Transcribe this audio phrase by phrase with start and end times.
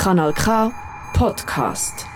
[0.00, 0.72] Kanal K
[1.12, 2.06] Podcast.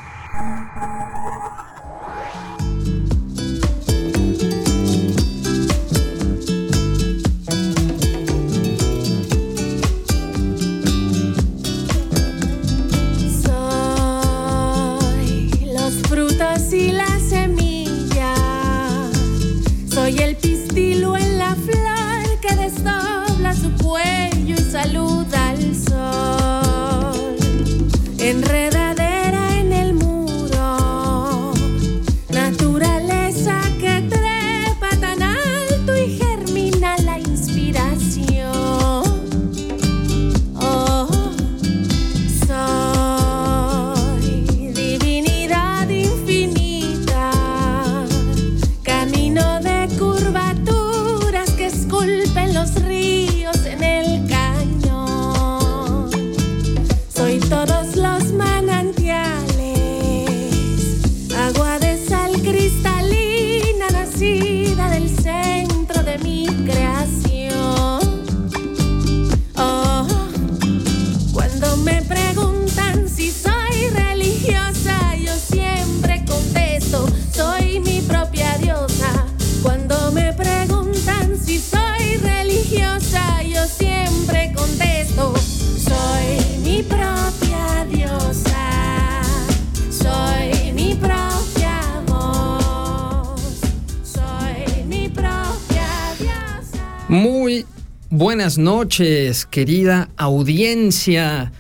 [98.35, 101.53] Buenas noches, querida audiencia.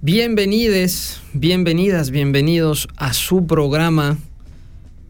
[0.00, 4.16] Bienvenides, bienvenidas, bienvenidos a su programa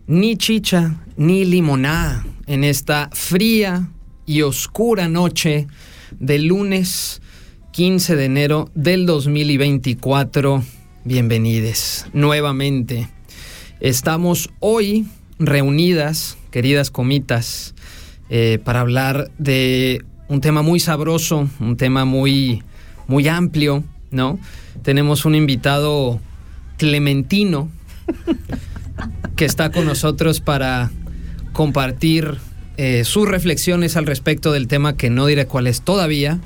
[0.09, 3.89] Ni chicha ni limonada en esta fría
[4.27, 5.69] y oscura noche
[6.19, 7.23] del lunes
[7.71, 10.65] 15 de enero del 2024.
[11.05, 13.09] Bienvenides nuevamente.
[13.79, 15.07] Estamos hoy
[15.39, 17.77] reunidas, queridas comitas,
[18.31, 22.63] eh, para hablar de un tema muy sabroso, un tema muy,
[23.07, 24.39] muy amplio, ¿no?
[24.83, 26.21] Tenemos un invitado
[26.77, 27.69] clementino
[29.37, 30.91] que está con nosotros para
[31.53, 32.37] compartir
[32.77, 36.41] eh, sus reflexiones al respecto del tema que no diré cuál es todavía,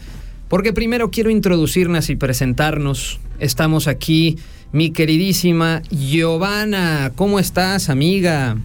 [0.49, 3.21] porque primero quiero introducirnos y presentarnos.
[3.39, 4.39] Estamos aquí,
[4.73, 7.13] mi queridísima Giovanna.
[7.15, 8.57] ¿Cómo estás, amiga?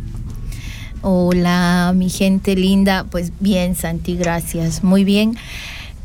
[1.06, 3.04] Hola, mi gente linda.
[3.04, 4.86] Pues bien, Santi, gracias.
[4.86, 5.36] Muy bien.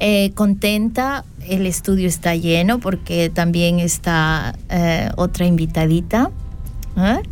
[0.01, 1.25] Eh, contenta.
[1.49, 6.33] El estudio está lleno porque también está eh, otra invitadita.
[6.97, 7.23] ¿eh?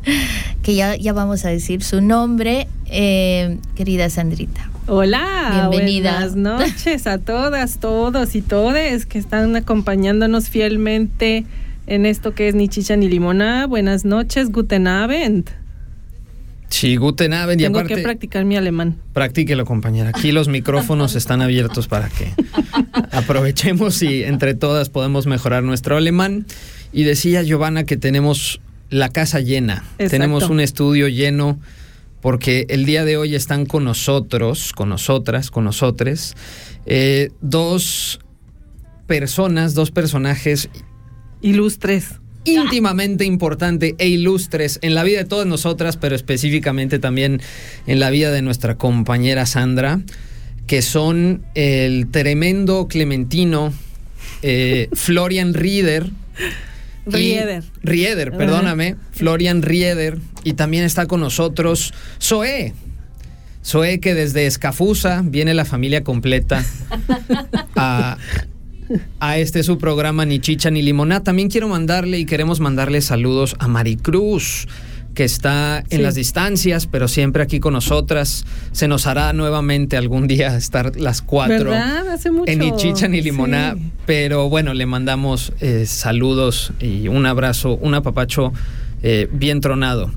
[0.62, 4.70] Que ya, ya vamos a decir su nombre, eh, querida Sandrita.
[4.86, 6.12] Hola, Bienvenida.
[6.12, 11.44] buenas noches a todas, todos y todes que están acompañándonos fielmente
[11.88, 13.66] en esto que es ni chicha ni limona.
[13.66, 15.50] Buenas noches, guten Abend.
[16.68, 17.60] Sí, guten Abend.
[17.60, 18.96] Y Tengo aparte, que practicar mi alemán.
[19.12, 20.10] Practíquelo, compañera.
[20.10, 22.32] Aquí los micrófonos están abiertos para que
[23.12, 26.46] aprovechemos y entre todas podemos mejorar nuestro alemán.
[26.92, 28.60] Y decía Giovanna que tenemos
[28.90, 29.84] la casa llena.
[29.98, 30.10] Exacto.
[30.10, 31.58] Tenemos un estudio lleno
[32.20, 36.34] porque el día de hoy están con nosotros, con nosotras, con nosotres,
[36.86, 38.20] eh, dos
[39.06, 40.68] personas, dos personajes
[41.42, 42.20] Ilustres.
[42.46, 47.42] Íntimamente importante e ilustres en la vida de todas nosotras, pero específicamente también
[47.86, 50.00] en la vida de nuestra compañera Sandra,
[50.66, 53.74] que son el tremendo clementino
[54.42, 56.10] eh, Florian Rieder.
[57.06, 57.62] Rieder.
[57.82, 58.96] Rieder, perdóname.
[59.12, 60.18] Florian Rieder.
[60.44, 62.72] Y también está con nosotros Zoe.
[63.64, 66.64] Zoe que desde Escafusa viene la familia completa
[67.76, 68.16] a,
[69.20, 71.22] a este su programa Ni Chicha ni Limoná.
[71.22, 74.66] También quiero mandarle y queremos mandarle saludos a Maricruz,
[75.14, 76.02] que está en Sí.
[76.02, 78.44] las distancias, pero siempre aquí con nosotras.
[78.72, 82.08] Se nos hará nuevamente algún día estar las cuatro ¿Verdad?
[82.08, 82.50] Hace mucho.
[82.52, 83.74] en Ni Chicha ni Limoná.
[83.76, 83.82] Sí.
[84.04, 88.52] Pero bueno, le mandamos eh, saludos y un abrazo, un apapacho
[89.02, 90.10] eh, bien tronado.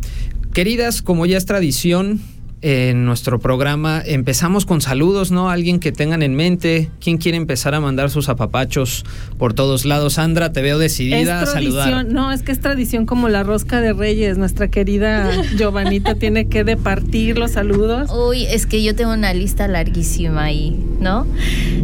[0.53, 2.19] Queridas, como ya es tradición,
[2.61, 5.49] en nuestro programa empezamos con saludos, ¿no?
[5.49, 6.89] Alguien que tengan en mente.
[6.99, 9.05] ¿Quién quiere empezar a mandar sus apapachos
[9.37, 10.13] por todos lados?
[10.13, 11.89] Sandra, te veo decidida a Es saludar.
[11.89, 14.37] tradición, no, es que es tradición como la rosca de reyes.
[14.37, 18.11] Nuestra querida Giovanita tiene que departir los saludos.
[18.11, 21.25] Uy, es que yo tengo una lista larguísima ahí, ¿no?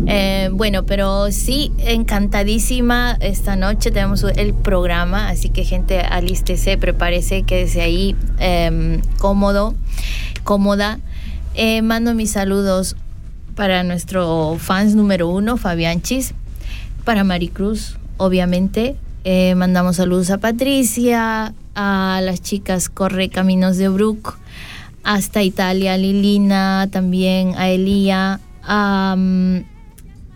[0.08, 3.18] Eh, bueno, pero sí, encantadísima.
[3.22, 9.76] Esta noche tenemos el programa, así que gente, alístese, prepárese, quédese ahí eh, cómodo,
[10.66, 11.00] cómoda.
[11.54, 12.96] Eh, mando mis saludos
[13.56, 16.34] para nuestro fans número uno, Fabianchis,
[17.04, 18.96] para Maricruz, obviamente,
[19.28, 24.38] Eh, mandamos saludos a Patricia, a las chicas Corre Caminos de Brook,
[25.04, 29.58] hasta Italia, Lilina, también a Elía, a, mm,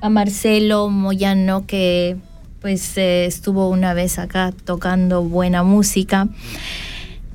[0.01, 2.17] a Marcelo Moyano, que
[2.61, 6.27] pues eh, estuvo una vez acá tocando buena música.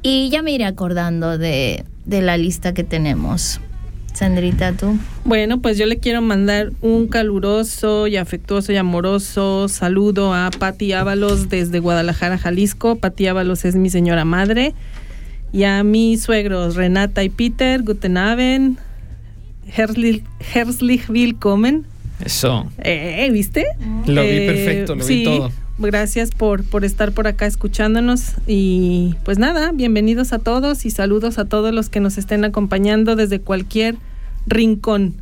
[0.02, 3.60] Y ya me iré acordando de, de la lista que tenemos.
[4.12, 4.96] Sandrita, tú.
[5.24, 10.92] Bueno, pues yo le quiero mandar un caluroso y afectuoso y amoroso saludo a Patti
[10.92, 12.96] Ábalos desde Guadalajara, Jalisco.
[12.96, 14.72] Patti Ábalos es mi señora madre.
[15.52, 18.78] Y a mis suegros Renata y Peter, Guten Abend,
[19.66, 21.84] Herzlich, willkommen.
[22.24, 22.70] Eso.
[22.78, 23.64] Eh, ¿Viste?
[24.06, 25.50] Lo vi Eh, perfecto, lo vi todo.
[25.78, 28.34] Gracias por, por estar por acá escuchándonos.
[28.46, 33.16] Y pues nada, bienvenidos a todos y saludos a todos los que nos estén acompañando
[33.16, 33.96] desde cualquier
[34.46, 35.14] rincón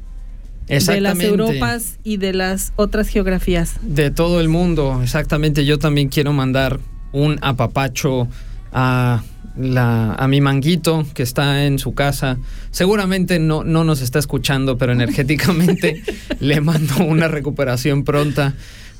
[0.66, 1.20] de las.
[1.20, 3.76] Europas y de las otras geografías.
[3.82, 5.64] De todo el mundo, exactamente.
[5.64, 6.80] Yo también quiero mandar
[7.12, 8.28] un apapacho
[8.72, 9.22] a,
[9.56, 12.38] la, a mi manguito que está en su casa.
[12.70, 16.02] Seguramente no, no nos está escuchando, pero energéticamente
[16.40, 18.54] le mando una recuperación pronta.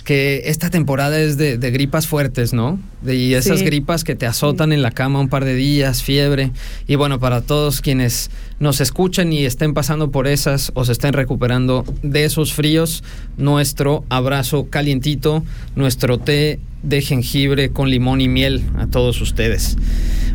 [0.05, 2.81] Que esta temporada es de, de gripas fuertes, ¿no?
[3.03, 3.65] De- y esas Sí.
[3.65, 6.51] gripas que te azotan en la cama un par de días, fiebre.
[6.89, 11.13] Y bueno, para todos quienes nos escuchan y estén pasando por esas o se estén
[11.13, 13.03] recuperando de esos fríos,
[13.37, 15.43] nuestro abrazo calientito,
[15.75, 19.77] nuestro té de jengibre con limón y miel a todos ustedes.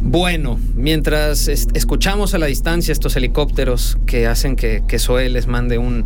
[0.02, 5.48] Bueno, mientras es- escuchamos a la distancia estos helicópteros que hacen que, que Zoe les
[5.48, 6.06] mande un,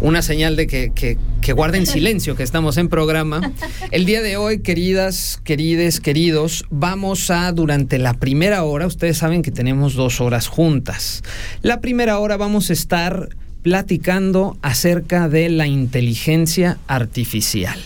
[0.00, 3.52] una señal de que, que- que guarden silencio, que estamos en programa,
[3.90, 9.42] el día de hoy, queridas, querides, queridos, vamos a, durante la primera hora, ustedes saben
[9.42, 11.22] que tenemos dos horas juntas.
[11.62, 13.28] La primera hora vamos a estar
[13.62, 17.78] platicando acerca de la inteligencia artificial.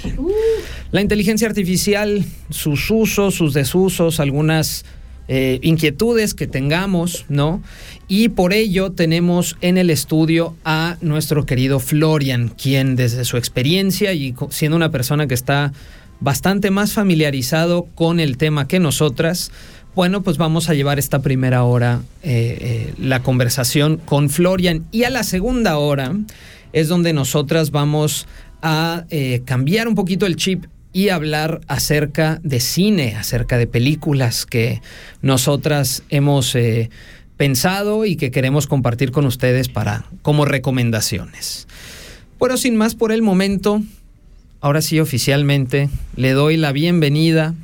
[0.93, 4.85] La inteligencia artificial, sus usos, sus desusos, algunas
[5.27, 7.63] eh, inquietudes que tengamos, ¿no?
[8.07, 14.13] Y por ello tenemos en el estudio a nuestro querido Florian, quien desde su experiencia
[14.13, 15.73] y siendo una persona que está
[16.21, 19.51] bastante más familiarizado con el tema que nosotras,
[19.95, 25.05] bueno, pues vamos a llevar esta primera hora eh, eh, la conversación con Florian y
[25.05, 26.17] a la segunda hora
[26.73, 28.27] es donde nosotras vamos
[28.61, 34.47] a eh, cambiar un poquito el chip y hablar acerca de cine, acerca de películas
[34.47, 34.81] que
[35.23, 36.57] nosotras hemos
[37.37, 41.67] pensado y que queremos compartir con ustedes para como recomendaciones.
[42.39, 43.83] Pero sin más por el momento,
[44.61, 47.55] ahora sí oficialmente le doy la bienvenida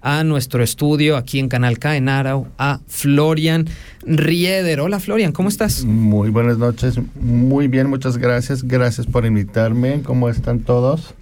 [0.00, 3.68] a nuestro estudio aquí en Canal K en Arau a Florian
[4.02, 4.80] Rieder.
[4.80, 5.84] Hola Florian, ¿cómo estás?
[5.84, 11.14] Muy buenas noches, muy bien, muchas gracias, gracias por invitarme, ¿cómo están todos?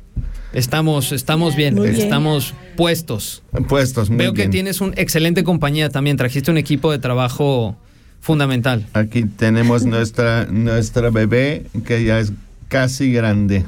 [0.52, 3.42] Estamos, estamos bien, estamos puestos.
[3.68, 4.50] Puestos, muy Veo que bien.
[4.50, 6.16] tienes una excelente compañía también.
[6.16, 7.76] Trajiste un equipo de trabajo
[8.20, 8.86] fundamental.
[8.94, 12.32] Aquí tenemos nuestra, nuestra bebé que ya es
[12.68, 13.66] casi grande,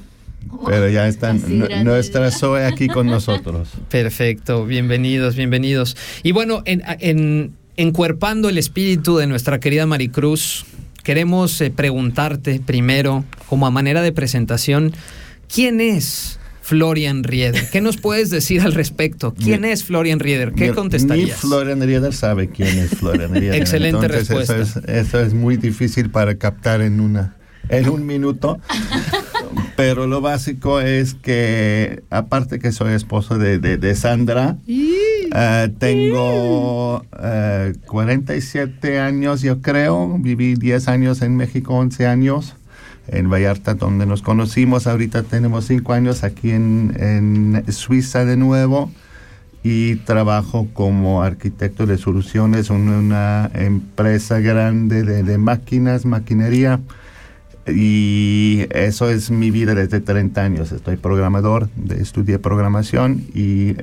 [0.67, 1.85] pero ya está Casi nu- grande.
[1.85, 3.69] nuestra Zoe aquí con nosotros.
[3.91, 5.97] Perfecto, bienvenidos, bienvenidos.
[6.23, 10.65] Y bueno, en, en- encuerpando el espíritu de nuestra querida Maricruz,
[11.05, 14.93] queremos eh, preguntarte primero, como a manera de presentación,
[15.53, 17.71] ¿quién es Florian Rieder?
[17.71, 19.33] ¿Qué nos puedes decir al respecto?
[19.35, 20.53] ¿Quién es Florian Rieder?
[20.53, 21.39] ¿Qué Ni- Ni contestarías?
[21.41, 23.55] Florian Rieder sabe quién es Florian Rieder.
[23.55, 24.81] Excelente Entonces, eso respuesta.
[24.93, 27.37] es- Eso es, muy difícil para captar en, una,
[27.71, 28.59] en un minuto.
[29.77, 34.57] Pero lo básico es que, aparte que soy esposo de, de- de Sandra,
[35.35, 40.17] eh, tengo eh, 47 años, yo creo.
[40.19, 42.55] Viví 10 años en México, 11 años.
[43.11, 44.87] En Vallarta, donde nos conocimos.
[44.87, 48.91] Ahorita tenemos 5 años aquí en, en Suiza de nuevo
[49.65, 56.81] y trabajo como arquitecto de soluciones en una empresa grande de, de máquinas, maquinería.
[57.75, 60.73] Y eso es mi vida desde 30 años.
[60.73, 63.75] Estoy programador, de, estudié programación y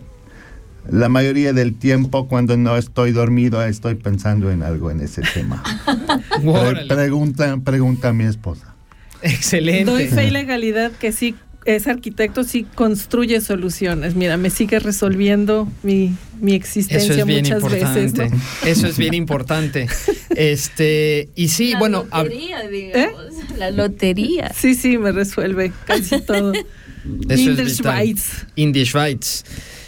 [0.90, 5.64] la mayoría del tiempo cuando no estoy dormido estoy pensando en algo en ese tema.
[6.42, 8.76] Pre- pregunta, pregunta a mi esposa.
[9.22, 9.86] Excelente.
[9.92, 11.36] Doy fe y legalidad que sí
[11.66, 14.16] es arquitecto, sí construye soluciones.
[14.16, 18.02] Mira, me sigue resolviendo mi, mi existencia Eso es bien muchas importante.
[18.22, 18.32] veces.
[18.32, 18.70] ¿no?
[18.70, 19.88] Eso es bien importante.
[20.38, 23.24] Este, y sí, la bueno, lotería, digamos.
[23.58, 24.52] La lotería.
[24.54, 26.52] Sí, sí, me resuelve casi todo.
[27.30, 27.78] Eso In es.
[27.78, 28.46] Schweiz.
[28.56, 29.44] In the Schweiz.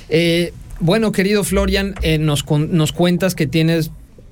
[0.07, 3.91] Eh, bueno, querido Florian, eh, nos, con- nos cuentas que tienes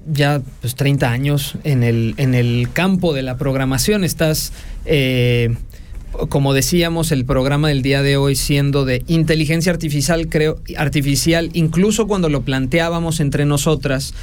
[0.10, 4.04] ya pues, 30 años en el, en el campo de la programación.
[4.06, 4.54] Estás
[4.86, 5.54] eh,
[6.30, 12.08] como decíamos, el programa del día de hoy siendo de inteligencia artificial, creo, artificial, incluso
[12.08, 14.14] cuando lo planteábamos entre nosotras,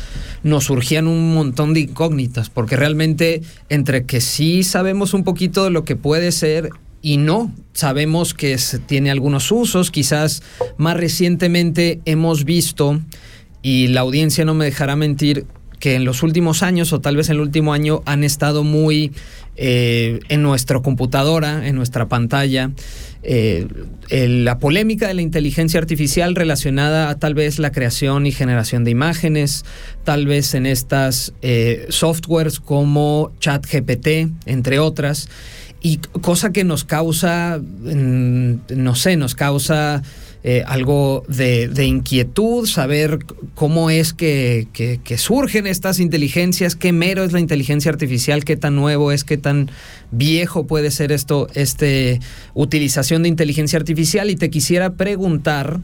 [0.42, 5.70] nos surgían un montón de incógnitas, porque realmente entre que sí sabemos un poquito de
[5.70, 6.70] lo que puede ser
[7.00, 8.56] y no, sabemos que
[8.86, 10.42] tiene algunos usos, quizás
[10.76, 13.00] más recientemente hemos visto,
[13.62, 15.46] y la audiencia no me dejará mentir,
[15.82, 19.10] que en los últimos años o tal vez en el último año han estado muy
[19.56, 22.70] eh, en nuestra computadora, en nuestra pantalla.
[23.24, 23.66] Eh,
[24.08, 28.92] la polémica de la inteligencia artificial relacionada a tal vez la creación y generación de
[28.92, 29.64] imágenes,
[30.04, 35.28] tal vez en estas eh, softwares como ChatGPT, entre otras,
[35.80, 40.04] y cosa que nos causa, no sé, nos causa
[40.44, 43.20] eh, algo de, inquietud, saber
[43.54, 44.66] cómo es que
[45.16, 49.70] surgen estas inteligencias, qué mero es la inteligencia artificial, qué tan nuevo es, qué tan
[50.10, 52.18] viejo puede ser esto, este
[52.54, 54.30] utilización de inteligencia artificial.
[54.30, 55.80] Y te quisiera preguntar,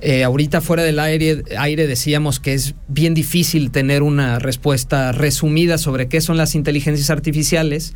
[0.00, 5.76] eh, ahorita fuera del aire, aire decíamos que es bien difícil tener una respuesta resumida
[5.76, 7.94] sobre qué son las inteligencias artificiales,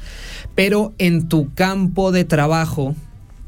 [0.57, 2.97] pero en tu campo de trabajo,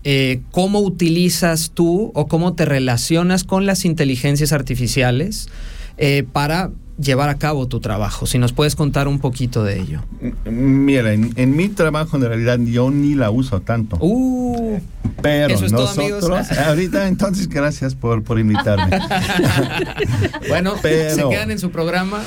[0.05, 5.49] eh, ¿cómo utilizas tú o cómo te relacionas con las inteligencias artificiales
[5.97, 8.27] eh, para llevar a cabo tu trabajo?
[8.27, 10.01] Si nos puedes contar un poquito de ello.
[10.45, 13.97] Mira, en, en mi trabajo en realidad yo ni la uso tanto.
[14.01, 14.79] Uh,
[15.23, 18.99] pero eso es todo, nosotros, ahorita entonces gracias por, por invitarme.
[20.49, 22.23] bueno, Pero- se quedan en su programa.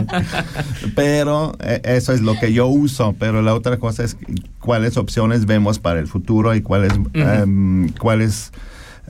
[0.94, 4.16] pero eh, eso es lo que yo uso, pero la otra cosa es
[4.60, 8.52] cuáles opciones vemos para el futuro y cuáles, em, cuáles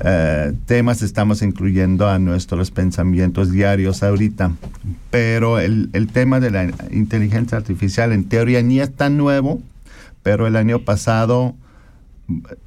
[0.04, 4.52] eh, temas estamos incluyendo a nuestros pensamientos diarios ahorita.
[5.10, 9.60] Pero el, el tema de la inteligencia artificial en teoría ni es tan nuevo,
[10.22, 11.54] pero el año pasado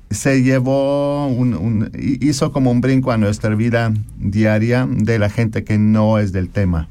[0.09, 5.63] se llevó, un, un- hizo como un brinco a nuestra vida diaria de la gente
[5.63, 6.87] que no es del tema.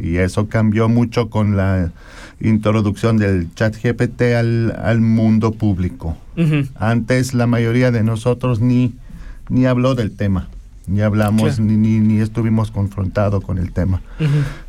[0.00, 1.92] Y eso cambió mucho con la
[2.40, 6.16] introducción del chat GPT al, al mundo público.
[6.76, 8.94] Antes la mayoría de nosotros ni,
[9.50, 10.48] ni habló del tema,
[10.86, 11.64] ni hablamos, Claro.
[11.64, 14.00] ni, ni, ni estuvimos confrontados con el tema.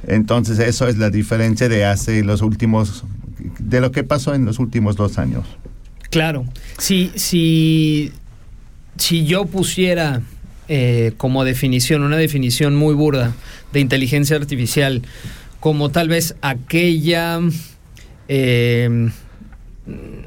[0.07, 3.05] Entonces eso es la diferencia de hace los últimos,
[3.59, 5.45] de lo que pasó en los últimos dos años.
[6.09, 6.43] Claro,
[6.77, 8.11] si, si,
[8.97, 10.21] si yo pusiera
[10.67, 13.33] eh, como definición, una definición muy burda
[13.71, 15.03] de inteligencia artificial,
[15.61, 17.39] como tal vez aquella...
[18.27, 19.09] eh,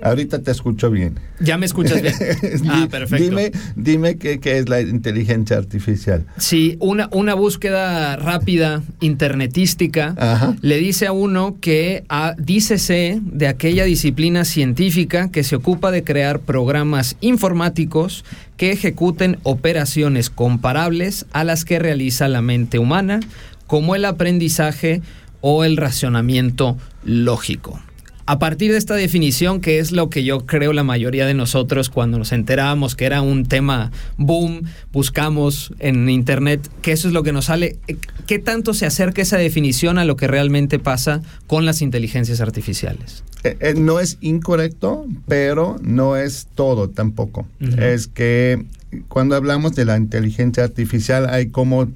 [0.03, 1.19] Ahorita te escucho bien.
[1.41, 2.15] ¿Ya me escuchas bien?
[2.69, 3.25] Ah, perfecto.
[3.25, 6.27] Dime, dime qué, qué es la inteligencia artificial.
[6.37, 10.57] Sí, una, una búsqueda rápida, internetística, Ajá.
[10.61, 16.05] le dice a uno que ah, dícese de aquella disciplina científica que se ocupa de
[16.05, 18.25] crear programas informáticos
[18.57, 23.21] que ejecuten operaciones comparables a las que realiza la mente humana,
[23.67, 25.01] como el aprendizaje
[25.41, 27.81] o el racionamiento lógico.
[28.27, 31.91] A partir de esta definición, que es lo que yo creo la mayoría de nosotros
[31.91, 34.63] cuando nos enterábamos que era un tema boom,
[34.93, 39.21] buscamos en internet, que eso es lo que nos sale, eh, ¿qué tanto se acerca
[39.21, 43.25] esa definición a lo que realmente pasa con las inteligencias artificiales?
[43.45, 47.47] Eh, eh, no es incorrecto, pero no es todo tampoco.
[47.79, 48.65] Es que
[49.09, 51.89] cuando hablamos de la inteligencia artificial hay como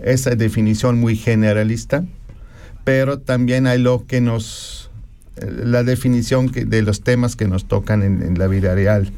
[0.00, 2.04] esa definición muy generalista,
[2.84, 4.90] pero también hay lo que nos,
[5.40, 9.10] la definición que- de los temas que nos tocan en, en la vida real.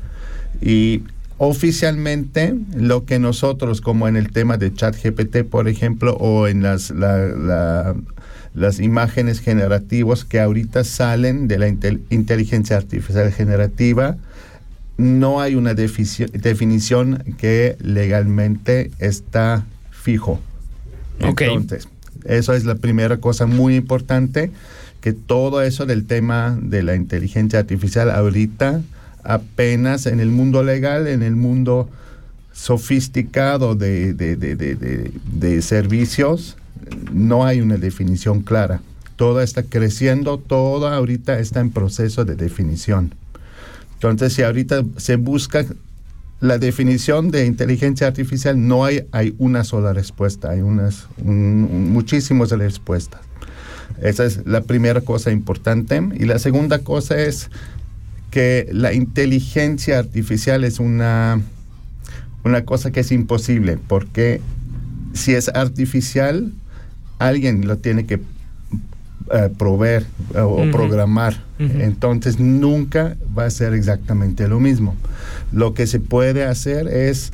[0.61, 1.03] Y
[1.39, 6.91] oficialmente lo que nosotros, como en el tema de ChatGPT, por ejemplo, o en las,
[6.91, 7.95] la- la-
[8.55, 14.17] las imágenes generativas que ahorita salen de la intel- inteligencia artificial generativa,
[14.97, 20.41] no hay una definición que legalmente está fijo.
[21.47, 21.89] Entonces,
[22.25, 24.53] eso es la primera cosa muy importante,
[25.05, 28.81] que todo eso del tema de la inteligencia artificial ahorita
[29.23, 31.91] apenas en el mundo legal, en el mundo
[32.55, 36.57] sofisticado de, de- de- de- servicios,
[37.13, 38.81] no hay una definición clara.
[39.17, 43.15] Todo está creciendo, todo ahorita está en proceso de definición.
[43.97, 45.67] Entonces, si ahorita se busca
[46.41, 51.93] la definición de inteligencia artificial, no hay, hay una sola respuesta, hay unas, un- un-
[51.93, 53.21] muchísimas respuestas.
[54.03, 56.03] Esa es la primera cosa importante.
[56.15, 57.51] Y la segunda cosa es
[58.31, 61.41] que la inteligencia artificial es una,
[62.43, 64.41] una cosa que es imposible, porque
[65.13, 66.53] si es artificial,
[67.19, 68.21] alguien lo tiene que
[69.33, 71.43] eh, proveer eh, o programar.
[71.59, 74.97] Entonces nunca va a ser exactamente lo mismo.
[75.53, 77.33] Lo que se puede hacer es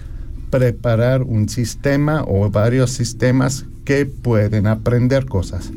[0.50, 5.70] preparar un sistema o varios sistemas que pueden aprender cosas,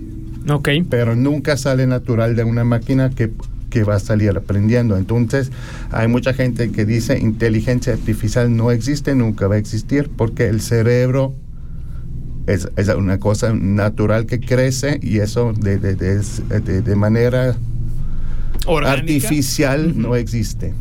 [0.49, 0.69] Ok.
[0.89, 3.31] pero nunca sale natural de una máquina que,
[3.69, 4.97] que va a salir aprendiendo.
[4.97, 5.51] Entonces
[5.91, 10.59] hay mucha gente que dice inteligencia artificial no existe, nunca va a existir, porque el
[10.61, 11.33] cerebro
[12.47, 17.55] es, es una cosa natural que crece y eso de, de- de- manera
[18.65, 18.99] Orgánica.
[19.01, 20.73] artificial no existe.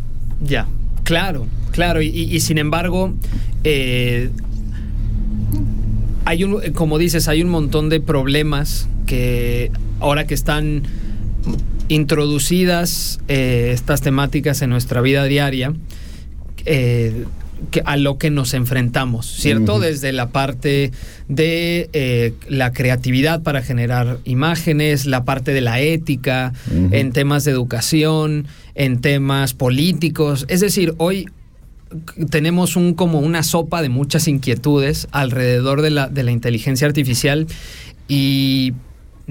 [0.45, 0.66] Ya,
[1.04, 2.02] claro, claro.
[2.02, 3.12] Y, y- y sin embargo,
[3.62, 4.31] eh,
[6.25, 10.83] hay un, como dices, hay un montón de problemas que ahora que están
[11.89, 15.73] introducidas eh, estas temáticas en nuestra vida diaria,
[16.65, 17.25] eh,
[17.71, 19.79] que- a lo que nos enfrentamos, ¿cierto?
[19.79, 20.91] Desde la parte
[21.29, 26.53] de eh, la creatividad para generar imágenes, la parte de la ética,
[26.91, 30.45] en temas de educación, en temas políticos.
[30.49, 31.29] Es decir, hoy
[32.31, 37.47] tenemos un como una sopa de muchas inquietudes alrededor de la, de la inteligencia artificial
[38.09, 38.73] y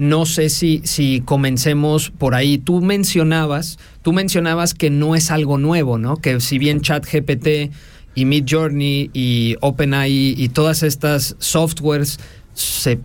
[0.02, 2.58] no sé si, si comencemos por ahí.
[2.58, 6.16] Tú mencionabas, tú mencionabas que no es algo nuevo, ¿no?
[6.16, 7.72] Que si bien ChatGPT
[8.14, 12.18] y Midjourney y OpenAI y todas estas softwares
[12.52, 12.98] se,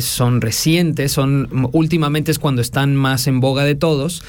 [0.00, 4.24] son recientes, son últimamente es cuando están más en boga de todos.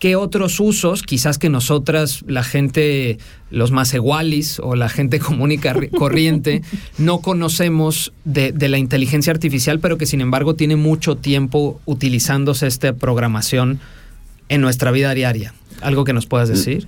[0.00, 3.18] ¿Qué otros usos, quizás que nosotras, la gente,
[3.50, 5.58] los más igualis o la gente común y
[5.98, 6.62] corriente,
[6.96, 12.66] no conocemos de, de la inteligencia artificial, pero que sin embargo tiene mucho tiempo utilizándose
[12.66, 13.78] esta programación
[14.48, 15.52] en nuestra vida diaria?
[15.82, 16.86] ¿Algo que nos puedas decir?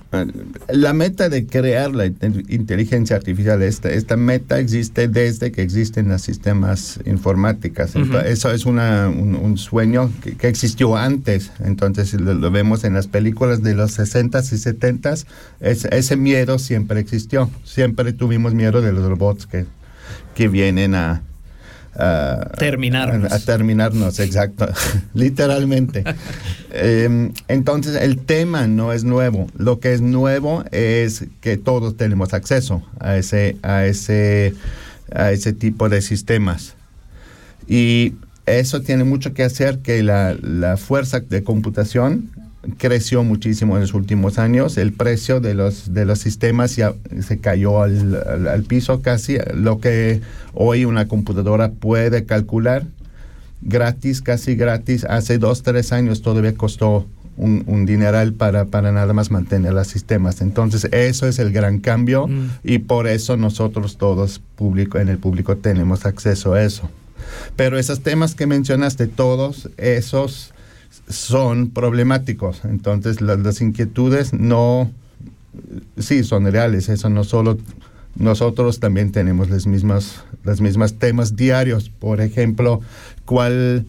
[0.69, 6.09] La meta de crear la inte- inteligencia artificial, esta, esta meta existe desde que existen
[6.09, 7.91] los sistemas informáticos.
[7.95, 8.05] Ujú.
[8.05, 11.51] Entonces, Eso es una- un, un sueño que, que existió antes.
[11.63, 15.25] Entonces lo, lo vemos en las películas de los 60s y 70s.
[15.59, 17.49] Es- ese miedo siempre existió.
[17.63, 19.65] Siempre tuvimos miedo de los robots que,
[20.35, 21.21] que vienen a...
[21.95, 23.31] a- Terminarnos.
[23.31, 24.67] A, a terminarnos, exacto.
[25.13, 26.03] Literalmente.
[26.75, 29.45] Eh, entonces, el tema no es nuevo.
[29.55, 34.55] Lo que es nuevo es que todos tenemos acceso a ese, a ese,
[35.13, 36.73] a ese tipo de sistemas.
[37.67, 38.15] Y
[38.47, 42.31] eso tiene mucho que hacer que la, la fuerza de computación
[42.77, 44.77] creció muchísimo en los últimos años.
[44.77, 46.93] El precio de los, de los sistemas ya
[47.25, 49.37] se cayó al, al- al piso casi.
[49.53, 50.21] Lo que
[50.53, 52.83] hoy una computadora puede calcular
[53.61, 57.05] gratis, casi gratis, hace dos, tres años todavía costó
[57.37, 60.41] un, un dineral para, para nada más mantener los sistemas.
[60.41, 62.49] Entonces, eso es el gran cambio Mm.
[62.63, 66.89] y por eso nosotros todos público, en el público tenemos acceso a eso.
[67.55, 70.52] Pero esos temas que mencionaste, todos esos
[71.09, 72.61] son problemáticos.
[72.65, 74.91] Entonces, la- las inquietudes no,
[75.97, 76.89] sí, son reales.
[76.89, 77.57] Eso no solo
[78.15, 81.89] nosotros también tenemos las mismas, las mismas temas diarios.
[81.89, 82.79] Por ejemplo,
[83.25, 83.85] cuál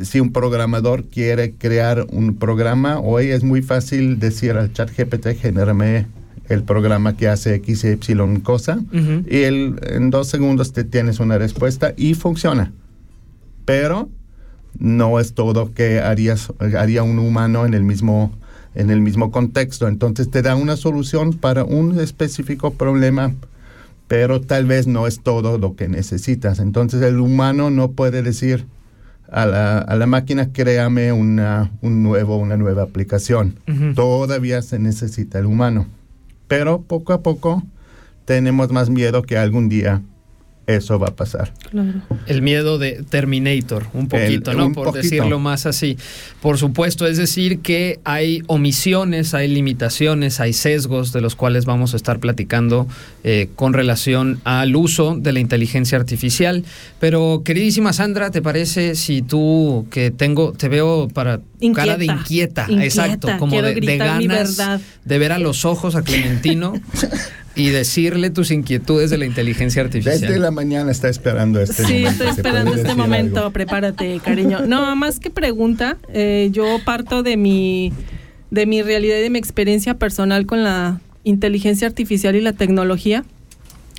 [0.00, 5.34] si un programador quiere crear un programa, hoy es muy fácil decir al chat GPT,
[5.38, 6.06] genérame
[6.48, 8.80] el programa que hace X, Y cosa,
[9.28, 12.72] y él, en dos segundos te tienes una respuesta y funciona.
[13.66, 14.08] Pero
[14.78, 18.32] no es todo que harías, haría un humano en el mismo
[18.74, 19.88] en el mismo contexto.
[19.88, 23.34] Entonces te da una solución para un específico problema,
[24.08, 26.58] pero tal vez no es todo lo que necesitas.
[26.58, 28.66] Entonces el humano no puede decir
[29.30, 33.58] a la, a la máquina, créame una, un nuevo, una nueva aplicación.
[33.94, 35.86] Todavía se necesita el humano.
[36.48, 37.62] Pero poco a poco
[38.26, 40.02] tenemos más miedo que algún día
[40.66, 41.52] eso va a pasar.
[41.70, 41.92] Claro.
[42.26, 44.66] El miedo de Terminator, un poquito, El- ¿no?
[44.66, 45.02] un Por poquito.
[45.02, 45.96] decirlo más así.
[46.40, 51.94] Por supuesto, es decir, que hay omisiones, hay limitaciones, hay sesgos de los cuales vamos
[51.94, 52.86] a estar platicando
[53.24, 56.64] eh, con relación al uso de la inteligencia artificial.
[57.00, 61.40] Pero, queridísima Sandra, ¿te parece si tú que tengo, te veo para
[61.74, 62.62] cara de inquieta, Inquieta.
[62.68, 62.84] Inquieta.
[62.84, 64.80] exacto, como de, de ganas verdad.
[65.04, 66.72] de ver a los ojos a Clementino
[67.54, 70.20] y decirle tus inquietudes de la inteligencia artificial?
[70.20, 72.08] Desde la mañana está esperando este Sí, momento.
[72.10, 73.38] estoy ¿Te esperando este momento.
[73.40, 73.50] algo?
[73.52, 74.60] Prepárate, cariño.
[74.66, 77.92] No, más que pregunta, eh, yo parto de mi,
[78.50, 83.24] de mi realidad y de mi experiencia personal con la inteligencia artificial y la tecnología.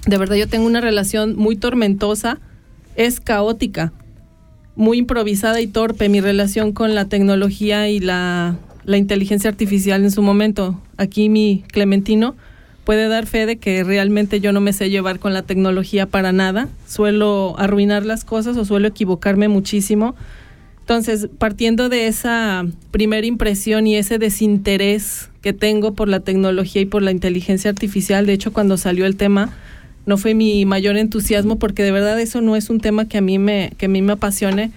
[0.08, 2.39] De verdad, yo tengo una relación muy tormentosa,
[2.96, 3.94] es caótica,
[4.76, 10.12] muy improvisada y torpe mi relación con la tecnología y la, la inteligencia artificial en
[10.12, 10.82] su momento.
[10.98, 12.36] Aquí mi Clementino
[12.84, 16.32] puede dar fe de que realmente yo no me sé llevar con la tecnología para
[16.32, 16.67] nada.
[16.88, 20.15] Suelo arruinar las cosas o suelo equivocarme muchísimo.
[20.82, 26.86] Entonces, partiendo de esa primera impresión y ese desinterés que tengo por la tecnología y
[26.86, 29.54] por la inteligencia artificial, de hecho, cuando salió el tema,
[30.06, 33.22] no fue mi mayor entusiasmo porque de verdad eso no es un tema que a
[33.22, 34.72] mí me, que a mí me apasione.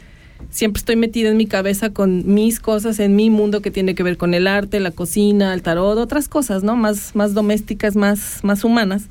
[0.50, 4.02] Siempre estoy metida en mi cabeza con mis cosas, en mi mundo que tiene que
[4.02, 6.76] ver con el arte, la cocina, el tarot, otras cosas, ¿no?
[6.76, 9.08] Más, más domésticas, más, más humanas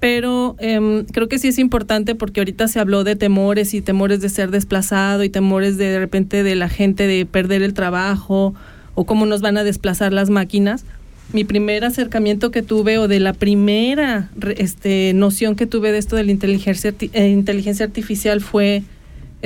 [0.00, 4.20] pero em, creo que sí es importante porque ahorita se habló de temores y temores
[4.20, 8.54] de ser desplazado y temores de, de repente de la gente de perder el trabajo
[8.94, 10.84] o cómo nos van a desplazar las máquinas.
[11.32, 16.14] Mi primer acercamiento que tuve o de la primera este, noción que tuve de esto
[16.14, 18.84] de la inteligencia, eh, inteligencia artificial fue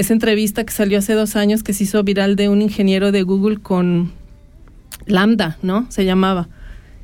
[0.00, 3.22] esa entrevista que salió hace dos años que se hizo viral de un ingeniero de
[3.22, 4.12] Google con
[5.06, 5.86] Lambda, ¿no?
[5.90, 6.48] Se llamaba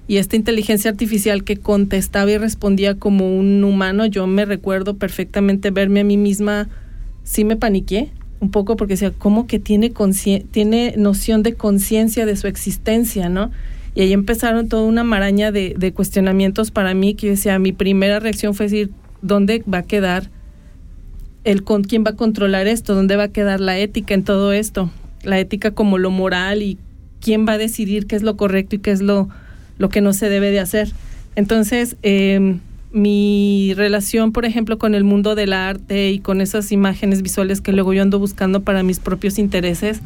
[0.09, 5.71] y esta inteligencia artificial que contestaba y respondía como un humano, yo me recuerdo perfectamente
[5.71, 6.69] verme a mí misma,
[7.25, 9.93] sí me paniqué un poco porque decía, ¿cómo que tiene,
[10.51, 13.51] tiene noción de conciencia de su existencia, no?
[13.95, 18.21] Y ahí empezaron toda una maraña de, cuestionamientos para mí que yo decía, mi primera
[18.21, 18.91] reacción fue decir,
[19.23, 20.31] ¿dónde va a quedar
[21.47, 22.95] el con quién va a controlar esto?
[22.95, 24.91] ¿Dónde va a quedar la ética en todo esto?
[25.23, 26.77] La ética como lo moral y
[27.21, 29.29] quién va a decidir qué es lo correcto y qué es lo
[29.79, 30.91] lo que no se debe de hacer.
[31.35, 32.61] Entonces, em,
[32.93, 37.73] mi relación, por ejemplo, con el mundo del arte y con esas imágenes visuales que
[37.73, 40.01] luego yo ando buscando para mis propios intereses,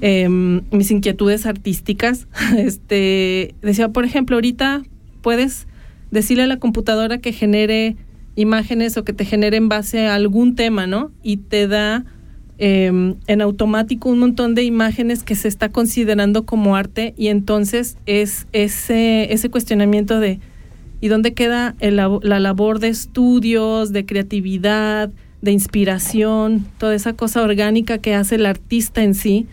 [0.00, 4.82] em, mis inquietudes artísticas, este, decía, por ejemplo, ahorita
[5.20, 5.66] puedes
[6.10, 7.96] decirle a la computadora que genere
[8.36, 11.10] imágenes o que te genere en base a algún tema, ¿no?
[11.22, 12.04] Y te da
[12.64, 17.96] Em, en automático un montón de imágenes que se está considerando como arte y entonces
[18.06, 20.38] es ese, ese cuestionamiento de
[21.00, 27.98] ¿y dónde queda la labor de estudios, de creatividad, de inspiración, toda esa cosa orgánica
[27.98, 29.48] que hace el artista en sí,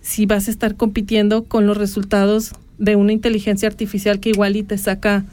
[0.00, 4.62] si vas a estar compitiendo con los resultados de una inteligencia artificial que igual y
[4.62, 5.24] te saca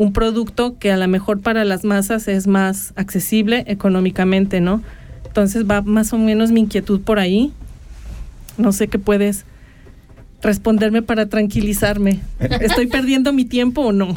[0.00, 4.82] un producto que a lo mejor para las masas es más accesible económicamente, ¿no?
[5.26, 7.52] Entonces va más o menos mi inquietud por ahí.
[8.56, 9.44] No sé qué puedes
[10.40, 12.22] responderme para tranquilizarme.
[12.38, 14.16] ¿Estoy perdiendo mi tiempo o no?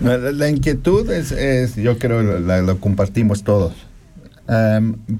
[0.00, 3.74] la, inquietud es, yo creo, la, compartimos todos.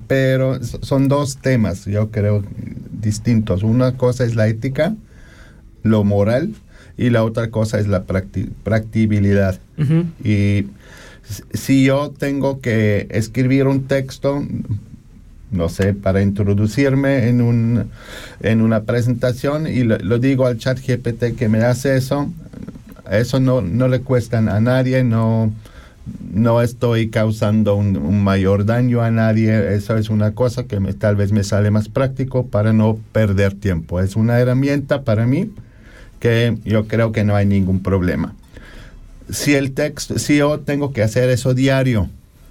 [0.07, 2.45] pero son dos temas, yo creo,
[2.93, 3.65] distintos.
[3.65, 4.95] Una cosa es la ética,
[5.83, 6.55] lo moral,
[7.03, 9.59] y la otra cosa es la practibilidad.
[10.23, 10.67] Y
[11.53, 14.47] si yo tengo que escribir un texto,
[15.51, 17.91] no sé, para introducirme en, un,
[18.41, 22.31] en una presentación y lo, digo al chat GPT que me hace eso,
[23.11, 25.53] eso no, no le cuesta a nadie, no,
[26.33, 31.17] no estoy causando un, mayor daño a nadie, eso es una cosa que me, tal
[31.17, 33.99] vez me sale más práctico para no perder tiempo.
[33.99, 35.51] Es una herramienta para mí
[36.23, 38.35] que yo creo que no hay ningún problema
[39.33, 42.09] si el texto, si yo tengo que hacer eso diario,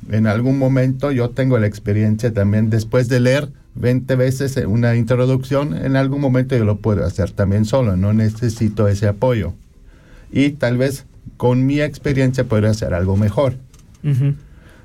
[0.10, 5.76] en algún momento yo tengo la experiencia también después de leer 20 veces una introducción,
[5.76, 9.54] en algún momento yo lo puedo hacer también solo, no necesito ese apoyo.
[10.32, 11.06] Y tal vez
[11.38, 13.56] con mi experiencia puedo hacer algo mejor.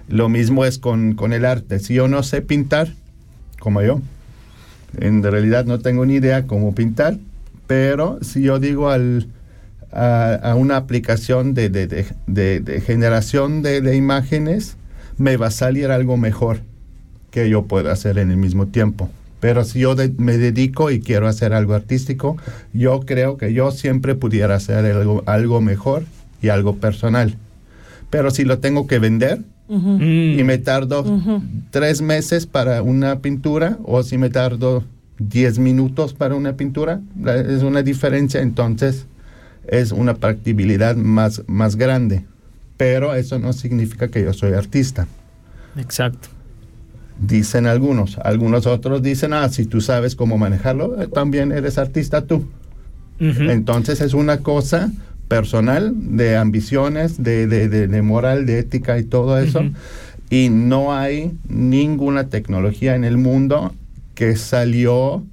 [0.09, 1.79] Lo mismo es con, con el arte.
[1.79, 2.93] Si yo no sé pintar,
[3.59, 4.01] como yo,
[4.99, 7.19] en realidad no tengo ni idea cómo pintar,
[7.67, 9.29] pero si yo digo al,
[9.93, 14.77] a, una aplicación de, de, generación de, imágenes,
[15.19, 16.61] me va a salir algo mejor
[17.31, 19.09] que yo pueda hacer en el mismo tiempo.
[19.41, 22.37] Pero si yo me dedico y quiero hacer algo artístico,
[22.73, 26.05] yo creo que yo siempre pudiera hacer algo, algo mejor
[26.43, 27.37] y algo personal.
[28.11, 31.05] Pero si lo tengo que vender y me tardo
[31.71, 34.85] tres meses para una pintura o si me tardo
[35.19, 38.41] diez minutos para una pintura, es una diferencia.
[38.41, 39.07] Entonces,
[39.67, 42.25] es una practibilidad más, más grande.
[42.77, 45.07] Pero eso no significa que yo soy artista.
[45.77, 46.29] Exacto.
[47.19, 48.19] Dicen algunos.
[48.19, 52.47] Algunos otros dicen, ah, si tú sabes cómo manejarlo, eh, también eres artista tú.
[53.19, 54.93] Entonces es una cosa
[55.27, 59.63] personal de ambiciones, de, de, moral, de ética y todo eso.
[60.29, 63.73] Y no hay ninguna tecnología en el mundo
[64.17, 65.25] que salió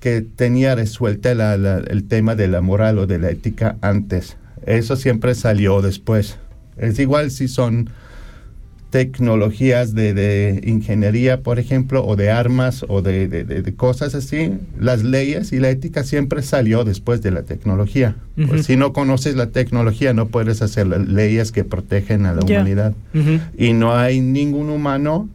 [0.00, 4.36] que tenía resuelta el tema de la moral o de la ética antes.
[4.66, 6.38] Eso siempre salió después.
[6.76, 7.90] Es igual si son
[8.90, 15.58] tecnologías de, ingeniería, por ejemplo, o de armas o de, cosas así, las leyes y
[15.58, 18.16] la ética siempre salió después de la tecnología.
[18.48, 22.42] Pues si no conoces la tecnología, no puedes hacer las leyes que protegen a la
[22.42, 22.94] humanidad.
[23.58, 25.28] Y no hay ningún humano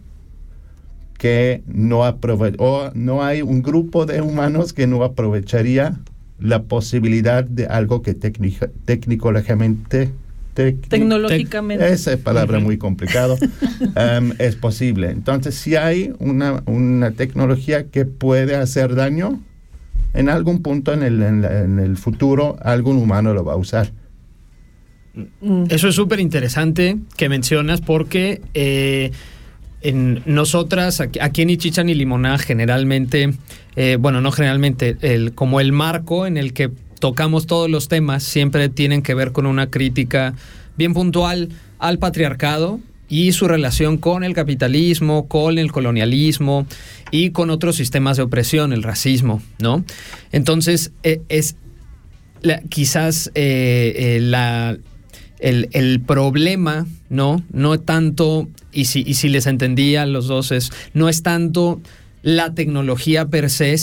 [1.23, 6.01] que no aprove o no hay un grupo de humanos que no aprovecharía
[6.37, 10.09] la posibilidad de algo que tecnológicamente
[10.53, 11.87] tec- Tecnológicamente.
[11.93, 13.37] esa palabra muy complicado
[13.95, 15.11] em, es posible.
[15.11, 19.39] Entonces, si hay una, una tecnología que puede hacer daño,
[20.13, 23.55] en algún punto en el, en la- en el futuro algún humano lo va a
[23.57, 23.91] usar.
[25.69, 29.11] Eso es súper interesante que mencionas porque eh,
[29.83, 33.33] en nosotras, aquí, en Ichichan y Limoná, generalmente,
[33.75, 38.23] eh, bueno, no generalmente, el, como el marco en el que tocamos todos los temas
[38.23, 40.35] siempre tienen que ver con una crítica
[40.77, 46.65] bien puntual al patriarcado y su relación con el capitalismo, con el colonialismo
[47.11, 49.83] y con otros sistemas de opresión, el racismo, ¿no?
[50.31, 51.57] Entonces, eh, es
[52.69, 54.77] quizás eh, la,
[55.43, 57.43] el, el problema, ¿no?
[57.51, 61.81] No tanto, y si, y si les entendía los dos, es, no es tanto
[62.23, 63.75] la tecnología per se,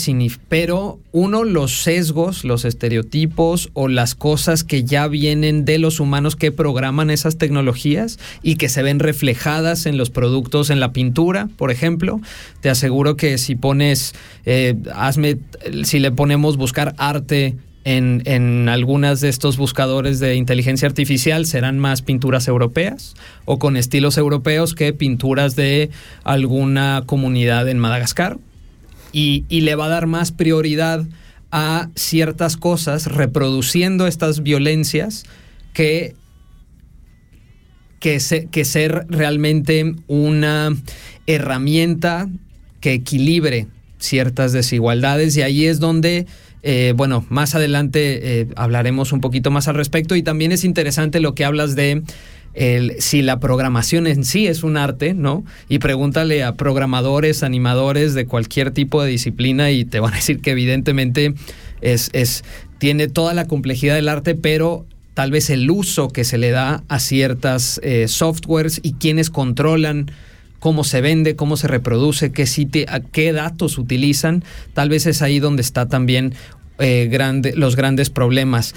[0.49, 6.35] pero uno, los sesgos, los estereotipos o las cosas que ya vienen de los humanos
[6.35, 11.47] que programan esas tecnologías y que se ven reflejadas en los productos, en la pintura,
[11.55, 12.19] por ejemplo.
[12.61, 14.15] Te aseguro que si pones,
[14.47, 15.37] eh, hazme,
[15.83, 21.79] si le ponemos buscar arte en, en algunas de estos buscadores de inteligencia artificial serán
[21.79, 23.15] más pinturas europeas
[23.45, 25.89] o con estilos europeos que pinturas de
[26.23, 28.37] alguna comunidad en Madagascar.
[29.13, 31.05] Y, y le va a dar más prioridad
[31.51, 35.25] a ciertas cosas reproduciendo estas violencias
[35.73, 36.15] que,
[37.99, 40.73] que, que ser realmente una
[41.27, 42.29] herramienta
[42.79, 43.67] que equilibre
[43.99, 46.25] ciertas desigualdades y ahí es donde
[46.63, 51.19] eh, bueno, más adelante eh, hablaremos un poquito más al respecto y también es interesante
[51.19, 52.03] lo que hablas de
[52.53, 55.43] el- si la programación en sí es un arte, ¿no?
[55.69, 60.39] Y pregúntale a programadores, animadores de cualquier tipo de disciplina y te van a decir
[60.41, 61.33] que evidentemente
[61.81, 62.43] es, es,
[62.77, 66.83] tiene toda la complejidad del arte, pero tal vez el uso que se le da
[66.89, 70.11] a ciertas eh, softwares y quienes controlan
[70.61, 74.43] cómo se vende, cómo se reproduce, qué sitio, qué datos utilizan,
[74.73, 76.35] tal vez es ahí donde está también
[76.77, 78.75] eh, grande, los grandes problemas.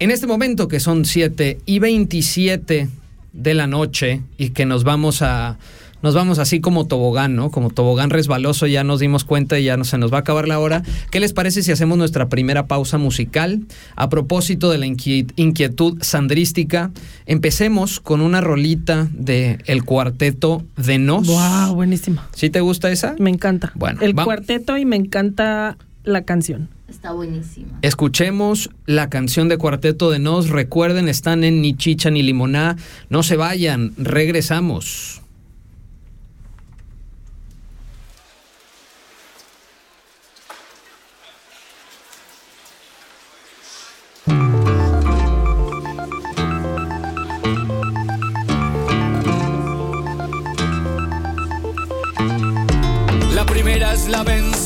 [0.00, 2.88] En este momento que son 7 y 27
[3.32, 5.58] de la noche y que nos vamos a
[6.04, 7.50] nos vamos así como tobogán, ¿no?
[7.50, 10.46] Como tobogán resbaloso, ya nos dimos cuenta y ya no, se nos va a acabar
[10.46, 10.84] la hora.
[11.10, 13.62] ¿Qué les parece si hacemos nuestra primera pausa musical?
[13.96, 16.92] A propósito de la inquiet- inquietud sandrística,
[17.26, 21.26] empecemos con una rolita de el cuarteto de Nos.
[21.26, 22.28] Wow, buenísima.
[22.34, 23.16] ¿Sí te gusta esa?
[23.18, 23.72] Me encanta.
[23.74, 26.68] Bueno, el va- cuarteto y me encanta la canción.
[26.86, 27.78] Está buenísima.
[27.82, 30.50] Escuchemos la canción de Cuarteto de Nos.
[30.50, 32.76] Recuerden, están en Ni Chicha ni Limoná.
[33.10, 35.22] No se vayan, regresamos.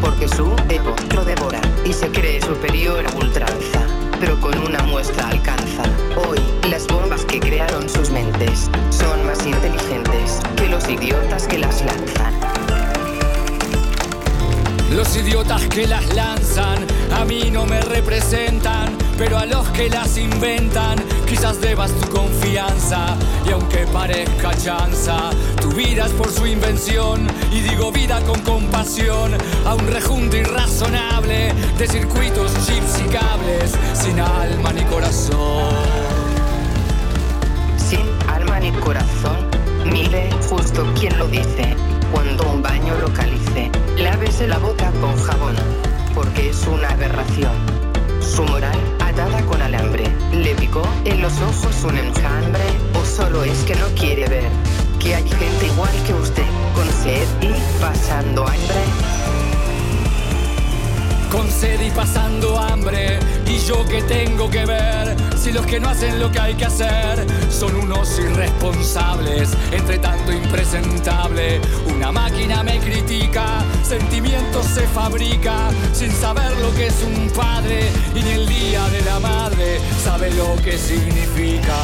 [0.00, 3.86] porque su ego lo devora y se cree superior a ultranza.
[4.18, 5.82] Pero con una muestra alcanza.
[6.26, 11.82] Hoy, las bombas que crearon sus mentes son más inteligentes que los idiotas que las
[11.84, 12.34] lanzan.
[14.90, 16.78] Los idiotas que las lanzan
[17.12, 20.96] a mí no me representan, pero a los que las inventan
[21.28, 23.18] quizás debas tu confianza.
[23.46, 25.28] Y aunque parezca chanza,
[25.60, 27.26] tu vida es por su invención.
[27.52, 29.32] Y digo vida con compasión
[29.66, 35.74] a un rejunto irrazonable de circuitos, chips y cables sin alma ni corazón.
[37.76, 39.36] Sin alma ni corazón,
[39.84, 41.76] mire justo quien lo dice.
[42.10, 45.56] Cuando un baño localice, lávese la boca con jabón,
[46.14, 47.52] porque es una aberración.
[48.22, 48.78] Su moral
[49.46, 52.62] con alambre, le picó en los ojos un enjambre,
[52.94, 54.48] o solo es que no quiere ver
[54.98, 58.80] que hay gente igual que usted, con sed y pasando hambre.
[61.30, 63.20] con sed y pasando hambre.
[63.46, 66.66] Y yo que tengo que ver si los que no hacen lo que hay que
[66.66, 71.60] hacer son unos irresponsables, entre tanto impresentable.
[71.94, 73.60] Una máquina me critica
[74.40, 79.02] afecto se fabrica sin saber lo que es un padre y ni el día de
[79.02, 81.76] la madre sabe lo que significa.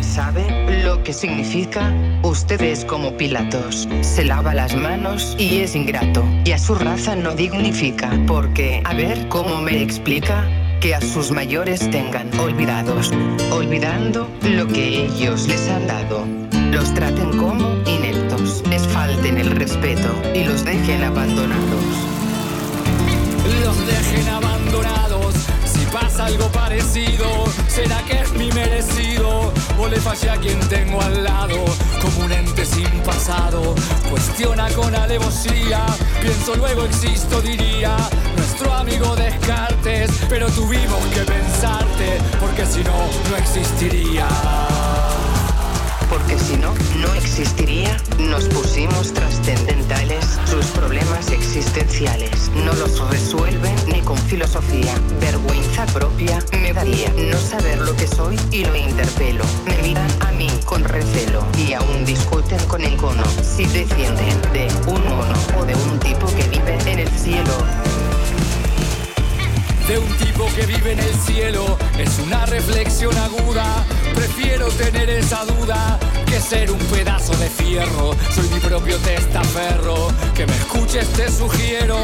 [0.00, 1.92] ¿Sabe lo que significa?
[2.22, 3.88] Usted es como Pilatos.
[4.00, 6.24] Se lava las manos y es ingrato.
[6.44, 8.10] Y a su raza no dignifica.
[8.26, 10.48] Porque, a ver, ¿cómo me explica?
[10.86, 13.10] Que a sus mayores tengan olvidados.
[13.50, 16.24] Olvidando lo que ellos les han dado.
[16.70, 18.62] Los traten como ineptos.
[18.70, 21.84] Les falten el respeto y los dejen abandonados.
[23.64, 25.34] Los dejen abandonados.
[25.64, 27.26] Si pasa algo parecido,
[27.66, 29.52] ¿será que es mi merecido?
[29.80, 31.64] O le fallé a quien tengo al lado,
[32.00, 33.74] como un ente sin pasado.
[34.08, 35.84] Cuestiona con alevosía,
[36.22, 37.96] pienso luego existo, diría.
[38.58, 42.96] Nuestro amigo Descartes, pero tuvimos que pensarte, porque si no,
[43.28, 44.26] no existiría.
[46.08, 47.94] Porque si no, no existiría.
[48.18, 50.24] Nos pusimos trascendentales.
[50.46, 54.94] Sus problemas existenciales no los resuelven ni con filosofía.
[55.20, 59.44] Vergüenza propia me daría no saber lo que soy y lo interpelo.
[59.66, 63.24] Me miran a mí con recelo y aún discuten con el cono.
[63.42, 67.52] Si defienden de un mono o de un tipo que vive en el cielo.
[69.88, 73.84] De un tipo que vive en el cielo es una reflexión aguda.
[74.14, 78.16] Prefiero tener esa duda que ser un pedazo de fierro.
[78.34, 80.08] Soy mi propio testaferro.
[80.34, 81.96] Que me escuches te sugiero.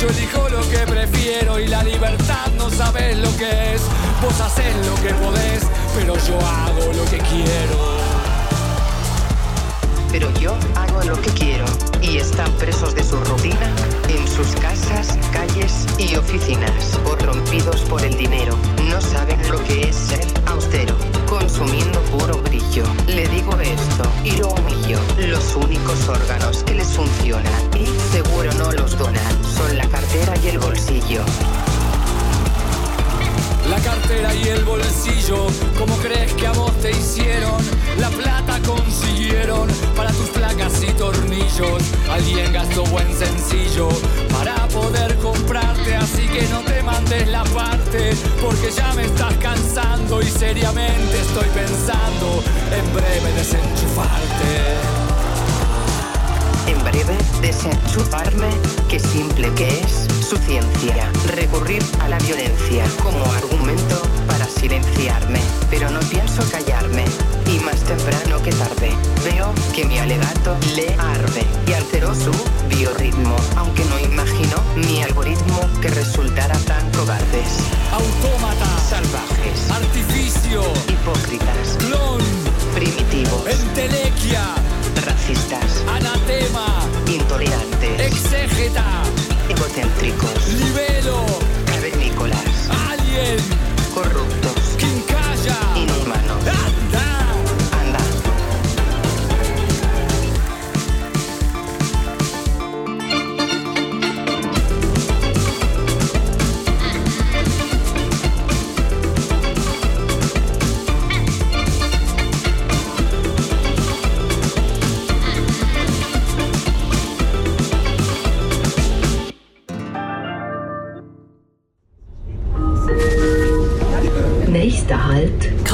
[0.00, 3.82] Yo elijo lo que prefiero y la libertad no sabes lo que es.
[4.22, 5.62] Vos haces lo que podés,
[5.94, 7.95] pero yo hago lo que quiero.
[10.18, 11.66] Pero yo hago lo que quiero
[12.00, 13.70] y están presos de su rutina
[14.08, 18.56] en sus casas, calles y oficinas, corrompidos por el dinero.
[18.88, 20.96] No saben lo que es ser austero,
[21.28, 22.84] consumiendo puro brillo.
[23.06, 24.98] Le digo esto y lo humillo.
[25.18, 30.48] Los únicos órganos que les funcionan y seguro no los donan son la cartera y
[30.48, 31.26] el bolsillo.
[33.70, 35.46] La cartera y el bolsillo,
[35.78, 37.60] ¿cómo crees que a vos te hicieron?
[37.98, 41.82] La plata consiguieron para tus placas y tornillos.
[42.08, 43.88] Alguien gastó buen sencillo
[44.32, 50.22] para poder comprarte, así que no te mandes la parte, porque ya me estás cansando
[50.22, 55.05] y seriamente estoy pensando en breve desenchufarte.
[56.66, 58.48] En breve, desenchufarme,
[58.88, 61.10] qué simple que es su ciencia.
[61.34, 65.40] Recurrir a la violencia como argumento para silenciarme.
[65.70, 67.04] Pero no pienso callarme,
[67.46, 68.90] y más temprano que tarde.
[69.24, 72.32] Veo que mi alegato le arde y alteró su
[72.68, 77.58] biorritmo, aunque no imagino mi algoritmo que resultara tan cobardes.
[77.92, 82.20] Autómata, Salvajes, artificio, hipócritas, clon,
[82.74, 84.54] primitivos, entelequia,
[85.04, 86.66] racistas, anatema,
[87.06, 88.84] intolerantes, exégeta,
[89.48, 91.24] egocéntricos, libelo,
[91.66, 93.36] cavernícolas, alien,
[93.94, 94.45] corruptos,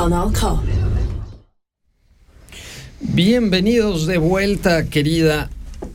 [0.02, 0.60] K.
[2.98, 5.48] Bienvenidos de vuelta, querida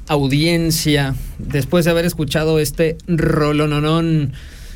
[0.07, 4.31] audiencia, después de haber escuchado este rolononón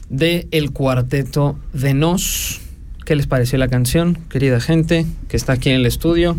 [0.09, 2.59] de El Cuarteto de Nos.
[3.05, 6.35] ¿Qué les pareció la canción, querida gente que está aquí en el estudio?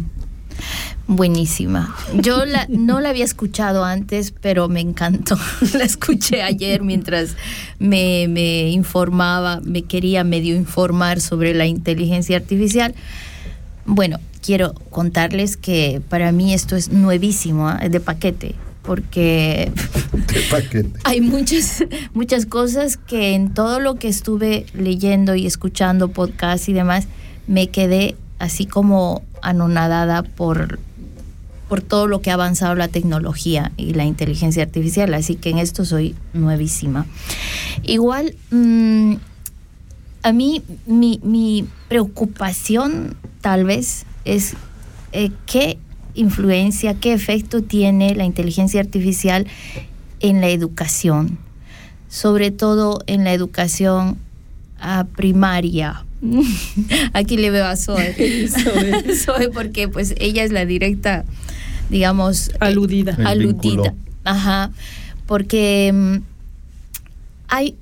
[1.08, 1.94] Buenísima.
[2.14, 5.36] Yo la, no la había escuchado antes, pero me encantó.
[5.74, 7.36] La escuché ayer mientras
[7.78, 12.94] me, me informaba, me quería medio informar sobre la inteligencia artificial.
[13.84, 17.78] Bueno, quiero contarles que para mí esto es nuevísimo, ¿ah?
[17.88, 19.72] de paquete, porque
[21.04, 21.84] hay muchas,
[22.14, 27.06] muchas cosas que en todo lo que estuve leyendo y escuchando podcasts y demás,
[27.46, 30.78] me quedé así como anonadada por,
[31.72, 35.14] por todo lo que ha avanzado la tecnología y la inteligencia artificial.
[35.14, 37.06] Así que en esto soy nuevísima.
[37.82, 39.14] Igual, mm,
[40.22, 44.52] a mí mi, mi preocupación tal vez es
[45.12, 45.78] eh, qué
[46.14, 49.46] influencia, qué efecto tiene la inteligencia artificial
[50.20, 51.38] en la educación,
[52.10, 54.18] sobre todo en la educación
[55.16, 56.04] primaria.
[57.12, 58.14] Aquí le veo a Zoe.
[58.48, 59.16] Zoe.
[59.16, 61.24] Zoe, porque pues ella es la directa,
[61.90, 63.16] digamos, eh, Aludida.
[63.24, 63.52] Aludida.
[63.52, 63.94] vínculo.
[64.24, 64.70] Ajá.
[65.26, 66.16] porque mm,
[67.48, 67.76] hay,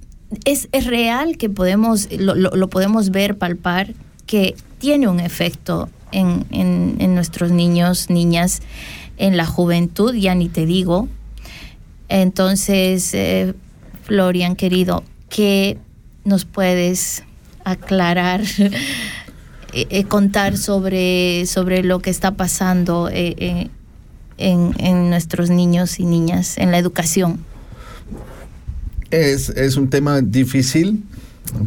[0.45, 3.95] es, es, real que podemos, lo, lo, lo, podemos ver, palpar,
[4.27, 8.63] que tiene un efecto en, en, en nuestros niños, niñas,
[9.19, 11.09] en la juventud, ya ni te digo.
[12.09, 13.55] Entonces, eh,
[14.03, 15.79] Florian, querido, ¿qué
[16.25, 17.23] nos puedes
[17.65, 18.41] aclarar,
[19.73, 23.71] eh, eh, contar sobre, sobre lo que está pasando eh,
[24.41, 27.39] en, en, nuestros niños y niñas, en la educación?
[29.11, 31.05] Es, es un tema difícil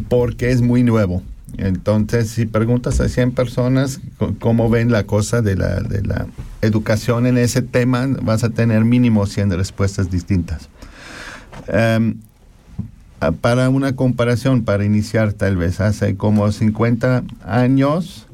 [0.08, 1.22] porque es muy nuevo.
[1.56, 4.00] Entonces, si preguntas a 100 personas
[4.40, 6.26] cómo ven la cosa de la, de la
[6.62, 10.68] educación en ese tema, vas a tener mínimo 100 respuestas distintas.
[11.68, 12.16] Um,
[13.40, 18.26] para una comparación, para iniciar tal vez, hace como 50 años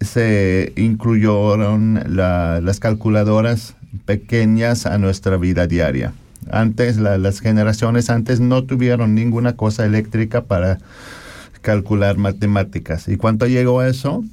[0.00, 3.74] se incluyeron la, las calculadoras
[4.04, 6.12] pequeñas a nuestra vida diaria.
[6.50, 10.78] Antes, la, las generaciones antes no tuvieron ninguna cosa eléctrica para
[11.60, 13.08] calcular matemáticas.
[13.08, 14.24] Y cuando llegó eso,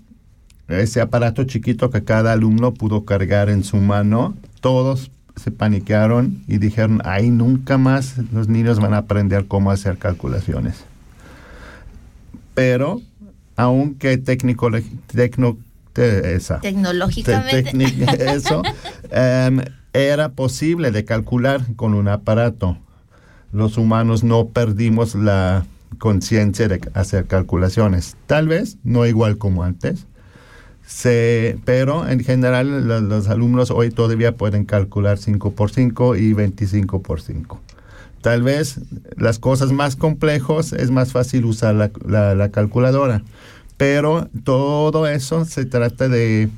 [0.68, 6.58] ese aparato chiquito que cada alumno pudo cargar en su mano, todos se paniquearon y
[6.58, 10.84] dijeron, ay, nunca más los niños van a aprender cómo hacer calculaciones.
[12.54, 13.02] Pero,
[13.58, 14.70] aunque técnico,
[15.08, 15.58] tecno,
[15.92, 19.60] te, esa, tecnológicamente, te, eso, um,
[19.94, 22.78] era posible de calcular con un aparato.
[23.52, 25.66] Los humanos no perdimos la
[25.98, 28.16] conciencia de hacer calculaciones.
[28.28, 30.06] Tal vez no igual como antes,
[30.86, 36.34] se, pero en general los, los, alumnos hoy todavía pueden calcular 5 por 5 y
[36.34, 37.60] 25 por 5.
[38.28, 38.82] Tal vez
[39.16, 43.24] las cosas más complejas es más fácil usar la, la, la calculadora,
[43.78, 46.50] pero todo eso se trata de,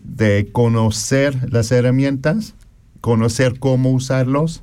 [0.00, 2.52] de conocer las herramientas,
[3.00, 4.62] conocer cómo usarlos,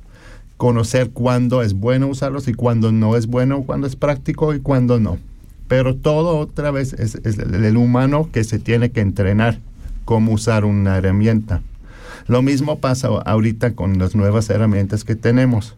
[0.56, 5.00] conocer cuándo es bueno usarlos y cuándo no es bueno, cuándo es práctico y cuándo
[5.00, 5.18] no.
[5.66, 9.58] Pero todo otra vez es, es, el humano que se tiene que entrenar
[10.04, 11.62] cómo usar una herramienta.
[12.28, 15.74] Lo mismo pasa ahorita con las nuevas herramientas que tenemos.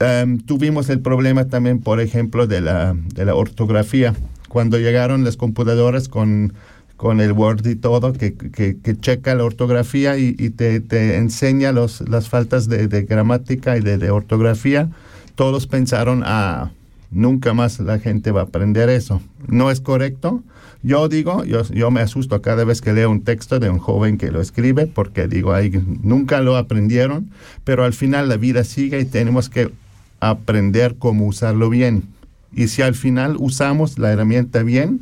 [0.00, 4.14] Um, tuvimos el problema también, por ejemplo, de la, de la ortografía.
[4.48, 6.52] Cuando llegaron las computadoras con,
[6.96, 12.08] con el Word y todo, que, que, checa la ortografía y, te, te, enseña los,
[12.08, 14.88] las faltas de, gramática y de, de, ortografía,
[15.34, 16.70] todos pensaron, ah,
[17.10, 19.20] nunca más la gente va a aprender eso.
[19.48, 20.44] No es correcto.
[20.84, 24.16] Yo digo, yo, yo me asusto cada vez que leo un texto de un joven
[24.16, 25.72] que lo escribe, porque digo, ay,
[26.02, 27.30] nunca lo aprendieron,
[27.64, 29.72] pero al final la vida sigue y tenemos que
[30.20, 32.04] aprender cómo usarlo bien.
[32.52, 35.00] Y si al final usamos la herramienta bien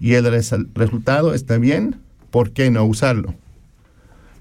[0.00, 1.96] y el res resultado está bien,
[2.30, 3.34] ¿por qué no usarlo?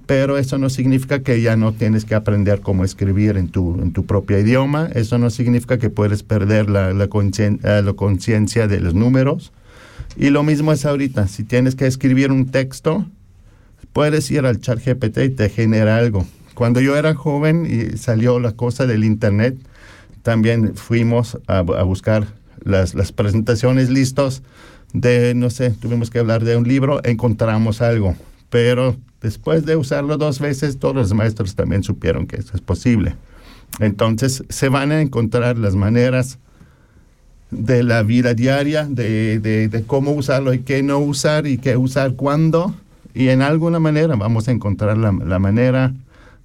[0.10, 3.94] pero eso no significa que ya no tienes que aprender cómo escribir en tu, en
[3.94, 9.52] tu propio idioma, eso no significa que puedes perder la, la conciencia de los números.
[10.18, 13.06] Y lo mismo es ahorita, si tienes que escribir un texto,
[13.94, 16.26] puedes ir al chat GPT y te genera algo.
[16.56, 19.60] Cuando yo era joven y salió la cosa del Internet,
[20.30, 22.28] también fuimos a, buscar
[22.64, 24.44] las, presentaciones listos
[24.94, 28.16] de, no sé, tuvimos que hablar de un libro, encontramos algo,
[28.52, 33.16] pero Después de usarlo dos veces, todos los maestros también supieron que eso es posible.
[33.80, 36.40] Entonces, se van a encontrar las maneras
[37.52, 41.76] de la vida diaria, de, de, de, cómo usarlo y qué no usar y qué
[41.76, 42.74] usar cuándo.
[43.14, 45.94] Y en alguna manera vamos a encontrar la, la manera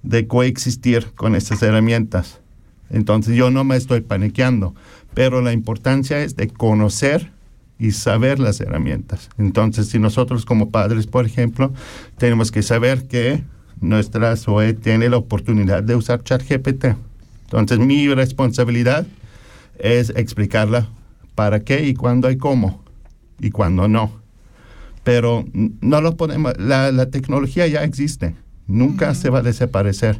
[0.03, 2.41] de coexistir con estas herramientas.
[2.89, 4.75] Entonces yo no me estoy paniqueando,
[5.13, 7.31] pero la importancia es de conocer
[7.77, 9.29] y saber las herramientas.
[9.37, 11.73] Entonces, si nosotros como padres, por ejemplo,
[12.17, 13.43] tenemos que saber que
[13.81, 16.95] nuestra SOE tiene la oportunidad de usar ChatGPT.
[17.43, 19.05] Entonces, mi responsabilidad
[19.77, 20.87] es explicarla
[21.35, 22.83] para qué y cuándo y cómo
[23.39, 24.11] y cuándo no.
[25.03, 25.45] Pero
[25.81, 28.35] no lo podemos, la, la tecnología ya existe,
[28.67, 29.15] nunca uh -huh.
[29.15, 30.19] se va a desaparecer.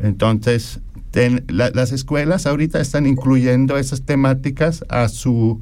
[0.00, 0.80] Entonces,
[1.12, 5.60] ten, la, las escuelas ahorita están incluyendo esas temáticas a su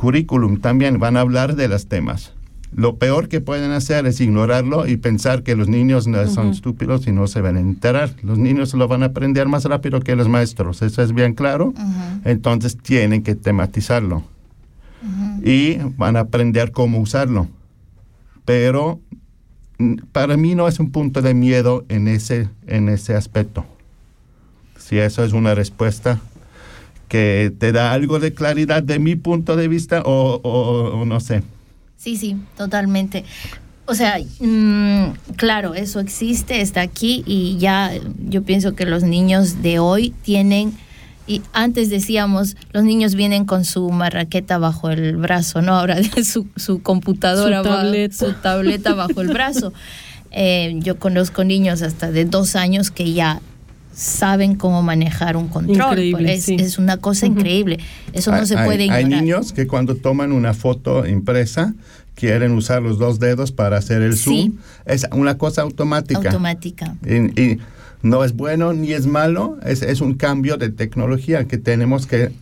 [0.00, 2.32] currículum también van a hablar de los temas.
[2.74, 6.50] Lo peor que pueden hacer es ignorarlo y pensar que los niños no son uh
[6.50, 6.54] -huh.
[6.54, 8.14] estúpidos y no se van a enterar.
[8.22, 11.66] Los niños lo van a aprender más rápido que los maestros, eso es bien claro.
[11.66, 12.20] Uh -huh.
[12.24, 15.46] Entonces tienen que tematizarlo uh -huh.
[15.46, 17.48] y van a aprender cómo usarlo.
[18.46, 19.00] Pero
[20.12, 23.66] para mí no es un punto de miedo en ese, en ese aspecto.
[24.90, 26.18] Si eso es una respuesta
[27.06, 31.20] que te da algo de claridad de mi punto de vista o, o, o no
[31.20, 31.44] sé.
[31.96, 33.24] Sí, sí, totalmente.
[33.86, 37.92] O sea, mm, claro, eso existe, está aquí y ya
[38.28, 40.72] yo pienso que los niños de hoy tienen
[41.28, 45.76] y antes decíamos, los niños vienen con su marraqueta bajo el brazo, ¿no?
[45.76, 48.16] Ahora su, su computadora, Su tableta.
[48.16, 49.72] su tableta bajo el brazo.
[50.32, 53.40] Eh, yo conozco niños hasta de dos años que ya
[53.94, 55.76] saben cómo manejar un control.
[55.98, 56.56] Increíble, es, sí.
[56.58, 57.78] es una cosa increíble.
[58.12, 59.22] Eso no Hay- se hay- puede Hay ignorar.
[59.22, 61.74] niños que cuando toman una foto impresa
[62.14, 64.22] quieren usar los dos dedos para hacer el Sí.
[64.24, 64.52] zoom.
[64.86, 66.28] Es una cosa automática.
[66.28, 66.94] Automática.
[67.06, 67.58] Y, y
[68.02, 72.32] no es bueno ni es malo, es, es un cambio de tecnología que tenemos que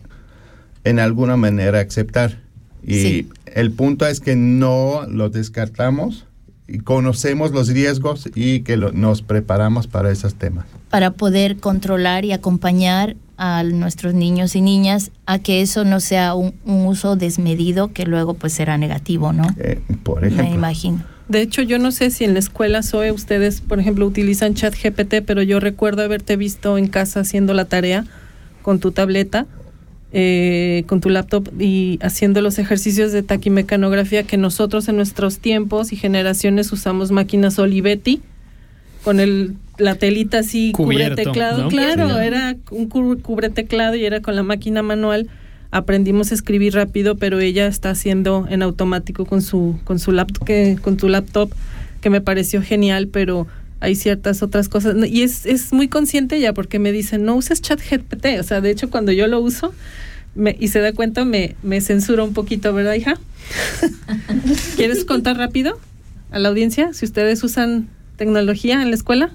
[0.83, 2.39] en alguna manera aceptar.
[2.83, 3.29] Y Sí.
[3.45, 6.25] el punto es que no lo descartamos
[6.67, 10.65] y conocemos los riesgos y que lo- nos preparamos para esos temas.
[10.89, 16.33] Para poder controlar y acompañar a nuestros niños y niñas a que eso no sea
[16.33, 19.47] un, un uso desmedido que luego pues será negativo, ¿no?
[19.59, 20.53] Eh, por Me ejemplo.
[20.55, 21.03] imagino.
[21.29, 24.73] De hecho, yo no sé si en la escuela SOE ustedes, por ejemplo, utilizan chat
[24.75, 28.03] GPT, pero yo recuerdo haberte visto en casa haciendo la tarea
[28.63, 29.45] con tu tableta,
[30.11, 35.93] eh, con tu laptop y haciendo los ejercicios de taquimecanografía que nosotros en nuestros tiempos
[35.93, 38.21] y generaciones usamos máquinas Olivetti
[39.03, 41.67] con el la telita así Cubierto, cubre teclado, ¿no?
[41.69, 42.15] claro, Sí.
[42.25, 45.27] era un cu- cubre teclado y era con la máquina manual.
[45.71, 50.45] Aprendimos a escribir rápido, pero ella está haciendo en automático con su con su laptop
[50.45, 51.51] que con tu laptop
[52.01, 53.45] que me pareció genial, pero
[53.79, 57.61] hay ciertas otras cosas y es, es muy consciente ya porque me dicen, "No uses
[57.61, 59.73] chat GPT", o sea, de hecho cuando yo lo uso
[60.35, 63.13] me, y se da cuenta me, me censura un poquito, ¿verdad, hija?
[64.75, 65.79] ¿Quieres contar rápido
[66.31, 69.31] a la audiencia si ustedes usan tecnología en la escuela?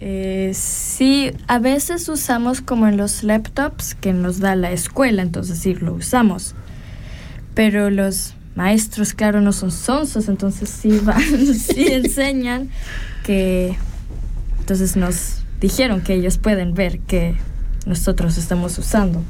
[0.00, 5.58] Eh, sí, a veces usamos como en los laptops que nos da la escuela, entonces
[5.58, 6.54] sí lo usamos.
[7.54, 11.22] Pero los maestros, claro, no son sonsos, entonces sí van,
[11.54, 12.70] sí enseñan
[13.24, 13.76] que
[14.60, 17.34] entonces nos dijeron que ellos pueden ver que
[17.86, 19.22] nosotros estamos usando.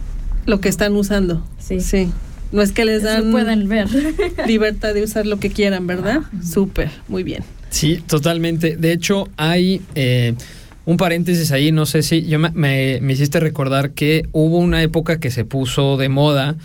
[0.47, 1.45] Lo que están usando.
[1.59, 1.81] Sí.
[1.81, 2.13] Sí.
[2.53, 3.89] No es que les Eso dan pueden ver.
[4.47, 6.23] libertad de usar lo que quieran, ¿verdad?
[6.45, 7.45] Súper, muy bien.
[7.71, 8.77] Sí, totalmente.
[8.77, 10.35] De hecho, hay eh,
[10.91, 14.83] un paréntesis ahí, no sé si yo me, me- me hiciste recordar que hubo una
[14.83, 16.57] época que se puso de moda,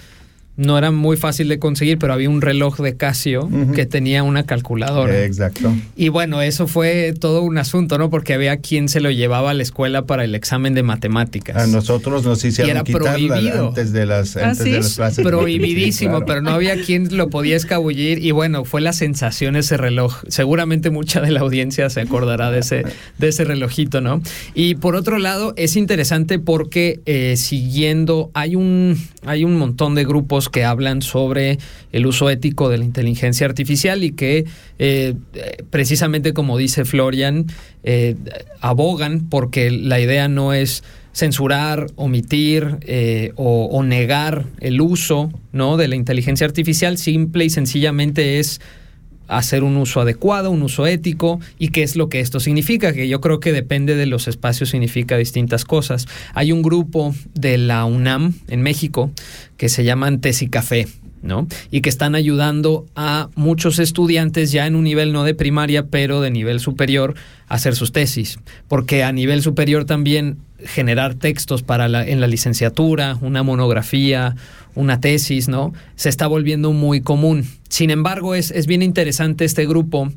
[0.58, 4.44] no era muy fácil de conseguir, pero había un reloj de Casio que tenía una
[4.46, 5.24] calculadora.
[5.26, 5.74] Exacto.
[5.96, 8.10] Y bueno, eso fue todo un asunto, ¿no?
[8.10, 11.58] Porque había quien se lo llevaba a la escuela para el examen de matemáticas.
[11.58, 13.68] A nosotros nos Y hicieron era quitarla prohibido.
[13.70, 14.72] antes de las, ¿Ah, antes sí?
[14.72, 15.26] de las clases.
[15.26, 16.26] Prohibidísimo, Sí, claro.
[16.26, 20.24] pero no había quien lo podía escabullir y bueno, fue la sensación ese reloj.
[20.28, 22.84] Seguramente mucha de la audiencia se acordará de ese,
[23.18, 24.22] de ese relojito, ¿no?
[24.54, 30.06] Y por otro lado, es interesante porque eh, siguiendo, hay un, hay un montón de
[30.06, 31.58] grupos que hablan sobre
[31.92, 34.46] el uso ético de la inteligencia artificial y que
[34.80, 35.16] eh,
[35.70, 37.48] precisamente como dice Florian,
[37.84, 38.16] eh,
[38.62, 40.84] abogan porque la idea no es
[41.14, 45.78] censurar, omitir eh, o, o negar el uso ¿no?
[45.78, 48.60] de la inteligencia artificial, simple y sencillamente es
[49.28, 53.08] hacer un uso adecuado, un uso ético y qué es lo que esto significa, que
[53.08, 56.08] yo creo que depende de los espacios, significa distintas cosas.
[56.34, 59.12] Hay un grupo de la UNAM en México
[59.58, 60.88] que se llaman Tesi Café.
[61.22, 61.48] ¿no?
[61.72, 66.22] Y que están ayudando a muchos estudiantes ya en un nivel no de primaria, pero
[66.22, 67.16] de nivel superior,
[67.48, 68.38] a hacer sus tesis.
[68.68, 74.36] Porque a nivel superior también generar textos para la, en la licenciatura, una monografía,
[74.74, 75.74] una tesis, ¿no?
[75.96, 77.46] Se está volviendo muy común.
[77.70, 80.12] Sin embargo, es, es bien interesante este grupo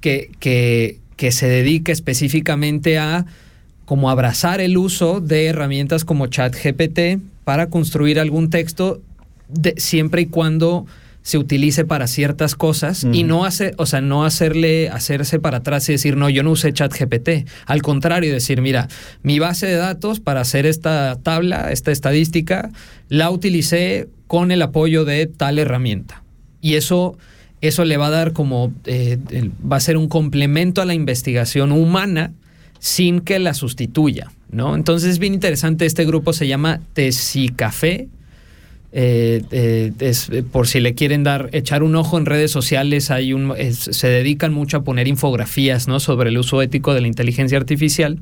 [0.00, 3.26] que, que, que se dedica específicamente a
[3.84, 9.00] como abrazar el uso de herramientas como ChatGPT para construir algún texto
[9.48, 10.86] de, siempre y cuando
[11.28, 13.12] se utilice para ciertas cosas Mm.
[13.14, 16.52] y no hace, o sea, no hacerle hacerse para atrás y decir, "No, yo no
[16.52, 18.88] usé ChatGPT." Al contrario, decir, "Mira,
[19.22, 22.70] mi base de datos para hacer esta tabla, esta estadística,
[23.10, 26.22] la utilicé con el apoyo de tal herramienta."
[26.62, 27.18] Y eso
[27.60, 29.18] eso le va a dar como eh,
[29.70, 32.32] va a ser un complemento a la investigación humana
[32.78, 34.74] sin que la sustituya, ¿no?
[34.76, 38.08] Entonces es bien interesante, este grupo se llama Tesicafé,
[38.92, 43.10] eh, eh, es, eh, por si le quieren dar, echar un ojo en redes sociales,
[43.10, 46.00] hay un, se dedican mucho a poner infografías ¿no?
[46.00, 48.18] sobre el uso ético de la inteligencia artificial.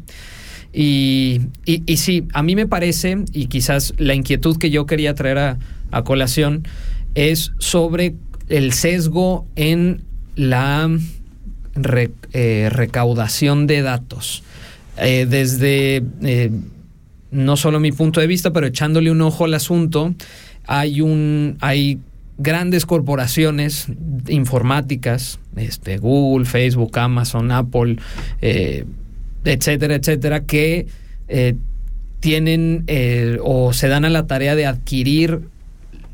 [0.72, 5.38] Y, y, sí, a mí me parece, y quizás la inquietud que yo quería traer
[5.38, 5.58] a,
[5.90, 6.66] a colación,
[7.14, 8.14] es sobre
[8.48, 10.02] el sesgo en
[10.34, 10.90] la
[11.74, 12.10] re-
[12.70, 14.42] recaudación de datos.
[14.96, 16.02] Desde
[17.30, 20.14] no solo mi punto de vista, pero echándole un ojo al asunto,
[20.66, 21.98] hay un hay
[22.38, 23.86] grandes corporaciones
[24.28, 27.96] informáticas, este, Google, Facebook, Amazon, Apple,
[28.42, 28.84] eh,
[29.44, 30.86] etcétera, etcétera, que
[31.28, 31.54] eh,
[32.20, 35.40] tienen eh, o se dan a la tarea de adquirir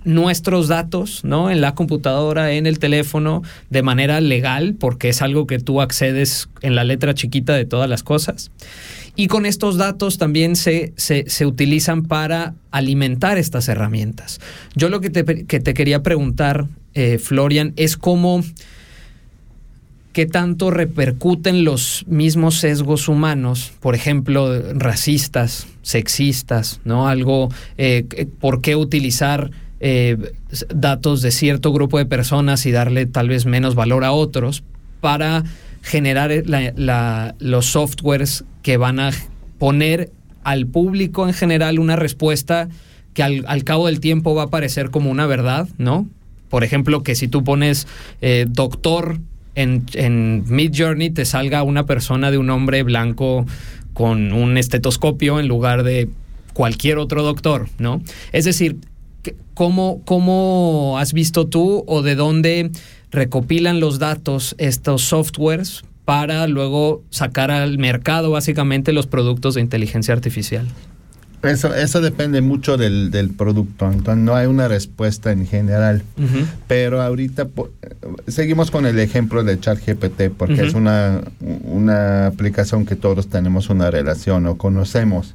[0.04, 1.50] nuestros datos, ¿no?
[1.50, 6.48] En la computadora, en el teléfono, de manera legal, porque es algo que tú accedes
[6.60, 8.50] en la letra chiquita de todas las cosas.
[9.14, 14.40] Y con estos datos también se, se, utilizan para alimentar estas herramientas.
[14.74, 18.42] Yo lo que te, que te quería preguntar, eh, Florian, es cómo
[20.12, 27.08] qué tanto repercuten los mismos sesgos humanos, por ejemplo, racistas, sexistas, ¿no?
[27.08, 27.48] Algo,
[27.78, 29.50] eh, ¿por qué utilizar
[29.80, 30.16] eh,
[30.74, 34.62] datos de cierto grupo de personas y darle tal vez menos valor a otros
[35.00, 35.44] para
[35.82, 36.32] generar
[37.38, 39.10] los softwares que van a
[39.58, 40.10] poner
[40.44, 42.68] al público en general una respuesta
[43.14, 46.08] que al, cabo del tiempo va a parecer como una verdad, ¿no?
[46.48, 47.86] Por ejemplo, que si tú pones
[48.20, 49.18] eh, doctor
[49.54, 53.44] en, en Mid Journey te salga una persona de un hombre blanco
[53.92, 56.08] con un estetoscopio en lugar de
[56.54, 58.02] cualquier otro doctor, ¿no?
[58.32, 58.78] Es decir,
[59.54, 62.70] ¿cómo, cómo has visto tú o de dónde
[63.12, 70.12] recopilan los datos estos softwares para luego sacar al mercado básicamente los productos de inteligencia
[70.12, 70.66] artificial?
[71.42, 76.04] Eso, eso depende mucho del, producto, entonces no hay una respuesta en general.
[76.68, 77.48] Pero ahorita
[78.28, 83.90] seguimos con el ejemplo de ChatGPT, porque es una, una aplicación que todos tenemos una
[83.90, 85.34] relación o conocemos.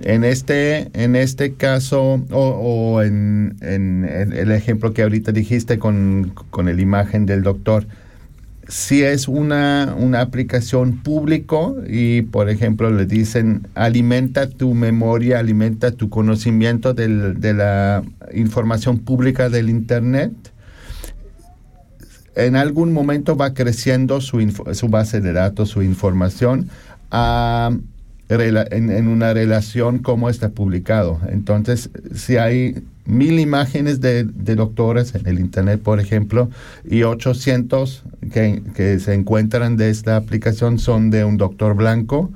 [0.00, 6.80] En este, en este caso, o, en, el ejemplo que ahorita dijiste con, con la
[6.80, 7.86] imagen del doctor,
[8.66, 15.92] si es una, una, aplicación público y, por ejemplo, le dicen alimenta tu memoria, alimenta
[15.92, 20.32] tu conocimiento de la información pública del Internet,
[22.36, 24.40] en algún momento va creciendo su,
[24.72, 26.68] su base de datos, su información,
[27.10, 27.70] a
[28.28, 31.20] en, una relación como está publicado.
[31.28, 36.50] Entonces, si hay mil imágenes de, doctores en el Internet, por ejemplo,
[36.88, 38.02] y 800
[38.32, 42.30] que, que, se encuentran de esta aplicación son de un doctor blanco,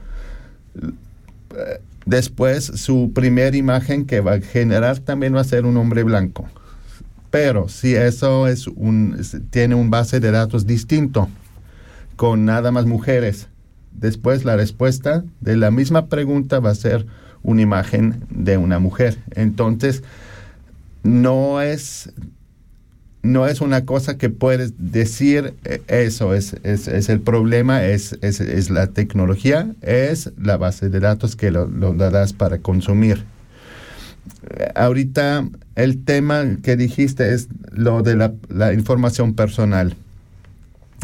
[2.05, 6.47] después su primera imagen que va a generar también va a ser un hombre blanco.
[7.31, 9.21] Pero si eso es un,
[9.51, 11.29] tiene un base de datos distinto,
[12.17, 13.49] con nada más mujeres,
[14.01, 17.07] después la respuesta de la misma pregunta va a ser
[17.43, 19.19] una imagen de una mujer.
[19.35, 20.03] Entonces,
[21.03, 22.11] no es,
[23.23, 28.71] no es una cosa que puedes decir eh, eso, es, es, el problema, es, es,
[28.71, 33.25] la tecnología, es la base de datos que lo, lo, das para consumir.
[34.75, 38.17] Ahorita el tema que dijiste es lo de
[38.49, 39.97] la información personal.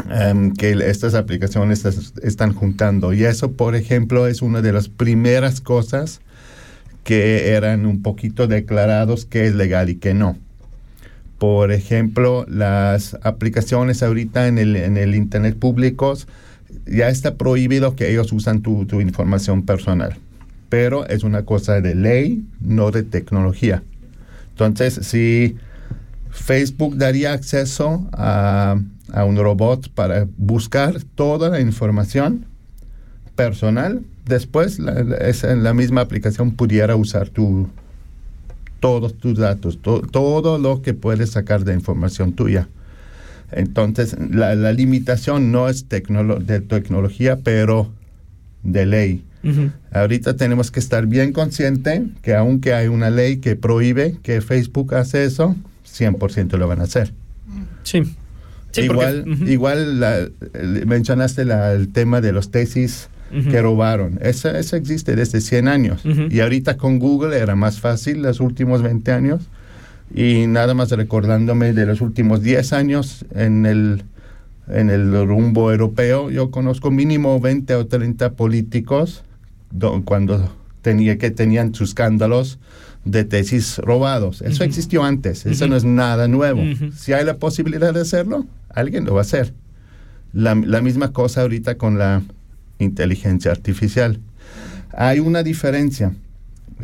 [0.09, 1.83] Em, que estas aplicaciones
[2.21, 3.13] están juntando.
[3.13, 6.21] Y eso, por ejemplo, es una de las primeras cosas
[7.03, 10.37] que eran un poquito declarados que es legal y que no.
[11.39, 16.27] Por ejemplo, las aplicaciones ahorita en el, en el Internet públicos,
[16.85, 20.17] ya está prohibido que ellos usan tu, tu información personal.
[20.69, 23.81] Pero es una cosa de ley, no de tecnología.
[24.51, 25.55] Entonces, si
[26.31, 28.77] Facebook daría acceso a
[29.13, 32.45] a un robot para buscar toda la información
[33.35, 34.01] personal.
[34.25, 37.67] Después, la, la misma aplicación pudiera usar tu,
[38.79, 42.67] todos tus datos, todo lo que puedes sacar de información tuya.
[43.51, 47.91] Entonces, la, limitación no es de tecnología, pero
[48.63, 49.23] de ley.
[49.91, 54.95] Ahorita tenemos que estar bien consciente que aunque hay una ley que prohíbe que Facebook
[54.95, 55.55] hace eso,
[55.87, 57.13] 100% lo van a hacer.
[57.83, 58.03] Sí
[58.77, 60.31] igual, igual
[60.85, 63.09] mencionaste el tema de los tesis
[63.49, 64.19] que robaron.
[64.21, 66.03] Eso, existe desde 100 años.
[66.29, 69.49] Y ahorita con Google era más fácil los últimos 20 años.
[70.13, 74.03] Y nada más recordándome de los últimos 10 años en el,
[74.67, 79.23] en el rumbo europeo, yo conozco mínimo 20 o 30 políticos
[80.05, 80.49] cuando
[80.81, 82.59] tenía que tenían sus escándalos
[83.03, 84.41] de tesis robados.
[84.41, 86.61] Eso existió antes, eso no es nada nuevo.
[86.95, 88.45] Si hay la posibilidad de hacerlo,
[88.75, 89.53] alguien lo va a hacer.
[90.33, 92.21] La, misma cosa ahorita con la
[92.77, 94.19] inteligencia artificial.
[94.91, 96.13] Hay una diferencia.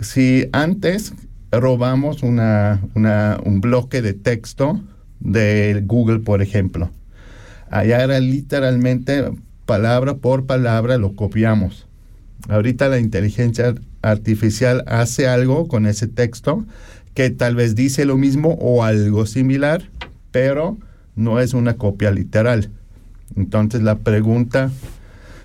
[0.01, 1.13] Si antes
[1.51, 4.81] robamos una, un bloque de texto
[5.19, 6.89] de Google, por ejemplo,
[7.69, 9.31] allá era literalmente
[9.65, 11.87] palabra por palabra lo copiamos.
[12.49, 16.65] Ahorita la inteligencia artificial hace algo con ese texto
[17.13, 19.83] que tal vez dice lo mismo o algo similar,
[20.31, 20.77] pero
[21.16, 22.70] no es una copia literal.
[23.36, 24.72] Entonces la pregunta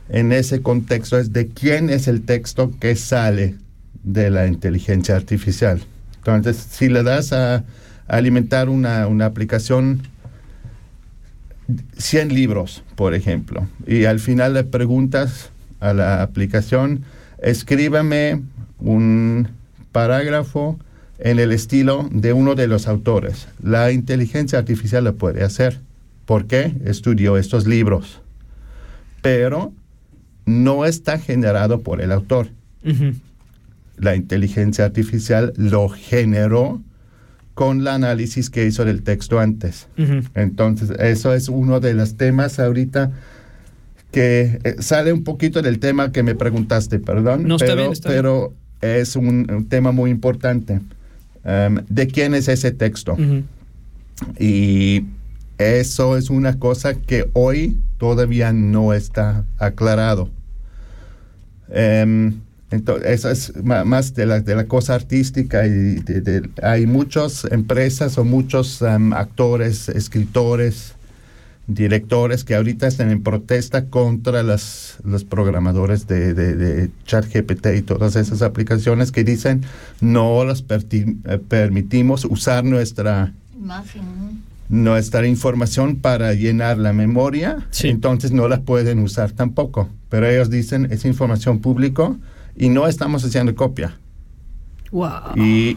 [0.09, 3.57] en ese contexto es de quién es el texto que sale
[4.03, 5.81] de la inteligencia artificial.
[6.19, 7.65] Entonces, si le das a,
[8.09, 10.03] alimentar una, una, aplicación
[11.97, 15.51] 100 libros, por ejemplo, y al final le preguntas
[15.81, 17.03] a la aplicación,
[17.43, 18.43] escríbame
[18.79, 19.49] un
[19.91, 20.79] parágrafo
[21.19, 23.49] en el estilo de uno de los autores.
[23.63, 25.81] La inteligencia artificial lo puede hacer.
[26.25, 26.75] ¿Por qué?
[26.85, 28.21] Estudió estos libros.
[29.23, 29.73] Pero
[30.45, 32.49] no está generado por el autor.
[33.97, 36.81] La inteligencia artificial lo generó
[37.55, 39.89] con el análisis que hizo del texto antes.
[40.35, 43.13] Entonces, eso es uno de los temas ahorita
[44.13, 48.55] que eh, sale un poquito del tema que me preguntaste, perdón, no, pero, está pero
[48.81, 50.81] es un, un, tema muy importante.
[51.47, 53.13] Um, ¿De quién es ese texto?
[53.13, 53.45] Uh -huh.
[54.41, 55.07] Y
[55.59, 60.29] eso es una cosa que hoy todavía no está aclarado.
[61.69, 62.41] Um,
[62.73, 67.45] entonces, eso es más de la, de la cosa artística y de, de, hay muchas
[67.45, 70.96] empresas o muchos um, actores, escritores,
[71.67, 77.83] directores que ahorita están en protesta contra las, los programadores de, de, de ChatGPT y
[77.83, 79.63] todas esas aplicaciones que dicen
[80.01, 87.89] no las eh, permitimos usar nuestra imagen nuestra información para llenar la memoria, sí.
[87.89, 89.89] entonces no la pueden usar tampoco.
[90.09, 92.17] Pero ellos dicen es información pública
[92.57, 93.97] y no estamos haciendo copia.
[94.91, 95.37] Wow.
[95.37, 95.77] Y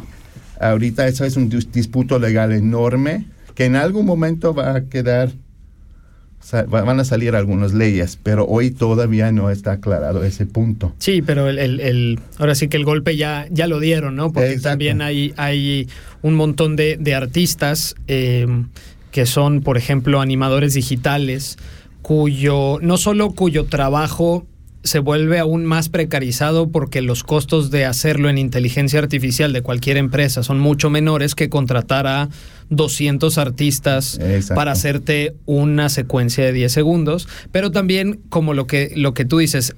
[0.59, 3.25] ahorita eso es un disputo legal enorme
[3.55, 5.31] que en algún momento va a quedar
[6.67, 10.93] van a salir algunas leyes, pero hoy todavía no está aclarado ese punto.
[10.97, 14.31] Sí, pero el, el, el ahora sí que el golpe ya, ya lo dieron, ¿no?
[14.31, 14.69] Porque Exacto.
[14.69, 15.87] también hay, hay
[16.21, 18.47] un montón de, de artistas eh,
[19.11, 21.57] que son, por ejemplo, animadores digitales,
[22.01, 24.45] cuyo, no solo cuyo trabajo
[24.83, 29.97] se vuelve aún más precarizado porque los costos de hacerlo en inteligencia artificial de cualquier
[29.97, 32.29] empresa son mucho menores que contratar a
[32.69, 34.55] 200 artistas Exacto.
[34.55, 39.39] para hacerte una secuencia de 10 segundos, pero también como lo que, lo que tú
[39.39, 39.75] dices,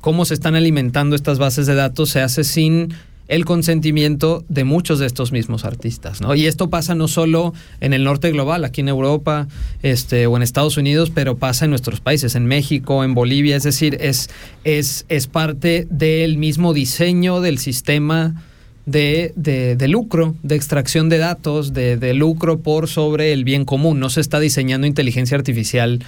[0.00, 2.94] cómo se están alimentando estas bases de datos se hace sin
[3.28, 6.34] el consentimiento de muchos de estos mismos artistas, ¿no?
[6.34, 9.48] Y esto pasa no solo en el norte global, aquí en Europa,
[9.82, 13.64] este, o en Estados Unidos, pero pasa en nuestros países, en México, en Bolivia, es
[13.64, 14.30] decir, es,
[14.64, 18.44] es, es parte del mismo diseño del sistema
[18.84, 23.64] de, de, de lucro, de extracción de datos, de, de, lucro por sobre el bien
[23.64, 23.98] común.
[23.98, 26.04] No se está diseñando inteligencia artificial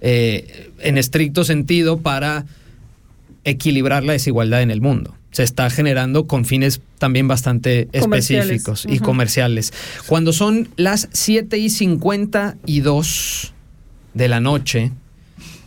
[0.00, 2.44] eh, en estricto sentido para
[3.44, 8.92] equilibrar la desigualdad en el mundo se está generando con fines también bastante específicos y
[8.92, 9.02] uh -huh.
[9.02, 9.70] comerciales.
[10.06, 13.52] Cuando son las 7 y 52
[14.14, 14.92] de la noche,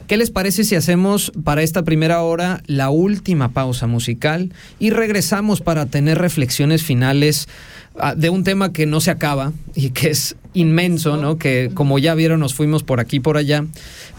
[0.07, 5.61] ¿qué les parece si hacemos para esta primera hora la última pausa musical y regresamos
[5.61, 7.47] para tener reflexiones finales
[7.93, 11.37] uh, de un tema que no se acaba y que es inmenso, ¿no?
[11.37, 13.67] Que como ya vieron nos fuimos por aquí por allá,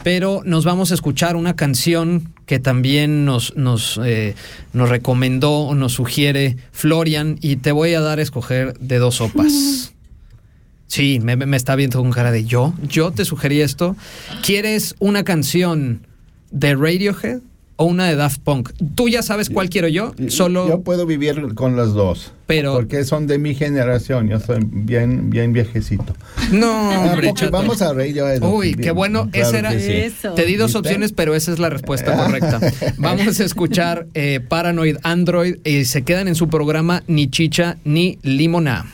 [0.04, 4.34] pero nos vamos a escuchar una canción que también nos, nos, eh,
[4.72, 9.14] nos recomendó o nos sugiere Florian y te voy a dar a escoger de dos
[9.16, 9.92] sopas.
[10.88, 13.94] Sí, me, me está viendo con cara de yo, yo te sugerí esto.
[14.42, 16.04] ¿Quieres una canción
[16.50, 17.38] de Radiohead
[17.80, 18.72] o una de Daft Punk?
[18.94, 20.68] Tú ya sabes cuál quiero yo, solo...
[20.68, 22.30] Yo puedo vivir con las dos.
[22.46, 22.74] Pero...
[22.74, 26.14] Porque son de mi generación, yo soy bien, bien viejecito.
[26.52, 28.42] No, hombre, ah, Vamos a Radiohead.
[28.42, 29.72] Uy, bien, qué bueno, claro esa era...
[29.80, 30.14] Sí.
[30.36, 32.60] Te di dos opciones, pero esa es la respuesta correcta.
[32.98, 38.18] Vamos a escuchar eh, Paranoid Android y se quedan en su programa Ni Chicha ni
[38.22, 38.84] Limona.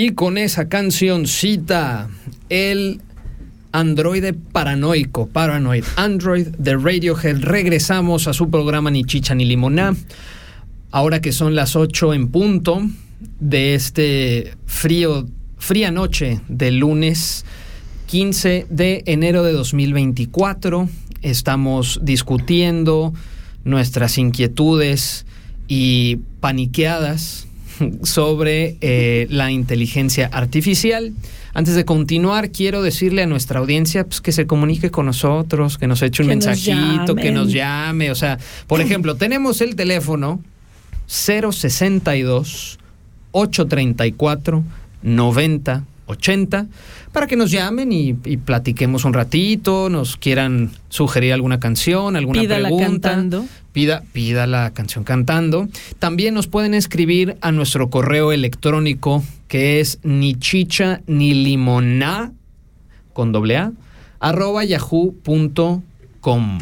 [0.00, 2.08] Y con esa cancioncita,
[2.50, 3.00] el
[3.72, 9.96] androide paranoico, Paranoid Android de Radiohead, regresamos a su programa Ni Chicha ni Limoná.
[10.92, 12.80] Ahora que son las 8 en punto
[13.40, 15.26] de este frío,
[15.56, 17.44] fría noche del lunes
[18.06, 20.88] 15 de enero de 2024,
[21.22, 23.14] estamos discutiendo
[23.64, 25.26] nuestras inquietudes
[25.66, 27.47] y paniqueadas
[28.02, 31.12] sobre eh, la inteligencia artificial.
[31.54, 35.86] Antes de continuar, quiero decirle a nuestra audiencia pues, que se comunique con nosotros, que
[35.86, 38.10] nos eche un Que nos mensajito, que nos llame.
[38.10, 40.40] O sea, por ejemplo, tenemos el teléfono
[41.06, 42.78] 062
[43.32, 44.64] 834
[45.02, 46.66] 90 80
[47.12, 52.40] para que nos llamen y, y platiquemos un ratito, nos quieran sugerir alguna canción, alguna
[52.40, 53.10] Pídala pregunta.
[53.10, 53.44] cantando.
[53.72, 55.68] Pida, pida la canción cantando.
[55.98, 62.32] También nos pueden escribir a nuestro correo electrónico que es ni chicha ni limoná
[63.12, 63.72] con doble A
[64.20, 66.58] arroba yahoo.com.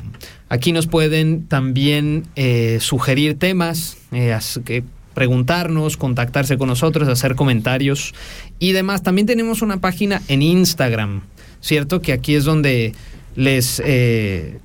[0.49, 4.85] Aquí nos pueden también eh, sugerir temas, eh, que
[5.17, 8.13] preguntarnos, contactarse con nosotros, hacer comentarios
[8.59, 9.03] y demás.
[9.03, 11.23] También tenemos una página en Instagram,
[11.63, 12.03] ¿cierto?
[12.03, 12.93] Que aquí es donde
[13.35, 14.59] les, eh,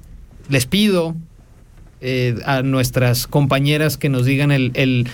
[0.50, 1.16] les pido
[2.02, 5.08] eh, a nuestras compañeras que nos digan el, el-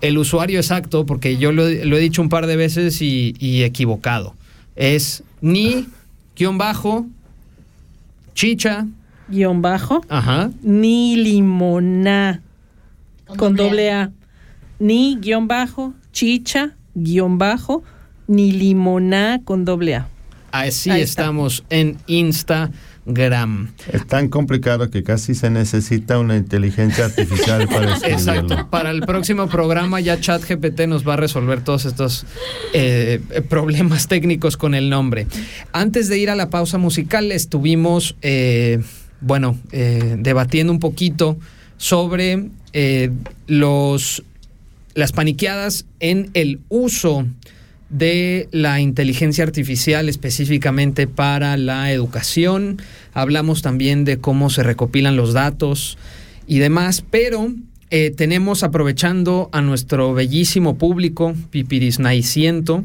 [0.00, 3.34] el usuario exacto, porque yo lo, he- lo he dicho un par de veces y,
[3.38, 4.34] y equivocado.
[4.74, 5.86] Es ni
[6.34, 7.06] guion bajo
[8.34, 8.86] chicha,
[9.28, 10.02] Guión bajo.
[10.08, 12.40] ajá, Ni limoná.
[13.36, 14.12] Con, doble A.
[14.78, 15.94] Ni guion bajo.
[16.12, 16.74] Chicha.
[16.94, 17.82] Guión bajo.
[18.26, 20.08] Ni limoná con doble A.
[20.52, 21.22] así Ahí está.
[21.22, 23.70] estamos en Instagram.
[23.92, 28.16] Es tan complicado que casi se necesita una inteligencia artificial para Exacto.
[28.32, 28.70] escribirlo.
[28.70, 32.26] Para el próximo programa ya ChatGPT nos va a resolver todos estos
[32.72, 35.28] eh, problemas técnicos con el nombre.
[35.72, 38.82] Antes de ir a la pausa musical, estuvimos, eh,
[39.20, 41.38] bueno, eh, debatiendo un poquito
[41.76, 43.10] sobre eh,
[43.46, 44.24] los,
[44.96, 47.26] las paniqueadas en el uso
[47.90, 52.80] de la inteligencia artificial específicamente para la educación.
[53.12, 55.98] Hablamos también de cómo se recopilan los datos
[56.48, 57.52] y demás, pero
[57.90, 62.82] eh, tenemos, aprovechando a nuestro bellísimo público, Pipirisnaiciento,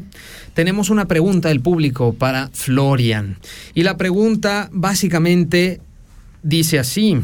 [0.54, 3.38] tenemos una pregunta del público para Florian.
[3.74, 5.80] Y la pregunta básicamente
[6.42, 7.16] dice así.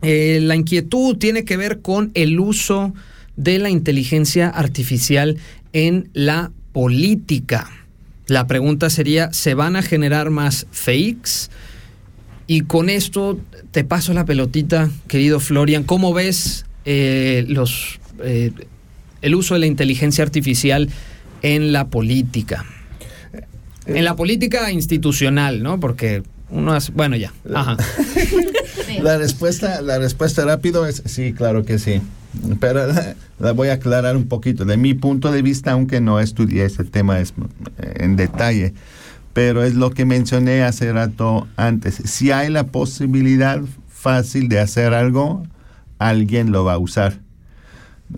[0.00, 2.94] Eh, la inquietud tiene que ver con el uso
[3.36, 5.38] de la inteligencia artificial
[5.72, 7.70] en la política.
[8.26, 11.48] La pregunta sería, ¿se van a generar más fakes?
[12.46, 13.38] Y con esto
[13.70, 15.84] te paso la pelotita, querido Florian.
[15.84, 18.52] ¿Cómo ves eh, los, eh,
[19.22, 20.88] el uso de la inteligencia artificial
[21.42, 22.64] en la política?
[23.86, 25.78] En la política institucional, ¿no?
[25.78, 27.32] Porque uno hace, bueno, ya.
[29.02, 32.00] La respuesta, la respuesta rápido es sí, claro que sí.
[32.60, 32.86] Pero
[33.38, 34.64] la, voy a aclarar un poquito.
[34.64, 37.26] De mi punto de vista, aunque no estudié este tema eh,
[37.78, 38.74] en detalle,
[39.32, 41.96] pero es lo que mencioné hace rato antes.
[42.04, 45.46] Si hay la posibilidad fácil de hacer algo,
[45.98, 47.20] alguien lo va a usar.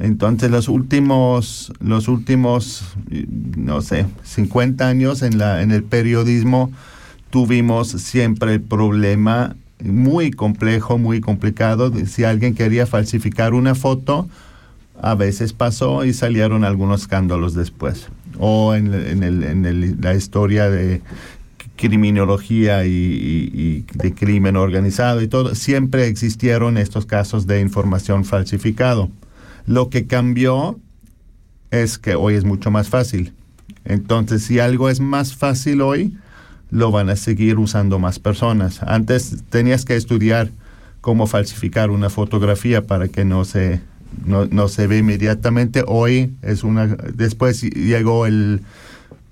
[0.01, 2.85] Entonces los últimos, los últimos,
[3.57, 6.71] no sé, 50 años en, la, en el periodismo
[7.31, 11.93] tuvimos siempre el problema muy complejo, muy complicado.
[12.07, 14.29] Si alguien quería falsificar una foto,
[15.01, 18.09] a veces pasó y salieron algunos escándalos después.
[18.39, 21.01] O en, el- en el- la historia de
[21.77, 29.11] criminología y- y de crimen organizado y todo, siempre existieron estos casos de información falsificado.
[29.67, 30.79] Lo que cambió
[31.71, 33.33] es que hoy es mucho más fácil.
[33.85, 36.17] Entonces, si algo es más fácil hoy,
[36.71, 38.83] lo van a seguir usando más personas.
[38.83, 40.51] Antes tenías que estudiar
[41.01, 43.81] cómo falsificar una fotografía para que no se
[44.25, 45.85] no, no se ve inmediatamente.
[45.87, 48.63] Hoy es una después llegó el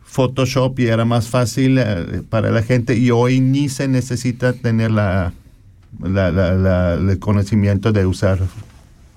[0.05, 4.91] Photoshop y era más fácil eh, para la gente y hoy ni se necesita tener
[4.91, 5.33] la,
[6.03, 8.39] la- la- la- el conocimiento de usar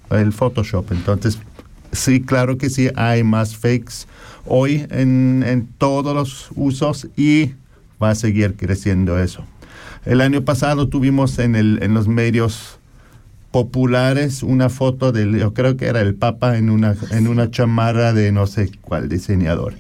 [0.10, 0.92] el Photoshop.
[0.92, 1.38] Entonces,
[1.92, 4.06] sí, claro que sí, hay más fakes
[4.46, 7.52] hoy en, en todos los usos y
[8.02, 9.44] va a seguir creciendo eso.
[10.06, 12.80] El año pasado tuvimos en, el, en los medios
[13.52, 18.14] populares una foto del, yo creo que era el Papa en una, en una chamarra
[18.14, 19.74] de no sé cuál diseñador.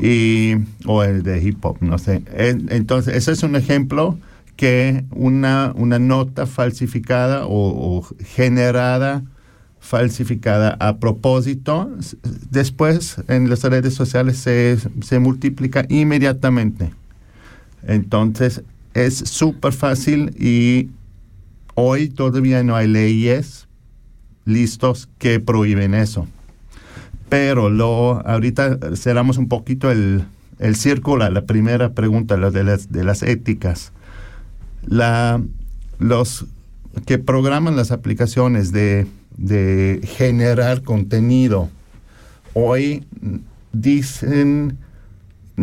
[0.00, 0.54] Y,
[0.86, 2.22] o el de hip hop, no sé.
[2.34, 4.18] En- Entonces, ese es un ejemplo
[4.56, 9.22] que una, una nota falsificada o, o generada
[9.80, 11.90] falsificada a propósito,
[12.50, 16.92] después en las redes sociales se, se multiplica inmediatamente.
[17.86, 18.62] Entonces
[18.94, 20.90] es súper fácil y
[21.74, 23.66] hoy todavía no hay leyes
[24.44, 26.26] listos que prohíben eso.
[27.28, 30.24] Pero lo, ahorita cerramos un poquito el,
[30.58, 33.92] el círculo, la primera pregunta, la de las, de las éticas.
[34.86, 35.40] La,
[35.98, 36.46] los
[37.06, 39.06] que programan las aplicaciones de,
[39.36, 41.70] de generar contenido,
[42.52, 43.06] hoy
[43.72, 44.76] dicen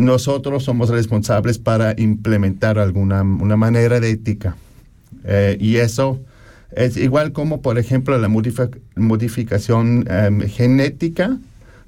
[0.00, 4.56] nosotros somos responsables para implementar alguna una manera de ética.
[5.24, 6.18] Eh, y eso
[6.72, 11.38] es igual como, por ejemplo, la modificación em, genética.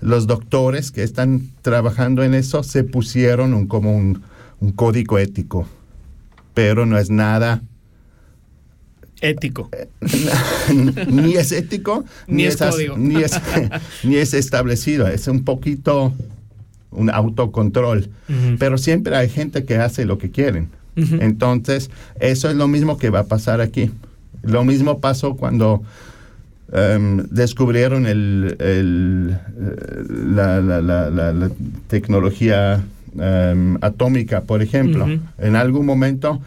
[0.01, 4.23] Los doctores que están trabajando en eso se pusieron un, como un,
[4.61, 5.67] un código ético,
[6.55, 7.63] pero no es nada
[9.23, 9.71] ético.
[11.09, 12.59] ni es ético, ni, es,
[12.97, 13.41] ni, es,
[14.03, 15.07] ni es establecido.
[15.07, 16.13] Es un poquito
[16.93, 18.09] un autocontrol.
[18.59, 20.69] Pero siempre hay gente que hace lo que quieren.
[20.97, 21.91] Entonces,
[22.21, 23.91] eso es lo mismo que va a pasar aquí.
[24.43, 25.83] Lo mismo pasó cuando
[26.73, 31.51] em, descubrieron el, el, eh, la, la, la,
[31.87, 32.83] tecnología
[33.19, 35.07] em, atómica, por ejemplo.
[35.39, 36.41] En algún momento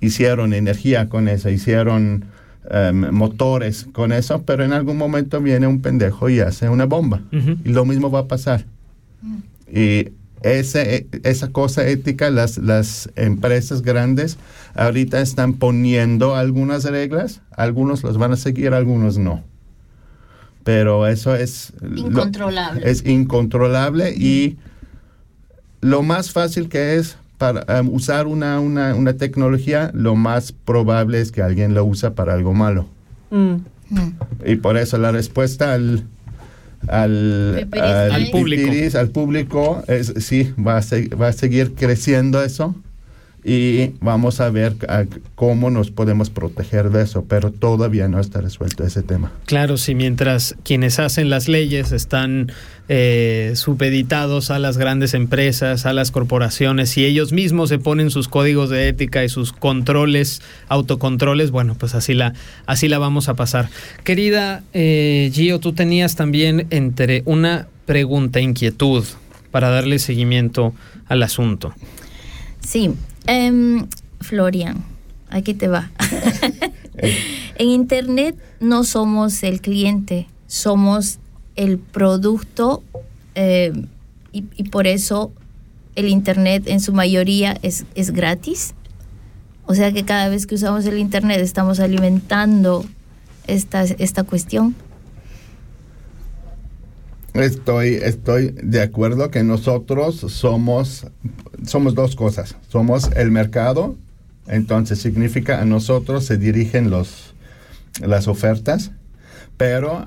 [0.00, 2.24] hicieron energía con eso, hicieron
[2.70, 7.20] em, motores con eso, pero en algún momento viene un pendejo y hace una bomba.
[7.64, 8.64] Y lo mismo va a pasar.
[9.72, 10.10] Y
[10.42, 14.36] ese, esa cosa ética, las, las empresas grandes
[14.74, 19.42] ahorita están poniendo algunas reglas, algunos las van a seguir, algunos no.
[20.62, 21.72] Pero eso es...
[21.96, 22.90] Incontrolable.
[22.90, 24.58] es incontrolable y
[25.80, 31.20] lo más fácil que es para um, usar una, una, una, tecnología, lo más probable
[31.20, 32.86] es que alguien lo usa para algo malo.
[33.30, 33.56] Mm.
[34.46, 36.04] Y por eso la respuesta al,
[36.88, 38.98] al, al, público.
[38.98, 42.74] al público, es, sí, va a, va a seguir creciendo eso
[43.44, 44.74] y vamos a ver
[45.34, 49.32] cómo nos podemos proteger de eso, pero todavía no está resuelto ese tema.
[49.44, 52.50] Claro, si mientras quienes hacen las leyes están
[52.88, 58.28] eh, supeditados a las grandes empresas, a las corporaciones, y ellos mismos se ponen sus
[58.28, 62.34] códigos de ética y sus controles, autocontroles, bueno, pues así la,
[62.66, 63.68] así la vamos a pasar.
[64.04, 69.04] Querida eh, Gio, tú tenías también entre una pregunta, inquietud,
[69.50, 70.74] para darle seguimiento
[71.06, 71.74] al asunto.
[72.60, 72.90] Sí,
[73.26, 73.88] Um,
[74.20, 74.84] Florian,
[75.30, 75.90] aquí te va.
[76.98, 81.18] en Internet no somos el cliente, somos
[81.56, 82.82] el producto
[83.34, 83.72] eh,
[84.32, 85.32] y, por eso
[85.94, 88.74] el Internet en su mayoría es, es gratis.
[89.66, 92.84] O sea que cada vez que usamos el Internet estamos alimentando
[93.46, 94.74] esta, esta cuestión.
[97.34, 101.06] Estoy, estoy de acuerdo que nosotros somos,
[101.66, 102.56] somos dos cosas.
[102.68, 103.96] Somos el mercado,
[104.46, 107.34] entonces significa a nosotros se dirigen los,
[108.00, 108.92] las ofertas,
[109.56, 110.04] pero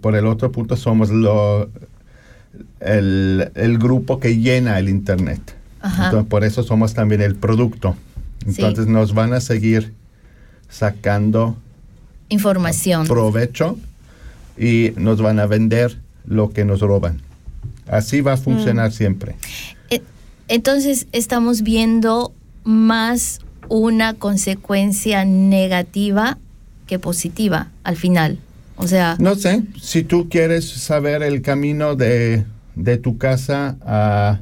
[0.00, 1.68] por el otro punto somos lo,
[2.80, 5.40] el, grupo que llena el Internet.
[5.82, 7.96] Entonces, por eso somos también el producto.
[8.46, 9.92] Entonces nos van a seguir
[10.68, 11.56] sacando
[12.28, 13.06] información.
[13.06, 13.78] Provecho
[14.56, 17.20] y nos van a vender lo que nos roban.
[17.88, 18.92] Así va a funcionar mm.
[18.92, 19.36] siempre.
[19.90, 20.02] Eh,
[20.48, 22.32] entonces estamos viendo
[22.64, 26.38] más una consecuencia negativa
[26.86, 28.38] que positiva al final.
[28.76, 29.16] O sea...
[29.18, 32.44] No sé, si tú quieres saber el camino de,
[33.02, 34.40] tu casa a,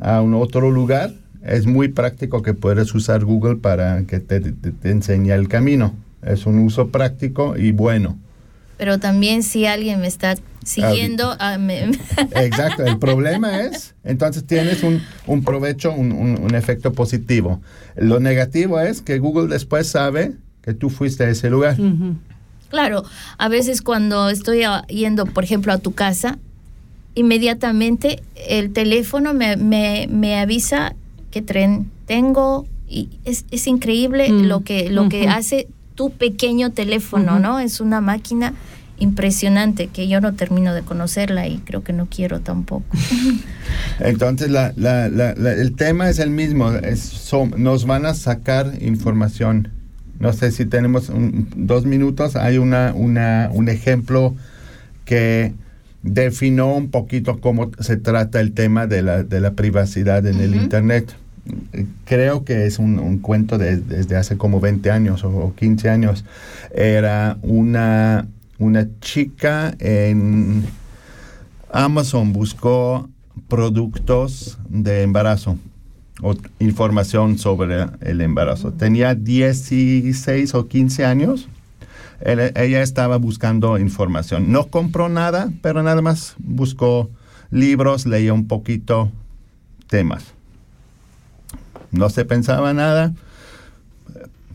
[0.00, 1.12] a, un otro lugar,
[1.44, 5.94] es muy práctico que puedes usar Google para que te, te enseñe el camino.
[6.22, 8.18] Es un uso práctico y bueno.
[8.76, 11.54] Pero también si alguien me está siguiendo a...
[12.34, 17.62] Exacto, el problema es, entonces tienes un, un provecho, un, un, efecto positivo.
[17.96, 20.32] Lo negativo es que Google después sabe
[20.62, 21.76] que tú fuiste a ese lugar.
[22.68, 23.04] Claro,
[23.38, 26.38] a veces cuando estoy yendo, por ejemplo, a tu casa,
[27.14, 30.94] inmediatamente el teléfono me, me, me avisa
[31.30, 34.46] qué tren tengo y es, es increíble mm.
[34.46, 37.58] lo que, lo que hace tu pequeño teléfono, ¿no?
[37.58, 38.54] Es una máquina
[38.98, 42.84] impresionante que yo no termino de conocerla y creo que no quiero tampoco.
[44.00, 49.70] Entonces la, la, la, el tema es el mismo, es, nos van a sacar información.
[50.18, 51.10] No sé si tenemos
[51.56, 54.34] dos minutos, hay una, una, un ejemplo
[55.04, 55.52] que
[56.02, 60.54] definió un poquito cómo se trata el tema de la, de la privacidad en el
[60.54, 61.14] Internet.
[62.04, 66.24] Creo que es un, un cuento de, desde hace como 20 años o 15 años.
[66.74, 68.26] Era una
[68.58, 70.64] una chica en
[71.70, 73.08] Amazon buscó
[73.48, 75.58] productos de embarazo
[76.58, 78.72] información sobre el embarazo.
[78.72, 81.48] Tenía 16 o 15 años.
[82.20, 84.50] Él- ella estaba buscando información.
[84.50, 87.10] No compró nada, pero nada más buscó
[87.50, 89.10] libros, leía un poquito
[89.88, 90.24] temas.
[91.92, 93.12] No se pensaba nada.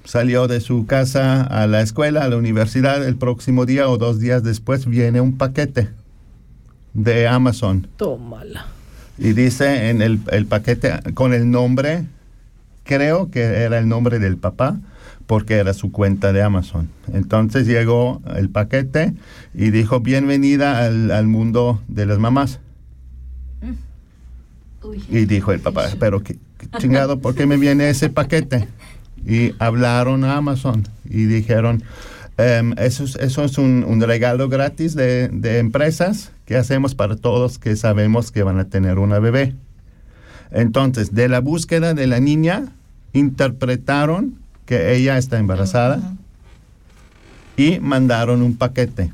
[0.03, 3.05] Salió de su casa a la escuela, a la universidad.
[3.07, 5.89] El próximo día o dos días después viene un paquete
[6.93, 8.65] de Amazon Tómala.
[9.21, 12.05] Y dice en el, el paquete con el nombre,
[12.83, 14.79] creo que era el nombre del papá,
[15.27, 16.89] porque era su cuenta de Amazon.
[17.13, 19.13] Entonces llegó el paquete
[19.53, 22.59] y dijo, bienvenida al, al mundo de las mamás.
[25.07, 28.67] Y dijo el papá, pero qué, qué chingado, ¿por qué me viene ese paquete?
[29.23, 31.83] Y hablaron a Amazon y dijeron,
[32.39, 37.15] em, eso es, eso es un, un regalo gratis de, de empresas que hacemos para
[37.15, 39.55] todos que sabemos que van a tener una bebé.
[40.51, 42.73] Entonces, de la búsqueda de la niña,
[43.13, 46.01] interpretaron que ella está embarazada
[47.55, 49.13] y mandaron un paquete.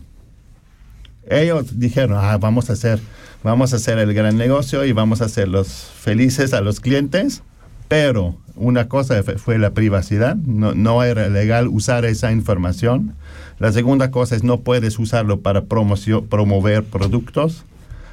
[1.29, 2.99] Ellos dijeron, ah, vamos a hacer,
[3.43, 7.43] vamos a hacer el gran negocio y vamos a hacerlos felices a los clientes,
[7.87, 13.13] pero una cosa fue, la privacidad, no, era legal usar esa información.
[13.59, 17.65] La segunda cosa es no puedes usarlo para promover productos.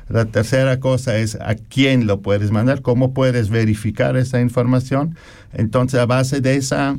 [0.08, 5.16] La tercera cosa es a quién lo puedes mandar, cómo puedes verificar esa información.
[5.54, 6.98] Entonces, a base de esa,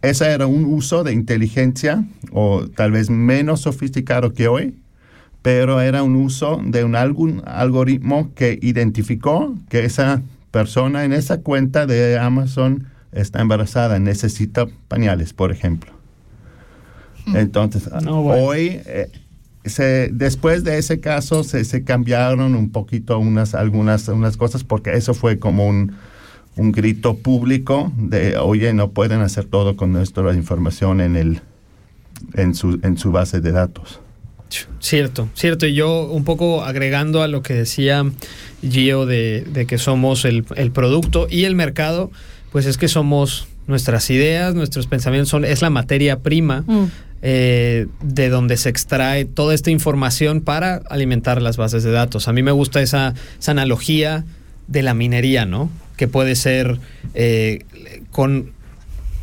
[0.00, 4.74] esa era un uso de inteligencia o tal vez menos sofisticado que hoy,
[5.42, 10.22] pero era un uso de un algún algoritmo que identificó que esa
[10.56, 15.92] persona en esa cuenta de Amazon está embarazada, necesita pañales, por ejemplo.
[17.34, 18.42] Entonces, No, bueno.
[18.42, 19.10] hoy, eh,
[19.66, 24.94] se, después de ese caso, se, se cambiaron un poquito unas, algunas unas cosas porque
[24.94, 25.92] eso fue como un,
[26.56, 31.42] un grito público de, oye, no pueden hacer todo con nuestra información en, el,
[32.32, 34.00] en, su, en su base de datos.
[34.80, 35.66] Cierto, cierto.
[35.66, 38.04] Y yo un poco agregando a lo que decía
[38.62, 42.10] Gio de, de que somos el, el producto y el mercado,
[42.52, 46.84] pues es que somos nuestras ideas, nuestros pensamientos, son, es la materia prima Mm.
[47.22, 52.28] eh, de donde se extrae toda esta información para alimentar las bases de datos.
[52.28, 54.24] A mí me gusta esa, esa analogía
[54.68, 55.70] de la minería, ¿no?
[55.96, 56.78] Que puede ser
[57.14, 57.64] eh,
[58.10, 58.52] con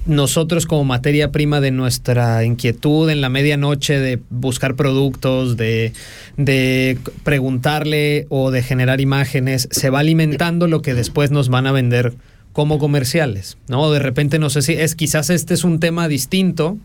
[0.06, 5.94] nosotros como materia prima de nuestra inquietud en la medianoche de buscar productos, de,
[6.38, 11.72] de preguntarle o de generar imágenes, se va alimentando lo que después nos van a
[11.72, 12.14] vender
[12.52, 13.92] como comerciales, ¿no?
[13.92, 16.78] De repente no sé si es quizás este es un tema distinto,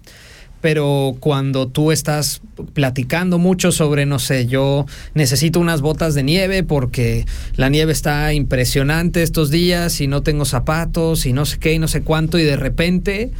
[0.60, 2.40] pero cuando tú estás
[2.72, 7.26] platicando mucho sobre, no sé, yo necesito unas botas de nieve porque
[7.56, 11.78] la nieve está impresionante estos días y no tengo zapatos y no sé qué y
[11.78, 13.30] no sé cuánto y de repente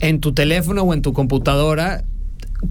[0.00, 2.04] en tu teléfono o en tu computadora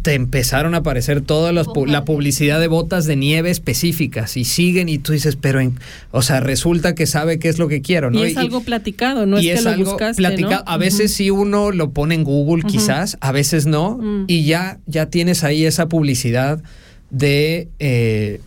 [0.01, 4.43] te empezaron a aparecer toda las pu- la publicidad de botas de nieve específicas y
[4.43, 5.79] siguen y tú dices, pero en,
[6.11, 8.19] o sea, resulta que sabe qué es lo que quiero, ¿no?
[8.19, 10.63] Y es algo platicado, no y es que lo algo buscaste, platicado.
[10.65, 10.71] ¿no?
[10.71, 11.17] A veces Ujú.
[11.17, 14.25] sí uno lo pone en Google, quizás, a veces no, Mm.
[14.27, 16.61] y ya, ya tienes ahí esa publicidad
[17.09, 18.41] de, eh,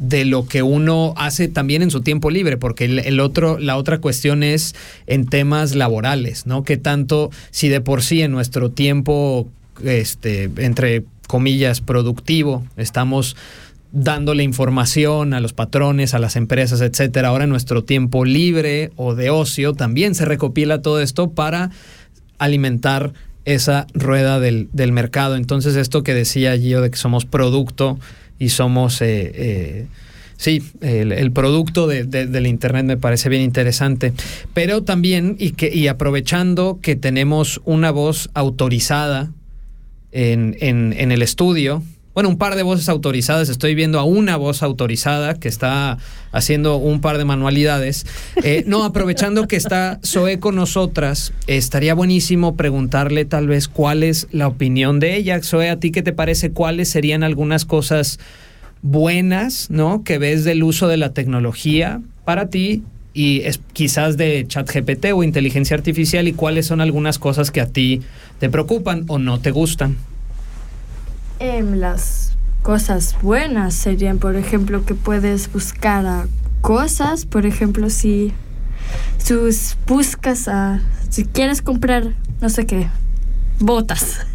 [0.00, 3.76] de lo que uno hace también en su tiempo libre, porque el, el otro, la
[3.76, 4.74] otra cuestión es
[5.06, 6.64] en temas laborales, ¿no?
[6.64, 9.48] Que tanto, si de por sí en nuestro tiempo,
[9.84, 13.36] este, entre comillas, productivo, estamos
[13.92, 17.28] dándole información a los patrones, a las empresas, etcétera.
[17.28, 21.70] Ahora en nuestro tiempo libre o de ocio también se recopila todo esto para
[22.38, 23.12] alimentar
[23.44, 25.36] esa rueda del, del mercado.
[25.36, 27.98] Entonces esto que decía Gio de que somos producto
[28.38, 29.86] y somos, eh, eh,
[30.36, 34.12] sí, el, producto de- del Internet me parece bien interesante.
[34.54, 39.30] Pero también, y, que, y aprovechando que tenemos una voz autorizada
[40.12, 41.82] en, en- el estudio.
[42.12, 43.48] Bueno, un par de voces autorizadas.
[43.48, 45.96] Estoy viendo a una voz autorizada que está
[46.32, 48.04] haciendo un par de manualidades.
[48.42, 54.26] Eh, no, aprovechando que está Zoe con nosotras, estaría buenísimo preguntarle tal vez cuál es
[54.32, 55.40] la opinión de ella.
[55.42, 56.50] Zoe, ¿a ti qué te parece?
[56.50, 58.18] ¿Cuáles serían algunas cosas
[58.82, 60.02] buenas, ¿no?
[60.04, 62.82] Que ves del uso de la tecnología para ti
[63.12, 67.66] y es, quizás de ChatGPT o inteligencia artificial y cuáles son algunas cosas que a
[67.66, 68.02] ti
[68.38, 69.96] te preocupan o no te gustan.
[71.38, 72.32] Em, las
[72.62, 76.26] cosas buenas serían, por ejemplo, que puedes buscar a
[76.60, 78.32] cosas, por ejemplo, si
[79.18, 82.88] sus buscas a, si quieres comprar, no sé qué,
[83.58, 84.26] botas,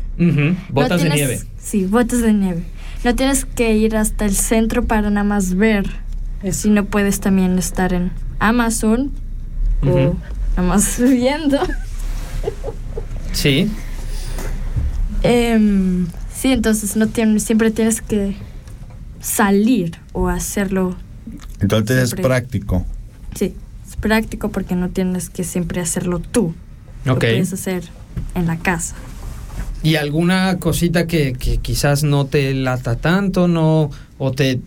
[0.69, 1.39] Botas de tienes- nieve.
[1.61, 2.63] Sí, botas de nieve.
[3.03, 5.85] No tienes que ir hasta el centro para nada más ver.
[6.51, 9.11] Si no puedes también estar en Amazon
[9.81, 10.17] o Ujú.
[10.55, 11.57] nada más viendo.
[13.31, 13.69] Sí.
[15.23, 18.35] Em, sí, entonces no tienes, siempre tienes que
[19.19, 20.95] salir o hacerlo.
[21.59, 22.85] Entonces es práctico.
[23.33, 23.55] Sí,
[23.87, 26.53] es práctico porque no tienes que siempre hacerlo tú.
[27.05, 27.83] Lo puedes hacer
[28.35, 28.95] en la casa.
[29.83, 34.59] ¿Y alguna cosita que, que quizás no te lata tanto, no, o te,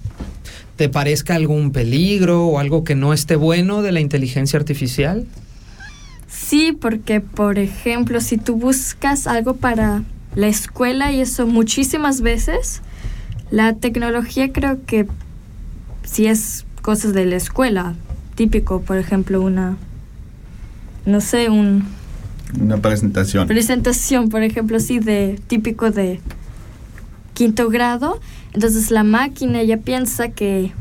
[0.78, 5.26] te parezca algún peligro o algo que no esté bueno de la inteligencia artificial?
[6.28, 10.04] Sí, porque por ejemplo, si tú buscas algo para
[10.36, 12.80] la escuela y eso muchísimas veces,
[13.50, 15.06] la tecnología creo que
[16.04, 17.96] si es cosas de la escuela,
[18.36, 19.76] típico, por ejemplo, una,
[21.06, 21.86] no sé, un
[22.60, 23.48] Una presentación.
[23.48, 26.20] presentación, por ejemplo, sí, de típico de
[27.38, 28.20] quinto grado,
[28.52, 30.72] entonces la máquina ya piensa que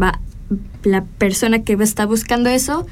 [0.00, 0.18] va
[0.82, 2.86] la persona que está buscando eso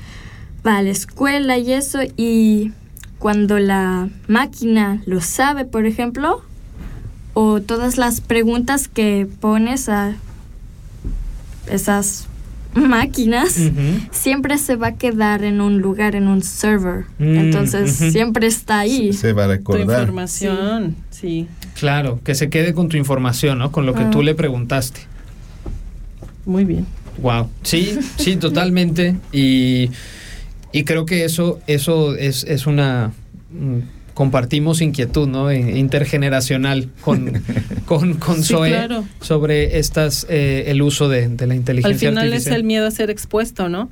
[0.66, 2.72] va a la escuela y eso y
[3.18, 6.42] cuando la máquina lo sabe, por ejemplo,
[7.34, 10.14] o todas las preguntas que pones a
[11.70, 12.26] esas
[12.74, 13.58] máquinas
[14.10, 17.04] siempre se va a quedar en un lugar, en un server.
[17.18, 19.12] Mm, Entonces siempre está ahí.
[19.12, 20.00] Se va a Tu recordar.
[20.00, 21.46] información, sí.
[21.78, 23.72] Claro, que se quede con tu información, ¿no?
[23.72, 24.10] Con lo que Ah.
[24.10, 25.00] tú le preguntaste.
[26.44, 26.86] Muy bien.
[27.20, 27.48] Wow.
[27.62, 29.16] Sí, sí, totalmente.
[29.32, 29.90] Y,
[30.72, 33.12] y creo que eso, eso es, es una.
[33.50, 33.78] mm,
[34.14, 35.50] Compartimos inquietud, ¿no?
[35.50, 37.42] Eh, Intergeneracional con,
[37.86, 39.04] con, con Sí, Zoe claro.
[39.22, 42.56] sobre estas, eh, el uso de, de la Al inteligencia final es artificial.
[42.56, 43.88] el miedo a ser expuesto, ¿no?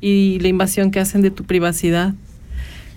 [0.00, 2.14] Y la invasión que hacen de tu privacidad.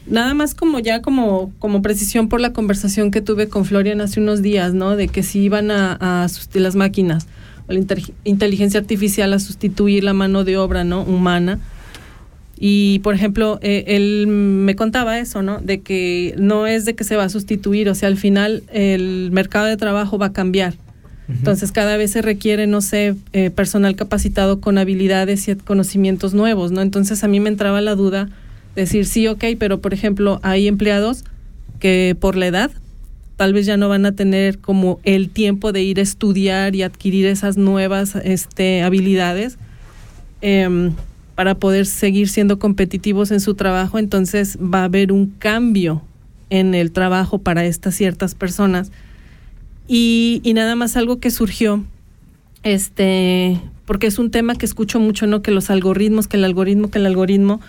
[0.06, 4.20] Nada más como ya como, como precisión por la conversación que tuve con Florian hace
[4.20, 4.96] unos días, ¿no?
[4.96, 7.28] De que si iban a, a las máquinas
[7.68, 7.80] o la
[8.26, 11.04] inteligencia artificial a sustituir la mano de obra, ¿no?
[11.04, 11.60] Humana.
[12.58, 15.60] Y, por ejemplo, eh, él me contaba eso, ¿no?
[15.60, 19.32] De que no es de que se va a sustituir, o sea, al final el
[19.32, 20.76] mercado de trabajo va a cambiar.
[21.30, 26.72] Entonces cada vez se requiere, no sé, eh, personal capacitado con habilidades y conocimientos nuevos,
[26.72, 26.82] ¿no?
[26.82, 28.30] Entonces a mí me entraba la duda,
[28.76, 31.24] decir, sí, ok, pero por ejemplo hay empleados
[31.80, 32.72] que por la edad
[33.36, 36.84] tal vez ya no van a tener como el tiempo de ir a estudiar y
[36.84, 39.58] adquirir esas nuevas este, habilidades
[40.42, 40.94] em,
[41.36, 46.04] para poder seguir siendo competitivos en su trabajo, entonces va a haber un cambio
[46.50, 48.92] en el trabajo para estas ciertas personas.
[49.88, 51.84] Y, y nada más algo que surgió,
[52.62, 55.42] este, porque es un tema que escucho mucho, ¿no?
[55.42, 57.60] Que los algoritmos, que el algoritmo, que el algoritmo.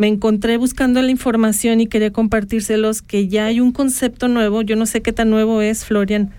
[0.00, 4.74] Me encontré buscando la información y quería compartírselos que ya hay un concepto nuevo, yo
[4.74, 6.30] no sé qué tan nuevo es, Florian,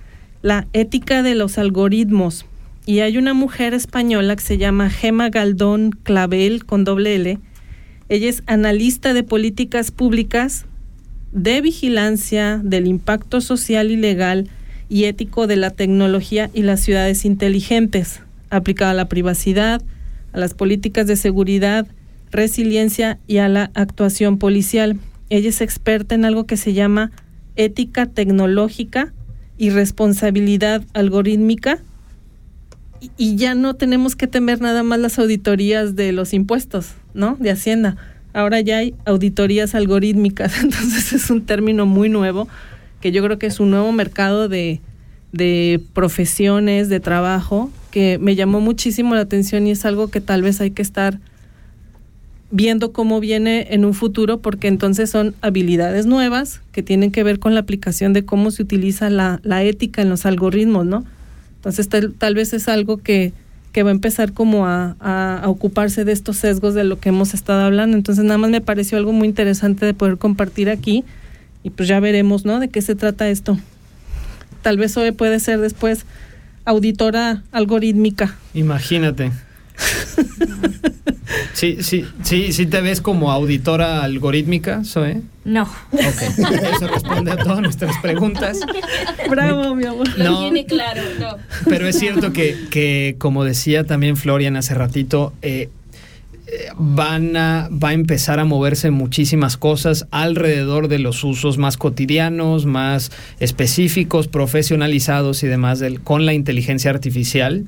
[0.41, 2.47] la ética de los algoritmos.
[2.87, 7.37] Y hay una mujer española que se llama Gema Galdón Clavel con doble L.
[8.09, 10.65] Ella es analista de políticas públicas
[11.31, 14.49] de vigilancia del impacto social y legal
[14.89, 19.83] y ético de la tecnología y las ciudades inteligentes, aplicada a la privacidad,
[20.33, 21.85] a las políticas de seguridad,
[22.31, 24.97] resiliencia y a la actuación policial.
[25.29, 27.11] Ella es experta en algo que se llama
[27.55, 29.13] ética tecnológica
[29.57, 31.79] y responsabilidad algorítmica.
[33.17, 37.35] Y, ya no tenemos que temer nada más las auditorías de los impuestos, ¿no?
[37.39, 37.97] De Hacienda.
[38.33, 42.47] Ahora ya hay auditorías algorítmicas, entonces es un término muy nuevo
[43.01, 44.79] que yo creo que es un nuevo mercado de,
[45.31, 50.43] de profesiones, de trabajo, que me llamó muchísimo la atención y es algo que tal
[50.43, 51.19] vez hay que estar
[52.51, 57.39] viendo cómo viene en un futuro, porque entonces son habilidades nuevas que tienen que ver
[57.39, 61.05] con la aplicación de cómo se utiliza la, la ética en los algoritmos, ¿no?
[61.55, 63.33] Entonces tal, tal vez es algo que,
[63.71, 67.33] que va a empezar como a, a, ocuparse de estos sesgos de lo que hemos
[67.33, 67.95] estado hablando.
[67.95, 71.05] Entonces nada más me pareció algo muy interesante de poder compartir aquí
[71.63, 72.59] y pues ya veremos, ¿no?
[72.59, 73.57] De qué se trata esto.
[74.61, 76.05] Tal vez hoy puede ser después
[76.65, 78.35] auditora algorítmica.
[78.53, 79.31] Imagínate.
[81.53, 85.21] Sí, sí, sí, sí te ves como auditora algorítmica, Zoe.
[85.45, 85.63] No.
[85.63, 86.21] Ok.
[86.75, 88.59] Eso responde a todas nuestras preguntas.
[89.29, 90.07] Bravo, mi amor.
[90.17, 90.39] Lo No.
[90.41, 91.37] tiene claro, no.
[91.69, 95.69] Pero es cierto que, que, como decía también Florian hace ratito, eh,
[96.47, 101.77] eh, van a, va a empezar a moverse muchísimas cosas alrededor de los usos más
[101.77, 107.65] cotidianos, más específicos, profesionalizados y demás del, con la inteligencia artificial,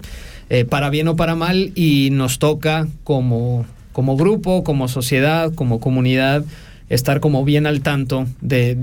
[0.49, 5.80] eh, para bien o para mal, y nos toca como, como grupo, como sociedad, como
[5.80, 6.44] comunidad,
[6.90, 8.76] estar como bien al tanto de,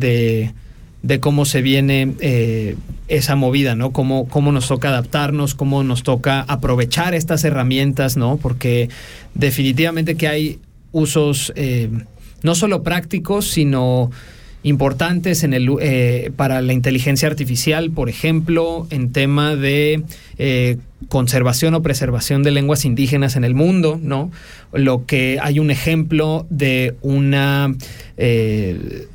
[1.02, 2.76] de cómo se viene eh,
[3.08, 3.92] esa movida, ¿no?
[3.92, 8.36] Cómo, cómo nos toca adaptarnos, cómo nos toca aprovechar estas herramientas, ¿no?
[8.36, 8.90] Porque
[9.34, 10.58] definitivamente que hay
[10.92, 11.88] usos eh,
[12.42, 14.10] no solo prácticos, sino
[14.62, 20.02] importantes en el, eh, para la inteligencia artificial, por ejemplo, en tema de
[20.38, 20.76] eh,
[21.08, 24.30] conservación o preservación de lenguas indígenas en el mundo, ¿no?
[24.72, 27.74] Lo que hay un ejemplo de una...
[28.18, 29.06] Eh,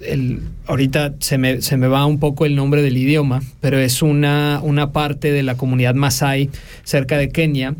[0.65, 4.59] ahorita se me, se me, va un poco el nombre del idioma, pero es una,
[4.63, 6.49] una parte de la comunidad Masai
[6.83, 7.75] cerca de Kenia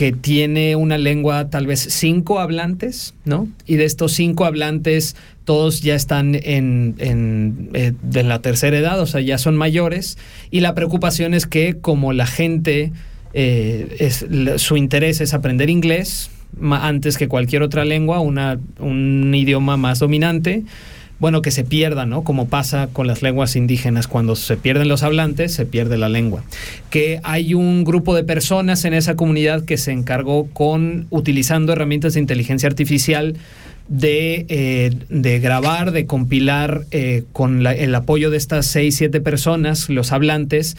[0.00, 3.48] que tiene una lengua tal vez cinco hablantes, ¿no?
[3.66, 5.14] Y de estos cinco hablantes,
[5.50, 10.16] todos ya están en, en, eh, la tercera edad, o sea, ya son mayores.
[10.52, 12.92] Y la preocupación es que como la gente,
[13.34, 14.24] eh, es,
[14.62, 16.30] su interés es aprender inglés
[16.70, 20.62] antes que cualquier otra lengua, una, un idioma más dominante,
[21.18, 22.22] bueno, que se pierda, ¿no?
[22.22, 26.44] Como pasa con las lenguas indígenas, cuando se pierden los hablantes, se pierde la lengua.
[26.90, 32.14] Que hay un grupo de personas en esa comunidad que se encargó con, utilizando herramientas
[32.14, 33.34] de inteligencia artificial,
[33.90, 39.90] de, eh, de, grabar, de compilar eh, con el apoyo de estas seis, siete personas,
[39.90, 40.76] los hablantes,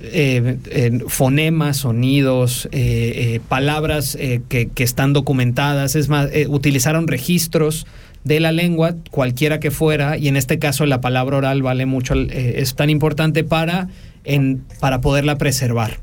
[0.00, 2.68] eh, fonemas, sonidos,
[3.48, 4.18] palabras
[4.48, 7.86] que, que, están documentadas, es más, utilizaron registros
[8.24, 12.14] de la lengua, cualquiera que fuera, y en este caso la palabra oral vale mucho,
[12.14, 13.88] eh, es tan importante para,
[14.24, 15.98] en, para poderla preservar.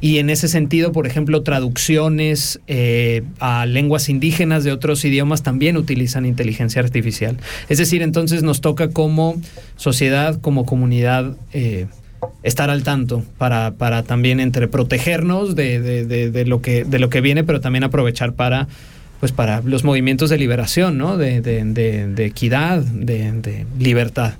[0.00, 5.76] Y en ese sentido, por ejemplo, traducciones eh, a lenguas indígenas de otros idiomas también
[5.76, 7.36] utilizan inteligencia artificial.
[7.68, 9.40] Es decir, entonces nos toca como
[9.76, 11.86] sociedad, como comunidad, eh,
[12.42, 17.20] estar al tanto para, para también entre protegernos de, de, lo que, de lo que
[17.20, 18.66] viene, pero también aprovechar para
[19.20, 21.16] pues para los movimientos de liberación, ¿no?
[21.16, 21.38] De,
[22.18, 24.34] equidad, de, libertad.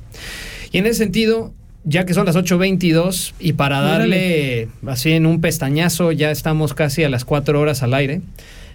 [0.73, 1.53] Y en ese sentido,
[1.85, 7.03] ya que son las 8.22 y para darle así en un pestañazo, ya estamos casi
[7.05, 8.21] a las 4 horas al aire.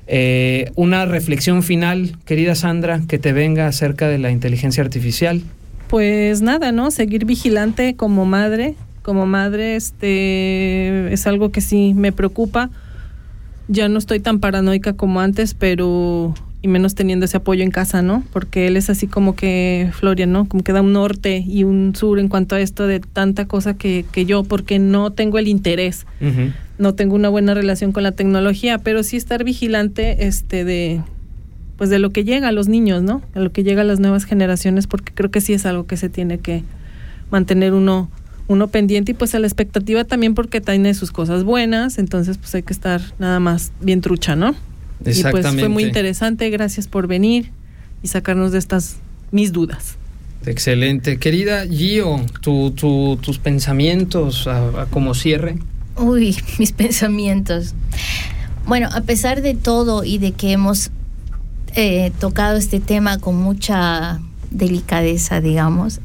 [0.08, 5.42] Eh, una reflexión final, querida Sandra, que te venga acerca de la inteligencia artificial.
[5.88, 6.92] Pues nada, ¿no?
[6.92, 8.76] Seguir vigilante como madre.
[9.04, 12.70] Como madre, este es algo que sí me preocupa
[13.68, 16.34] ya no estoy tan paranoica como antes, pero
[16.64, 18.24] y menos teniendo ese apoyo en casa, ¿no?
[18.32, 20.48] Porque él es así como que Florian, ¿no?
[20.48, 23.74] Como que da un norte y un sur en cuanto a esto de tanta cosa
[23.74, 26.06] que, que yo, porque no tengo el interés,
[26.78, 31.02] no tengo una buena relación con la tecnología, pero sí estar vigilante este de
[31.78, 33.22] pues de lo que llega a los niños, ¿no?
[33.36, 35.98] A lo que llega a las nuevas generaciones, porque creo que sí es algo que
[35.98, 36.64] se tiene que
[37.30, 38.10] mantener uno
[38.54, 42.56] uno pendiente y pues a la expectativa también porque tiene sus cosas buenas, entonces pues
[42.56, 44.56] hay que estar nada más bien trucha, ¿no?
[45.06, 45.40] Exactamente.
[45.40, 47.52] Y pues fue muy interesante, gracias por venir
[48.02, 48.98] y sacarnos de estas
[49.32, 49.98] mis dudas.
[50.46, 51.18] Excelente.
[51.18, 55.58] Querida Gio, tu, tus pensamientos a, como cierre.
[55.98, 57.74] Uy, mis pensamientos.
[58.66, 60.92] Bueno, a pesar de todo y de que hemos
[61.76, 64.20] eh, tocado este tema con mucha
[64.52, 66.00] delicadeza, digamos,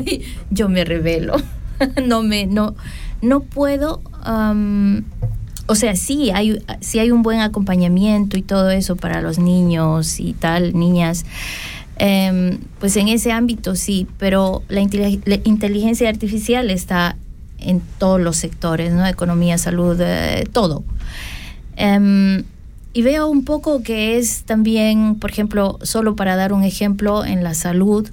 [0.50, 1.36] yo me revelo.
[2.06, 2.74] no me, no,
[3.20, 4.00] no puedo,
[5.66, 10.20] o sea, sí hay, sí hay un buen acompañamiento y todo eso para los niños
[10.20, 11.24] y tal, niñas.
[11.96, 17.16] Em, pues en ese ámbito sí, pero la, inteligencia artificial está
[17.58, 19.06] en todos los sectores, ¿no?
[19.06, 20.82] Economía, salud, eh, todo.
[21.76, 22.44] Em,
[22.92, 27.44] y veo un poco que es también, por ejemplo, solo para dar un ejemplo, en
[27.44, 28.10] la salud,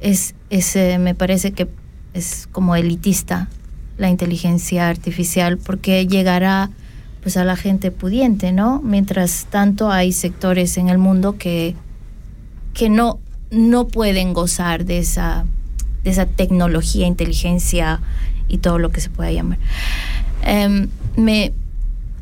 [0.00, 1.66] es, es eh, me parece que
[2.14, 3.48] es como elitista
[3.98, 6.70] la inteligencia artificial porque llegará
[7.22, 8.80] pues a la gente pudiente, ¿no?
[8.82, 11.74] Mientras tanto hay sectores en el mundo que,
[12.74, 13.18] que no,
[13.50, 15.46] no pueden gozar de esa,
[16.02, 18.00] de esa tecnología, inteligencia
[18.46, 19.58] y todo lo que se pueda llamar.
[20.42, 21.54] Em, me,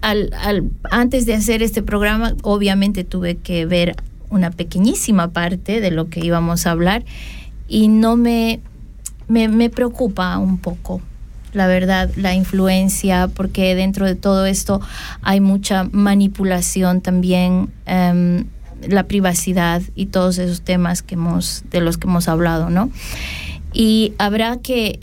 [0.02, 3.97] al, al, antes de hacer este programa, obviamente tuve que ver
[4.31, 7.05] una pequeñísima parte de lo que íbamos a hablar
[7.66, 8.60] y no me
[9.28, 11.01] me, preocupa un poco
[11.53, 14.81] la verdad, la influencia, porque dentro de todo esto
[15.20, 18.47] hay mucha manipulación también, em,
[18.89, 22.90] la privacidad y todos esos temas que hemos, de los que hemos hablado, ¿no?
[23.74, 25.01] Y habrá que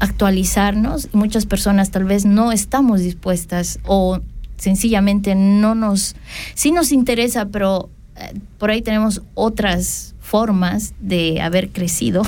[0.00, 4.20] actualizarnos, muchas personas tal vez no estamos dispuestas o
[4.56, 6.16] sencillamente no nos,
[6.54, 12.22] sí nos interesa, pero eh, por ahí tenemos otras formas de haber crecido.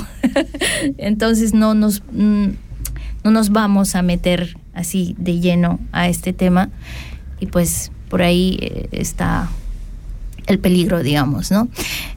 [0.97, 2.49] Entonces no nos, mm,
[3.23, 6.69] no nos vamos a meter así de lleno a este tema
[7.39, 9.49] y pues por ahí eh, está
[10.47, 11.69] el peligro, digamos, ¿no?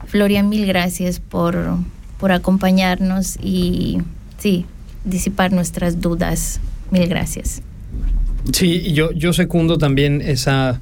[0.07, 1.77] Florian, mil gracias por,
[2.19, 3.99] por acompañarnos y
[4.39, 4.65] sí,
[5.05, 6.59] disipar nuestras dudas.
[6.91, 7.61] Mil gracias.
[8.51, 10.81] Sí, yo, yo secundo también esa,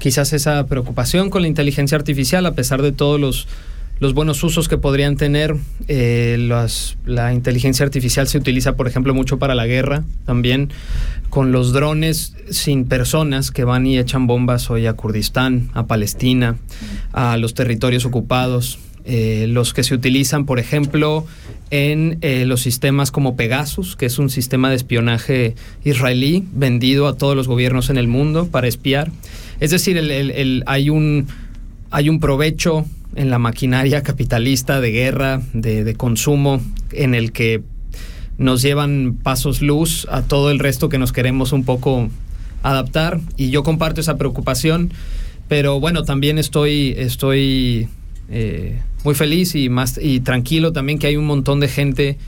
[0.00, 3.46] quizás esa preocupación con la inteligencia artificial, a pesar de todos los,
[4.02, 5.54] los buenos usos que podrían tener.
[5.86, 6.36] Eh,
[7.06, 10.70] la inteligencia artificial se utiliza, por ejemplo, mucho para la guerra, también
[11.30, 16.56] con los drones sin personas que van y echan bombas hoy a Kurdistán, a Palestina,
[17.12, 18.80] a los territorios ocupados.
[19.04, 21.24] Eh, los que se utilizan, por ejemplo,
[21.70, 25.54] en eh, los sistemas como Pegasus, que es un sistema de espionaje
[25.84, 29.12] israelí vendido a todos los gobiernos en el mundo para espiar.
[29.60, 29.96] Es decir,
[30.66, 31.28] hay, un,
[31.92, 36.60] hay un provecho en la maquinaria capitalista de guerra, de, consumo,
[36.92, 37.62] en el que
[38.38, 42.08] nos llevan pasos luz a todo el resto que nos queremos un poco
[42.62, 43.20] adaptar.
[43.36, 44.92] Y yo comparto esa preocupación,
[45.48, 47.88] pero bueno, también estoy, estoy
[48.30, 52.18] eh, muy feliz y más y tranquilo también que hay un montón de gente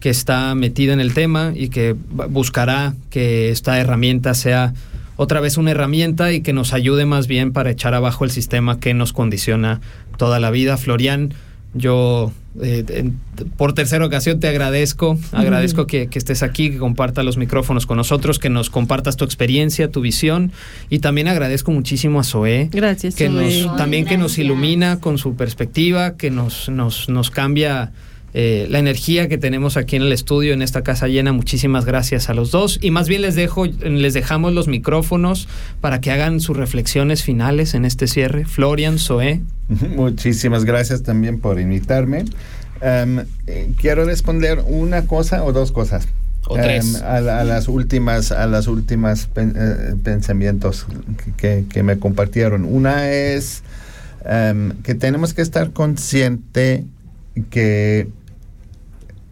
[0.00, 1.96] que está metida en el tema y que
[2.30, 4.74] buscará que esta herramienta sea
[5.18, 8.78] otra vez una herramienta y que nos ayude más bien para echar abajo el sistema
[8.78, 9.80] que nos condiciona
[10.16, 10.76] toda la vida.
[10.76, 11.34] Florian,
[11.74, 12.32] yo
[12.62, 13.10] eh,
[13.56, 18.38] por tercera ocasión te agradezco, agradezco que, estés aquí, que compartas los micrófonos con nosotros,
[18.38, 20.52] que nos compartas tu experiencia, tu visión
[20.88, 22.68] y también agradezco muchísimo a Zoé.
[22.70, 27.90] Gracias, que Nos, también que nos ilumina con su perspectiva, que nos, nos, nos cambia
[28.34, 31.32] eh, la energía que tenemos aquí en el estudio, en esta casa llena.
[31.32, 32.78] Muchísimas gracias a los dos.
[32.82, 35.48] Y más bien les dejo, les dejamos los micrófonos
[35.80, 38.44] para que hagan sus reflexiones finales en este cierre.
[38.44, 39.40] Florian, Zoé.
[39.96, 42.24] Muchísimas gracias también por invitarme.
[42.80, 46.06] Em, eh, quiero responder una cosa o dos cosas.
[46.46, 46.96] O tres.
[46.96, 50.86] Em, a, las últimas, a las últimas eh, pensamientos
[51.38, 52.64] que, que, me compartieron.
[52.64, 53.62] Una es
[54.24, 56.84] em, que tenemos que estar consciente
[57.42, 58.08] que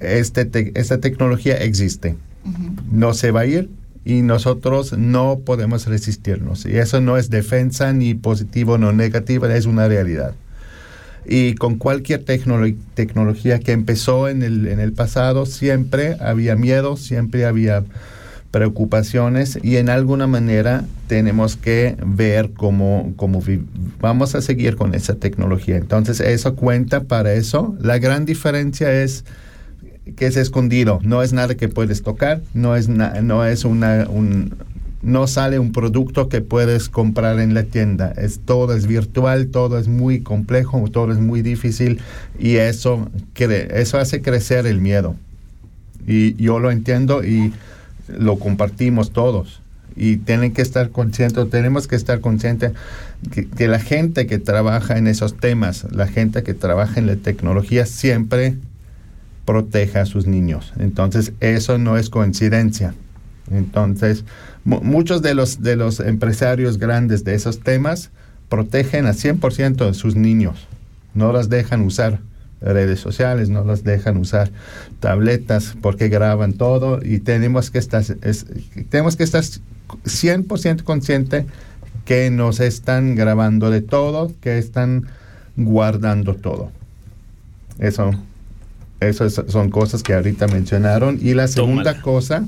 [0.00, 2.16] este esta tecnología existe.
[2.90, 3.68] No se va a ir
[4.04, 6.64] y nosotros no podemos resistirnos.
[6.64, 10.34] Y eso no es defensa ni positivo no negativo, es una realidad.
[11.28, 17.46] Y con cualquier tecnología que empezó en el, en el pasado, siempre había miedo, siempre
[17.46, 17.82] había
[18.50, 23.42] preocupaciones y en alguna manera tenemos que ver cómo, cómo
[24.00, 25.76] vamos a seguir con esa tecnología.
[25.76, 27.76] Entonces eso cuenta para eso.
[27.80, 29.24] La gran diferencia es
[30.16, 34.54] que es escondido, no es nada que puedes tocar, no es, no es una, un,
[35.02, 38.12] no sale un producto que puedes comprar en la tienda.
[38.16, 42.00] Es todo es virtual, todo es muy complejo, todo es muy difícil
[42.38, 43.08] y eso
[43.38, 45.16] eso hace crecer el miedo.
[46.06, 47.52] Y yo lo entiendo y
[48.08, 49.60] lo compartimos todos.
[49.94, 52.72] Y tienen que estar conscientes, tenemos que estar conscientes
[53.32, 57.16] que, que la gente que trabaja en esos temas, la gente que trabaja en la
[57.16, 58.56] tecnología siempre
[59.46, 60.74] proteja a sus niños.
[60.78, 62.94] Entonces, eso no es coincidencia.
[63.50, 64.24] Entonces,
[64.64, 68.10] muchos de los, de los empresarios grandes de esos temas
[68.48, 70.66] protegen a 100% de sus niños.
[71.14, 72.18] No los dejan usar
[72.60, 74.50] redes sociales, no los dejan usar
[75.00, 78.02] tabletas porque graban todo y tenemos que estar,
[78.88, 81.46] tenemos que estar 100% consciente
[82.04, 85.06] que nos están grabando de todo, que están
[85.56, 86.70] guardando todo.
[87.78, 88.12] Eso
[89.00, 91.18] eso son cosas que ahorita mencionaron.
[91.20, 92.46] Y la segunda cosa,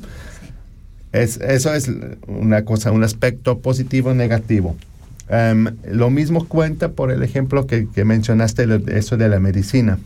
[1.13, 1.91] es, eso es
[2.27, 4.77] una cosa, un aspecto positivo negativo.
[5.31, 9.99] Em, lo mismo cuenta por el ejemplo que, mencionaste, eso de la medicina.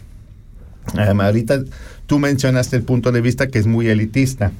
[0.98, 1.62] Em, ahorita
[2.06, 4.52] tú mencionaste el punto de vista que es muy elitista.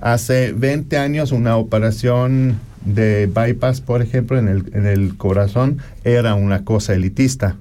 [0.00, 6.34] Hace 20 años una operación de bypass, por ejemplo, en el, en el corazón era
[6.34, 7.56] una cosa elitista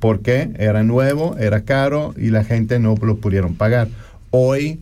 [0.00, 3.88] porque era nuevo, era caro y la gente no lo pudieron pagar.
[4.30, 4.80] Hoy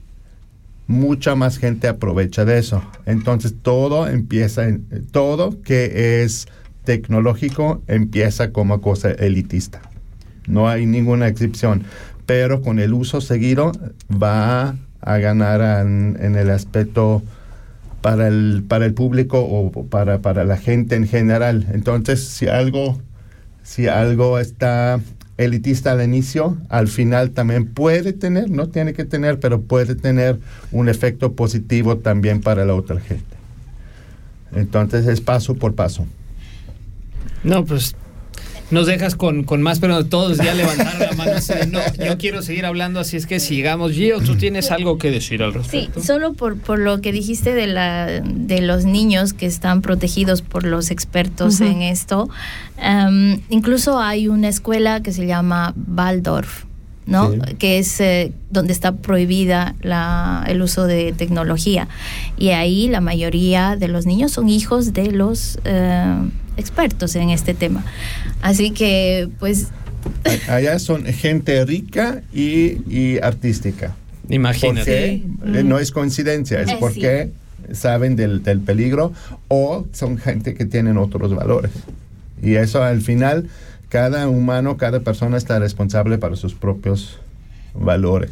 [0.88, 2.82] mucha más gente aprovecha de eso.
[3.06, 6.48] Entonces todo empieza, en, todo que es
[6.82, 9.80] tecnológico empieza como cosa elitista.
[10.48, 11.84] No hay ninguna excepción,
[12.26, 13.70] pero con el uso seguido
[14.10, 17.22] va a ganar en, el aspecto
[18.00, 21.66] para el, para el público o para, para la gente en general.
[21.72, 22.98] Entonces, si algo
[23.68, 24.98] si algo está
[25.38, 30.38] elitista al inicio, al final también puede tener, no tiene que tener, pero puede tener
[30.72, 33.36] un efecto positivo también para la otra gente.
[34.52, 36.06] Entonces es paso por paso.
[37.44, 37.94] No, pues
[38.70, 41.32] nos dejas con, con más, pero todos ya levantaron la mano.
[41.70, 43.92] no, yo quiero seguir hablando, así es que sigamos.
[43.92, 46.00] Gio, tú tienes algo que decir al respecto.
[46.00, 50.42] Sí, solo por, por lo que dijiste de, la, de los niños que están protegidos
[50.42, 52.28] por los expertos en esto.
[52.80, 56.64] Em, incluso hay una escuela que se llama Waldorf
[57.08, 57.32] ¿no?
[57.32, 57.38] Sí.
[57.58, 61.88] Que es eh, donde está prohibida la, el uso de tecnología.
[62.36, 66.14] Y ahí la mayoría de los niños son hijos de los eh,
[66.58, 67.84] expertos en este tema.
[68.42, 69.68] Así que, pues,
[70.48, 73.94] Allá son gente rica y, y artística.
[74.28, 75.22] Imagínate.
[75.38, 77.30] Porque eh, no es coincidencia, es Eh, porque
[77.72, 79.12] saben del, del peligro
[79.48, 81.72] o son gente que tienen otros valores.
[82.42, 83.48] Y eso al final,
[83.88, 87.18] cada humano, cada persona está responsable para sus propios
[87.74, 88.30] valores.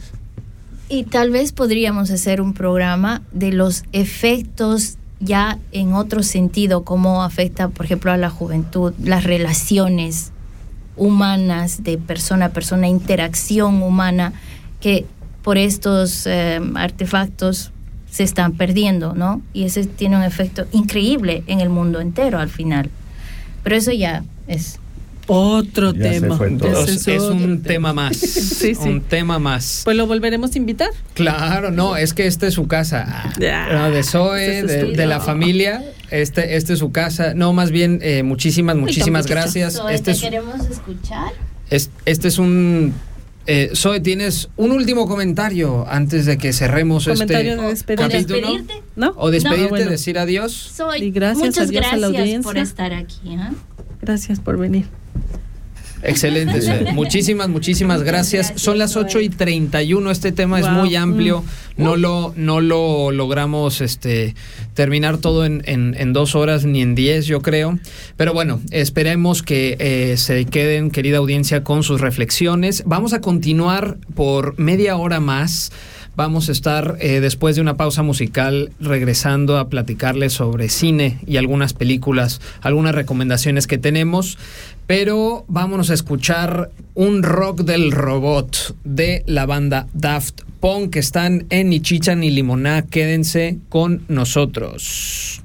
[0.88, 7.22] Y tal vez podríamos hacer un programa de los efectos ya en otro sentido, cómo
[7.22, 10.32] afecta, por ejemplo, a la juventud, las relaciones
[10.96, 14.32] humanas de persona a persona, interacción humana,
[14.80, 15.06] que
[15.42, 17.72] por estos eh, artefactos
[18.10, 19.42] se están perdiendo, ¿no?
[19.52, 22.90] Y ese tiene un efecto increíble en el mundo entero al final.
[23.62, 24.78] Pero eso ya es
[25.28, 26.34] Otro Ya tema.
[26.36, 28.16] Es, otro un tema más.
[28.56, 28.88] Sí, sí.
[28.88, 29.82] Un tema más.
[29.84, 30.90] Pues lo volveremos a invitar.
[31.14, 33.32] Claro, no, es que esta es su casa.
[33.38, 33.68] Ya.
[33.72, 35.84] No, de Zoe, es de, de la familia.
[36.10, 37.34] Este, este es su casa.
[37.34, 39.80] No, más bien, eh, muchísimas, muchísimas gracias.
[39.90, 41.32] Este es, queremos escuchar.
[41.70, 42.94] es- este es un.
[43.48, 48.08] Eh, Zoe, tienes un último comentario antes de que cerremos Comentario este de despedida.
[48.08, 48.40] capítulo.
[48.52, 48.82] despedirte?
[48.96, 49.14] ¿No?
[49.16, 49.90] O despedirte, No, bueno.
[49.90, 50.52] decir adiós.
[50.52, 51.02] Soy.
[51.04, 52.42] Y gracias, Muchas adiós a la gracias audiencia.
[52.42, 53.36] por estar aquí.
[53.38, 53.52] ¿ah?
[54.02, 54.86] Gracias por venir.
[56.02, 56.92] Excelente.
[56.92, 58.48] Muchísimas, muchísimas gracias.
[58.48, 59.04] gracias, Son las Zoe.
[59.06, 60.10] 8 y 31.
[60.10, 61.42] Este tema es muy amplio.
[61.76, 64.34] No lo, no lo logramos este,
[64.74, 67.78] terminar todo en, en- en dos horas ni en diez, yo creo.
[68.16, 72.82] Pero bueno, esperemos que eh, se queden, querida audiencia, con sus reflexiones.
[72.86, 75.72] Vamos a continuar por media hora más.
[76.14, 81.36] Vamos a estar eh, después de una pausa musical regresando a platicarles sobre cine y
[81.36, 84.38] algunas películas, algunas recomendaciones que tenemos.
[84.86, 91.46] Pero vámonos a escuchar un rock del robot de la banda Daft Punk que están
[91.50, 92.82] en Ni Chicha ni Limoná.
[92.82, 95.42] Quédense con nosotros.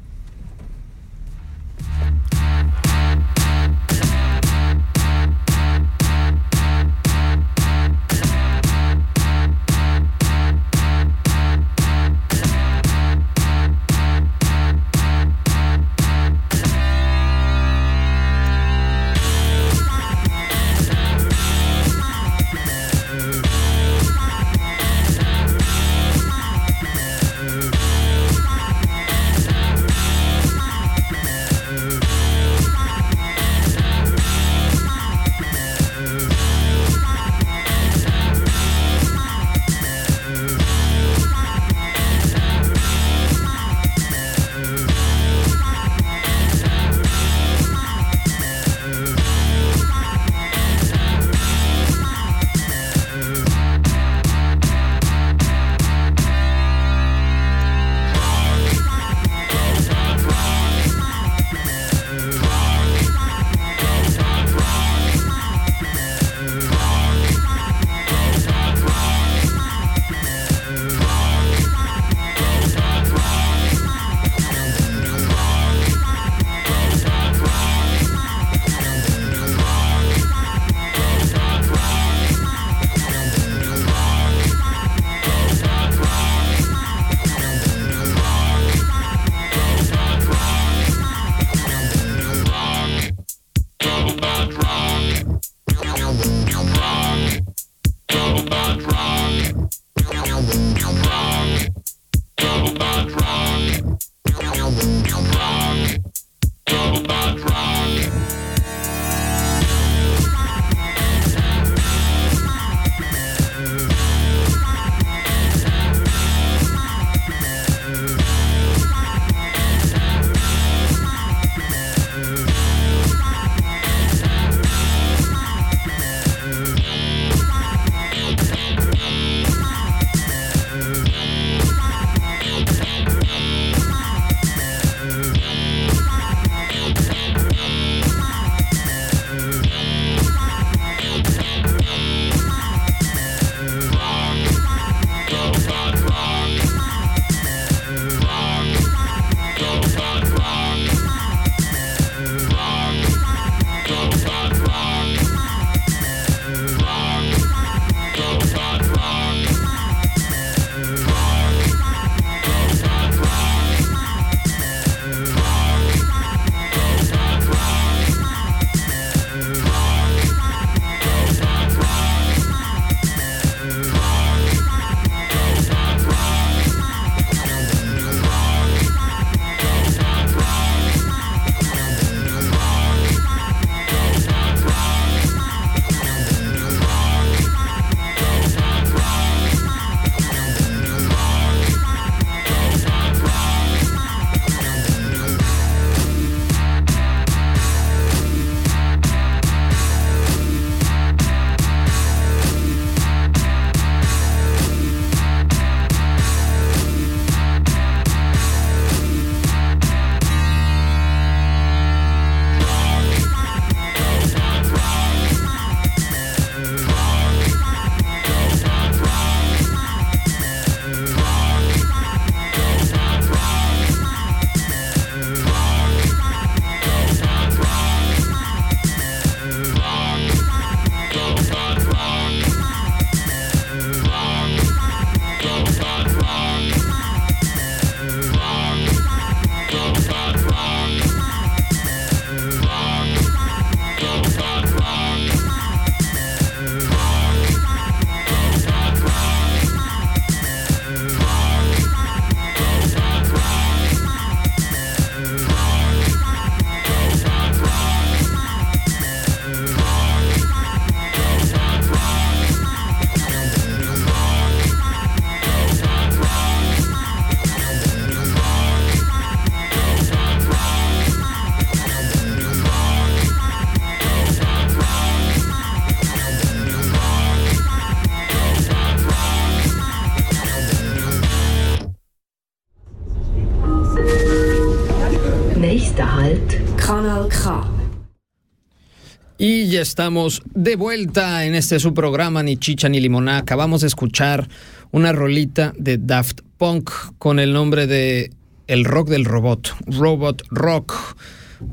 [289.91, 293.39] Estamos de vuelta en este su programa Ni Chicha ni Limoná.
[293.39, 294.47] Acabamos de escuchar
[294.91, 298.31] una rolita de Daft Punk con el nombre de
[298.68, 301.18] El Rock del Robot, Robot Rock,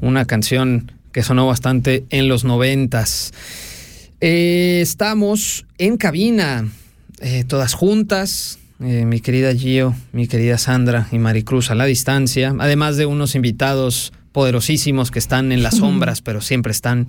[0.00, 3.32] una canción que sonó bastante en los noventas.
[4.20, 6.66] Eh, estamos en cabina,
[7.20, 12.52] eh, todas juntas, eh, mi querida Gio, mi querida Sandra y Maricruz a la distancia,
[12.58, 17.09] además de unos invitados poderosísimos que están en las sombras, pero siempre están.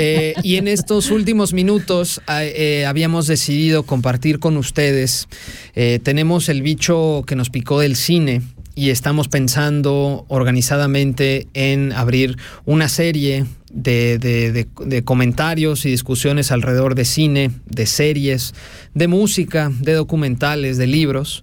[0.00, 5.28] Eh, y en estos últimos minutos eh, habíamos decidido compartir con ustedes.
[5.74, 8.40] Eh, tenemos el bicho que nos picó del cine
[8.74, 17.04] y estamos pensando organizadamente en abrir una serie de, de, comentarios y discusiones alrededor de
[17.04, 18.54] cine, de series,
[18.94, 21.42] de música, de documentales, de libros.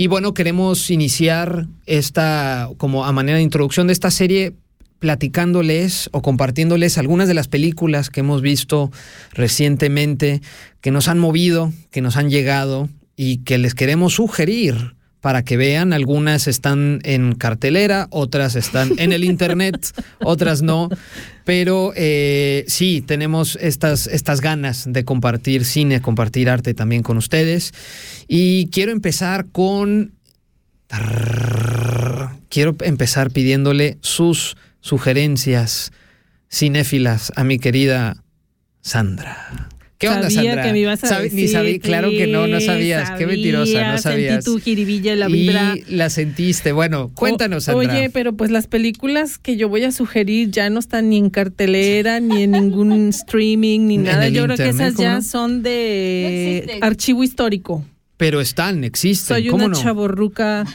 [0.00, 4.54] Y bueno, queremos iniciar esta, como a manera de introducción de esta serie,
[4.98, 8.90] platicándoles o compartiéndoles algunas de las películas que hemos visto
[9.34, 10.40] recientemente,
[10.80, 15.56] que nos han movido, que nos han llegado y que les queremos sugerir para que
[15.56, 15.92] vean.
[15.92, 20.88] Algunas están en cartelera, otras están en el internet, otras no.
[21.44, 27.72] Pero eh, sí, tenemos estas, estas ganas de compartir cine, compartir arte también con ustedes.
[28.28, 30.14] Y quiero empezar con...
[32.48, 35.92] Quiero empezar pidiéndole sus sugerencias
[36.50, 38.24] cinéfilas a mi querida
[38.82, 39.69] Sandra.
[40.00, 40.64] ¿Qué onda, sabía Sandra?
[40.64, 43.10] que me ibas a decir, Ni sabía, claro que no, no sabías.
[43.18, 44.42] Qué mentirosa, no sabías.
[44.42, 45.74] Sentí tu jiribilla la vibra.
[45.76, 46.72] Y la sentiste.
[46.72, 47.94] Bueno, cuéntanos, Sandra.
[47.94, 51.28] Oye, pero pues las películas que yo voy a sugerir ya no están ni en
[51.28, 54.30] cartelera, ni en ningún streaming, ni nada.
[54.30, 57.84] Yo creo que esas ya son de archivo histórico
[58.20, 59.38] pero están, existen.
[59.38, 59.82] Soy ¿Cómo una no?
[59.82, 60.66] chaborruca,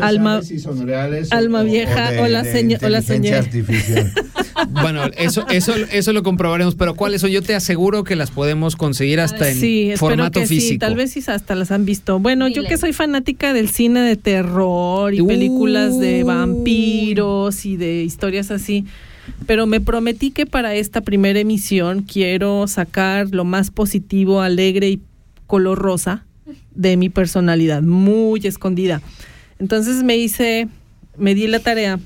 [0.00, 2.86] alma, si son reales alma o, vieja o, de, o la de señora.
[2.86, 3.38] O la señora.
[3.38, 4.12] artificial.
[4.68, 7.30] bueno, eso, eso, eso lo comprobaremos, pero ¿cuáles son?
[7.30, 10.74] Yo te aseguro que las podemos conseguir hasta en sí, formato que físico.
[10.74, 12.20] Sí, tal vez sí hasta las han visto.
[12.20, 18.04] Bueno, yo que soy fanática del cine de terror y películas de vampiros y de
[18.04, 18.86] historias así.
[19.48, 25.00] Pero me prometí que para esta primera emisión quiero sacar lo más positivo, alegre y
[25.48, 26.26] color rosa
[26.74, 29.00] de mi personalidad, muy escondida.
[29.58, 30.68] Entonces me hice,
[31.16, 31.98] me di la tarea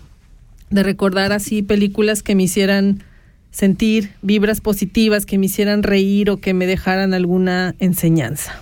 [0.70, 3.02] de recordar así películas que me hicieran
[3.50, 8.60] sentir vibras positivas, que me hicieran reír o que me dejaran alguna enseñanza.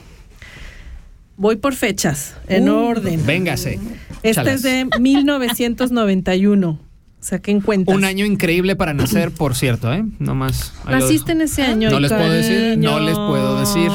[1.37, 3.27] Voy por fechas, en Uh, orden.
[3.27, 3.81] Véngase.
[4.23, 4.55] Este Chalas.
[4.57, 6.69] es de 1991.
[6.71, 6.79] O
[7.27, 7.95] sea, ¿qué cuentas?
[7.95, 10.05] Un año increíble para nacer, por cierto, ¿eh?
[10.19, 10.75] No más.
[10.89, 11.91] Naciste en ese año.
[11.91, 13.91] No les puedo decir, no les puedo decir.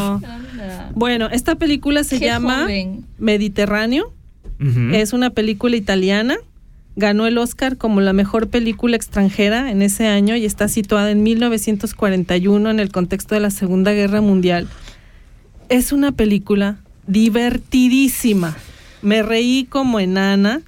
[0.96, 3.06] Bueno, esta película se Qué llama joven.
[3.18, 4.14] Mediterráneo.
[4.92, 6.36] Es una película italiana.
[6.98, 11.24] Ganó el Oscar como la mejor película extranjera en ese año y está situada en
[11.24, 14.68] 1941 en el contexto de la Segunda Guerra Mundial.
[15.70, 18.58] Es una película divertidísima.
[19.02, 20.62] Me reí como enana.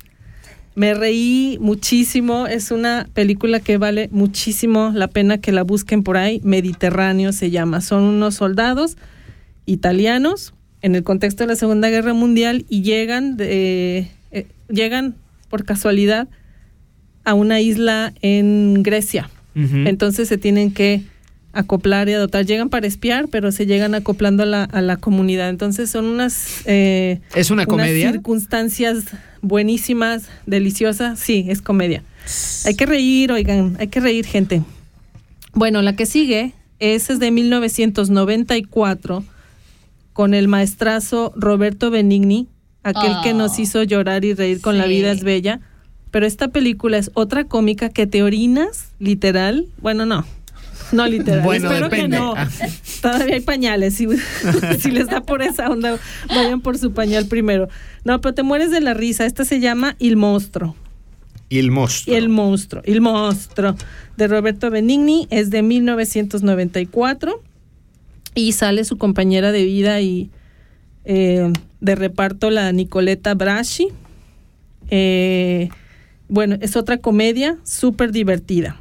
[0.73, 2.47] Me reí muchísimo.
[2.47, 6.39] Es una película que vale muchísimo la pena que la busquen por ahí.
[6.45, 7.81] Mediterráneo se llama.
[7.81, 8.95] Son unos soldados
[9.65, 15.15] italianos en el contexto de la Segunda Guerra Mundial y llegan de, eh, llegan
[15.49, 16.27] por casualidad
[17.23, 19.29] a una isla en Grecia.
[19.53, 21.03] Entonces se tienen que
[21.53, 22.45] acoplar y adoptar.
[22.45, 25.49] Llegan para espiar, pero se llegan acoplando a la, a la comunidad.
[25.49, 26.61] Entonces son unas...
[26.65, 28.11] eh, ¿Es una unas comedia?
[28.11, 29.03] circunstancias
[29.41, 31.19] buenísimas, deliciosas.
[31.19, 32.01] Sí, es comedia.
[32.65, 34.61] Hay que reír, oigan, hay que reír, gente.
[35.53, 39.23] Bueno, la que sigue, esa es de 1994,
[40.13, 42.47] con el maestrazo Roberto Benigni,
[42.83, 43.61] aquel que nos Oh.
[43.61, 45.59] hizo llorar y reír con La vida es bella.
[46.11, 49.67] Pero esta película es otra cómica que te orinas, literal.
[49.81, 50.25] Bueno, no.
[50.91, 51.41] No literal.
[51.45, 52.17] Bueno, Espero depende.
[52.17, 52.33] que no.
[52.35, 52.49] Ah.
[53.01, 53.93] Todavía hay pañales.
[53.95, 54.07] Si,
[54.79, 55.97] si les da por esa onda,
[56.27, 57.69] vayan por su pañal primero.
[58.03, 59.25] No, pero te mueres de la risa.
[59.25, 60.75] Esta se llama Il Monstruo.
[61.47, 62.15] Y el monstruo.
[62.15, 62.81] El Monstruo.
[62.85, 63.75] El Monstruo.
[64.17, 65.27] De Roberto Benigni.
[65.31, 67.41] Es de 1994.
[68.35, 70.29] Y sale su compañera de vida y
[71.03, 73.87] eh, de reparto, la Nicoleta Braschi.
[74.89, 75.69] Eh,
[76.27, 78.79] bueno, es otra comedia súper divertida.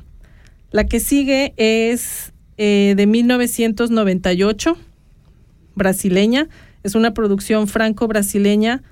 [0.70, 4.77] La que sigue es eh, de 1998,
[5.74, 6.48] brasileña.
[6.85, 8.82] Es una producción franco-brasileña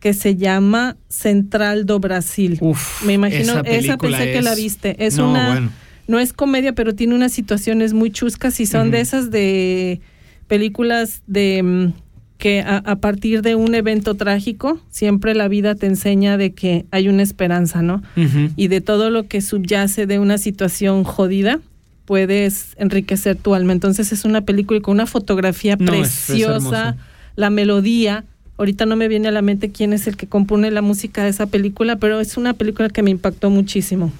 [0.00, 2.58] que se llama Central do Brasil.
[2.60, 5.06] Uf, Me imagino, esa pensé que la viste.
[5.06, 5.70] Es No, una, bueno.
[6.10, 10.00] No es comedia, pero tiene unas situaciones muy chuscas y son de esas de
[10.48, 11.92] películas de mm,
[12.36, 16.86] que a, a, partir de un evento trágico, siempre la vida te enseña de que
[16.90, 18.02] hay una esperanza, ¿no?
[18.16, 18.52] Uh -huh.
[18.56, 21.60] Y de todo lo que subyace de una situación jodida,
[22.06, 23.72] puedes enriquecer tu alma.
[23.72, 27.00] Entonces es una película con una fotografía no, preciosa, es, es
[27.36, 28.24] la melodía.
[28.56, 31.30] Ahorita no me viene a la mente quién es el que compone la música de
[31.30, 34.10] esa película, pero es una película que me impactó muchísimo.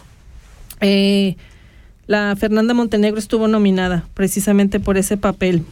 [0.80, 1.36] Eh,
[2.10, 5.62] la Fernanda Montenegro estuvo nominada precisamente por ese papel.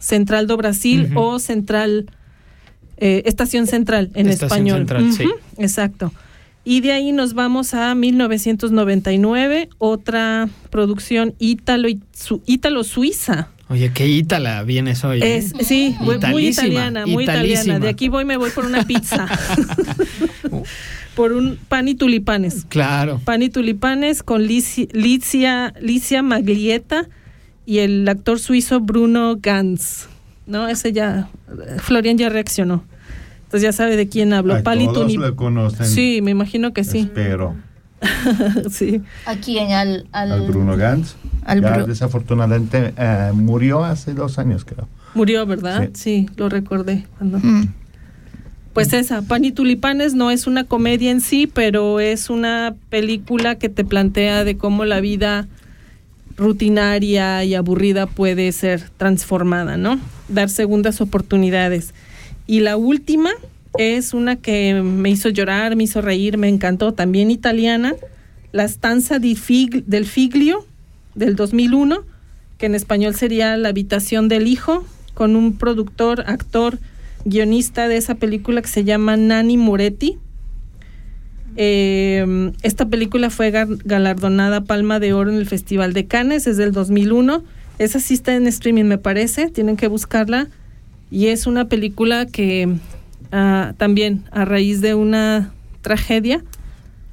[0.00, 1.20] Central do Brasil uh -huh.
[1.20, 2.06] o Central,
[2.96, 4.78] eh, Estación Central en Estación español.
[4.78, 5.16] Central, uh -huh.
[5.16, 5.28] sí.
[5.58, 6.12] Exacto.
[6.64, 13.48] Y de ahí nos vamos a 1999, otra producción ítalo, su, ítalo suiza.
[13.68, 15.22] Oye, qué ítala vienes hoy.
[15.22, 15.36] ¿eh?
[15.36, 17.78] Es, sí, muy, muy italiana, muy italiana.
[17.78, 19.28] De aquí voy, me voy por una pizza.
[21.14, 22.64] por un pan y tulipanes.
[22.68, 23.20] Claro.
[23.24, 27.08] Pan y tulipanes con Licia, Licia Maglietta
[27.66, 30.06] y el actor suizo Bruno Ganz.
[30.46, 30.66] ¿No?
[30.68, 31.28] Ese ya,
[31.78, 32.82] Florian ya reaccionó.
[33.44, 34.54] Entonces ya sabe de quién hablo.
[34.56, 35.86] A Pan y todos lo conocen.
[35.86, 37.00] Sí, me imagino que sí.
[37.00, 37.54] Espero.
[38.70, 39.00] sí.
[39.26, 41.14] Aquí en al, al, Al Bruno Gantz.
[41.44, 44.88] al ya Bru- desafortunadamente eh, murió hace dos años, creo.
[45.14, 45.90] Murió, ¿verdad?
[45.94, 47.06] Sí, lo recordé.
[47.18, 47.38] Cuando...
[47.38, 47.68] Mm.
[48.72, 53.56] Pues esa, Pan y Tulipanes no es una comedia en sí, pero es una película
[53.56, 55.46] que te plantea de cómo la vida
[56.36, 60.00] rutinaria y aburrida puede ser transformada, ¿no?
[60.28, 61.92] Dar segundas oportunidades.
[62.46, 63.30] Y la última
[63.78, 67.94] es una que me hizo llorar, me hizo reír, me encantó, también italiana,
[68.52, 70.66] La Stanza di Fig- del Figlio
[71.14, 72.04] del 2001,
[72.56, 76.78] que en español sería La Habitación del Hijo, con un productor, actor,
[77.24, 80.18] guionista de esa película que se llama Nani Moretti.
[81.56, 86.72] Eh, esta película fue galardonada Palma de Oro en el Festival de Cannes, es del
[86.72, 87.42] 2001.
[87.78, 90.48] Esa sí está en streaming, me parece, tienen que buscarla.
[91.10, 92.76] Y es una película que
[93.32, 96.42] ah, también a raíz de una tragedia,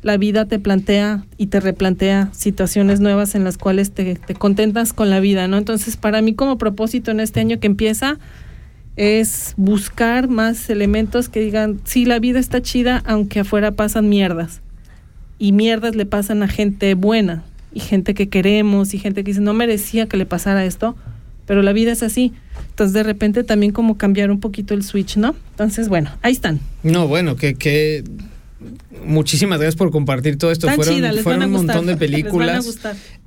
[0.01, 4.93] la vida te plantea y te replantea situaciones nuevas en las cuales te, te contentas
[4.93, 5.57] con la vida, ¿no?
[5.57, 8.17] Entonces, para mí como propósito en este año que empieza
[8.99, 14.59] es buscar más elementos que digan, sí, la vida está chida, aunque afuera pasan mierdas.
[15.37, 19.39] Y mierdas le pasan a gente buena, y gente que queremos, y gente que dice,
[19.39, 20.97] no merecía que le pasara esto,
[21.45, 22.33] pero la vida es así.
[22.71, 25.33] Entonces, de repente también como cambiar un poquito el switch, ¿no?
[25.51, 26.59] Entonces, bueno, ahí están.
[26.83, 28.03] No, bueno, que, que
[29.05, 30.67] muchísimas gracias por compartir todo esto.
[31.23, 32.77] Fueron un montón de películas.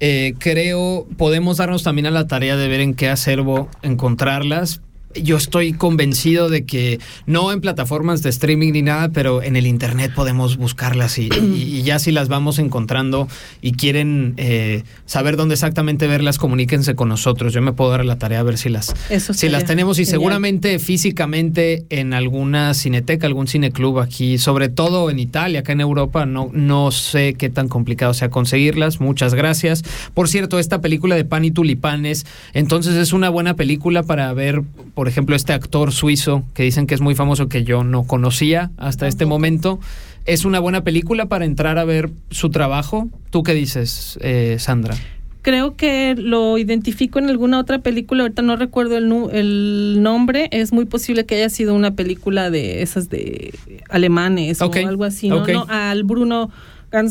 [0.01, 4.83] Eh, creo, podemos darnos también a la tarea de ver en qué acervo encontrarlas.
[5.21, 9.67] Yo estoy convencido de que no en plataformas de streaming ni nada, pero en el
[9.67, 13.29] internet podemos buscarlas y, y- y ya si las vamos encontrando
[13.61, 17.53] y quieren eh, saber dónde exactamente verlas, comuníquense con nosotros.
[17.53, 19.99] Yo me puedo dar a la tarea a ver si las, Eso si las tenemos
[19.99, 20.13] y genial.
[20.21, 26.25] seguramente físicamente en alguna cineteca, algún cineclub aquí, sobre todo en Italia, acá en Europa,
[26.27, 29.01] no, no sé qué tan complicado sea conseguirlas.
[29.01, 29.83] Muchas gracias.
[30.15, 32.25] Por cierto, esta película de Pan y Tulipanes,
[32.55, 34.63] entonces es una buena película para ver,
[34.95, 38.71] por ejemplo, este actor suizo que dicen que es muy famoso que yo no conocía
[38.77, 39.81] hasta este momento.
[40.25, 43.09] Es una buena película para entrar a ver su trabajo.
[43.31, 44.95] ¿Tú qué dices, eh, Sandra?
[45.43, 50.49] Creo que lo identifico en alguna otra película, ahorita no recuerdo el, nu- el nombre,
[50.53, 53.53] es muy posible que haya sido una película de esas de
[53.89, 55.45] alemanes o algo así, ¿no?
[55.55, 56.51] No, al Bruno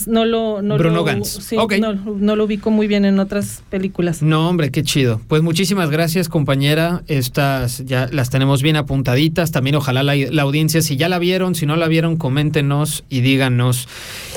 [0.08, 0.62] no lo...
[0.62, 4.22] No Bruno lo, sí, no, no lo ubico muy bien en otras películas.
[4.22, 5.20] No, hombre, qué chido.
[5.28, 7.03] Pues muchísimas gracias, compañera.
[7.08, 9.52] Estas ya las tenemos bien apuntaditas.
[9.52, 13.22] También ojalá la, la audiencia, si ya la vieron, si no la vieron, coméntenos y
[13.22, 13.88] díganos.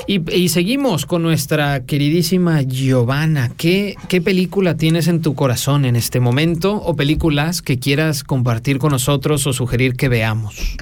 [0.07, 3.51] Y, y seguimos con nuestra queridísima Giovanna.
[3.55, 8.77] ¿Qué, ¿Qué película tienes en tu corazón en este momento o películas que quieras compartir
[8.79, 10.77] con nosotros o sugerir que veamos?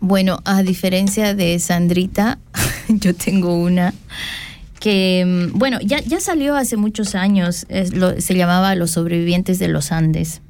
[0.00, 2.38] Bueno, a diferencia de Sandrita,
[2.88, 3.92] yo tengo una
[4.80, 9.58] que, mm, bueno, ya, ya salió hace muchos años, es lo- se llamaba Los sobrevivientes
[9.58, 10.40] de los Andes,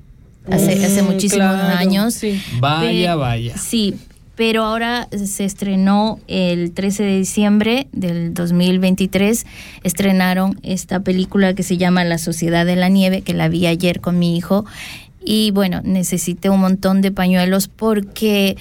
[0.51, 2.15] hace, hace Mm, muchísimos claro, años.
[2.15, 2.41] sí.
[2.61, 3.59] Vaya, vaya.
[3.59, 3.97] Sí,
[4.37, 9.45] pero ahora se estrenó el 13 de diciembre del 2023,
[9.83, 14.01] estrenaron esta película que se llama La Sociedad de la Nieve, que la vi ayer
[14.01, 14.65] con mi hijo,
[15.25, 18.57] y bueno, necesité un montón de pañuelos porque...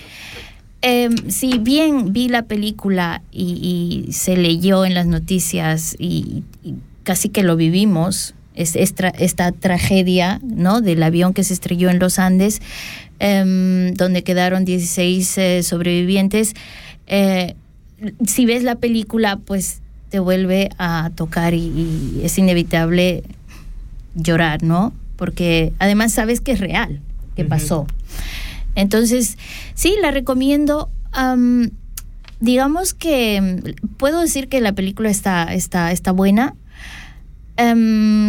[0.82, 6.76] Eh, si bien vi la película y, y se leyó en las noticias y, y
[7.04, 10.82] casi que lo vivimos, es, esta, esta tragedia ¿no?
[10.82, 12.62] del avión que se estrelló en los Andes,
[13.20, 16.54] em, donde quedaron 16 eh, sobrevivientes,
[17.08, 17.56] eh,
[18.28, 23.24] si ves la película, pues te vuelve a tocar y, y es inevitable
[24.16, 24.94] llorar, ¿no?
[25.16, 27.02] Porque además sabes que es real,
[27.36, 27.88] que pasó.
[28.80, 29.38] Entonces,
[29.76, 30.90] sí, la recomiendo.
[31.12, 31.72] Am,
[32.40, 36.56] digamos que mm, puedo decir que la película está, está, está buena.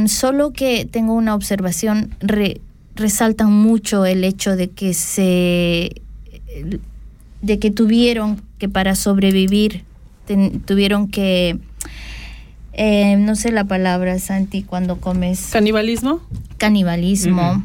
[0.08, 2.60] Solo que tengo una observación, re-
[2.96, 6.02] resaltan mucho el hecho de que se
[7.40, 9.84] de que tuvieron que para sobrevivir
[10.26, 11.58] ten- tuvieron que
[12.72, 16.20] eh, no sé la palabra Santi cuando comes ¿Canibalismo?
[16.58, 17.62] canibalismo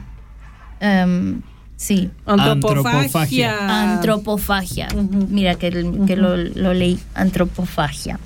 [1.78, 3.94] sí Antropofagia.
[3.96, 4.88] Antropofagia.
[5.30, 5.70] Mira que,
[6.08, 8.20] que lo, lo leí, antropofagia.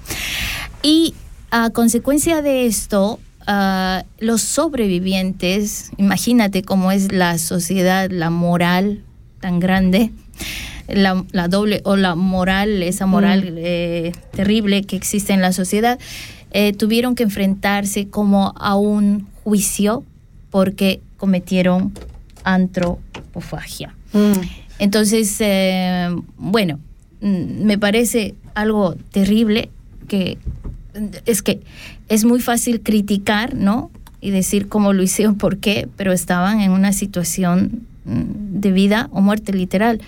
[0.83, 1.13] Y
[1.51, 9.03] a consecuencia de esto, ah, los sobrevivientes, imagínate cómo es la sociedad, la moral
[9.39, 10.11] tan grande,
[10.87, 15.99] la, la doble o la moral, esa moral eh, terrible que existe en la sociedad,
[16.51, 20.03] eh, tuvieron que enfrentarse como a un juicio
[20.49, 21.93] porque cometieron
[22.43, 23.95] antropofagia.
[24.13, 24.41] Mm.
[24.79, 26.79] Entonces, eh, bueno,
[27.21, 29.69] mm, me parece algo terrible
[30.07, 30.37] que
[31.25, 31.61] es que
[32.07, 33.91] es muy fácil criticar, ¿no?
[34.21, 39.09] Y decir cómo lo hicieron, por qué, pero estaban en una situación mm, de vida
[39.11, 40.01] o muerte literal.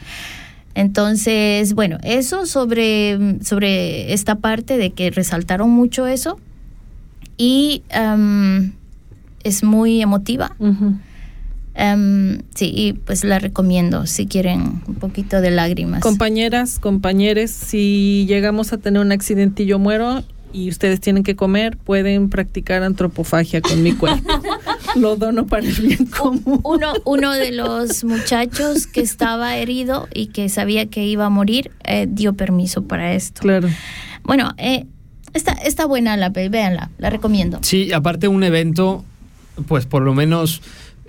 [0.73, 6.39] Entonces, bueno, eso sobre, sobre esta parte de que resaltaron mucho eso
[7.37, 7.83] y
[9.43, 10.55] es muy emotiva.
[11.73, 16.01] Em, sí, y pues la recomiendo si quieren un poquito de lágrimas.
[16.01, 20.23] Compañeras, compañeros, si llegamos a tener un accidente y yo muero
[20.53, 24.41] y ustedes tienen que comer, pueden practicar antropofagia con mi cuerpo.
[24.95, 26.59] Lo dono para el bien común.
[26.63, 31.71] uno, uno de los muchachos que estaba herido y que sabía que iba a morir
[31.85, 33.41] eh, dio permiso para esto.
[33.41, 33.69] Claro.
[34.23, 34.85] Bueno, eh,
[35.33, 37.59] está, está buena la peli, véanla, la recomiendo.
[37.61, 39.05] Sí, aparte un evento,
[39.67, 40.61] pues por lo menos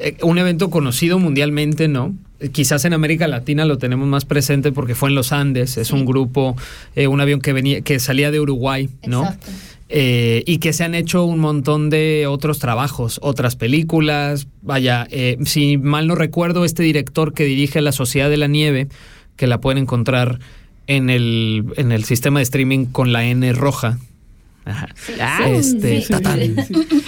[0.03, 2.15] eh, un evento conocido mundialmente, ¿no?
[2.41, 5.89] Eh, Quizás en América Latina lo tenemos más presente porque fue en los Andes, es
[5.89, 5.95] Sí.
[5.95, 6.57] un grupo,
[6.97, 9.23] eh, un avión que venía, que salía de Uruguay, ¿no?
[9.25, 9.51] Exacto.
[9.95, 14.47] Eh, y que se han hecho un montón de otros trabajos, otras películas.
[14.63, 18.89] Vaya, eh, si mal no recuerdo, este director que dirige La Sociedad de la Nieve,
[19.37, 20.39] que la pueden encontrar
[20.87, 23.99] en el, en el sistema de streaming con la N roja.
[24.65, 24.89] Ajá.
[25.49, 26.15] Este, sí.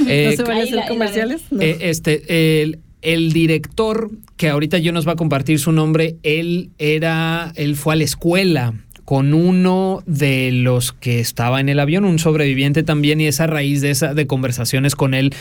[0.07, 1.43] Eh, ¿No se van a hacer comerciales?
[1.51, 1.63] No.
[1.63, 6.71] eh, este, el, el director, que ahorita yo nos va a compartir su nombre, él
[6.79, 8.75] era, él fue a la escuela
[9.05, 13.47] con uno de los que estaba en el avión, un sobreviviente también, y es a
[13.47, 15.35] raíz de esa, de conversaciones con él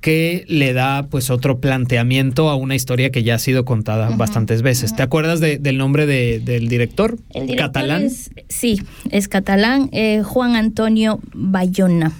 [0.00, 4.60] que le da pues otro planteamiento a una historia que ya ha sido contada bastantes
[4.60, 4.94] veces.
[4.94, 7.16] ¿Te acuerdas de- del nombre de- del director?
[7.32, 8.02] El director Catalán.
[8.02, 12.12] es- sí, es catalán, eh, Juan Antonio Bayona.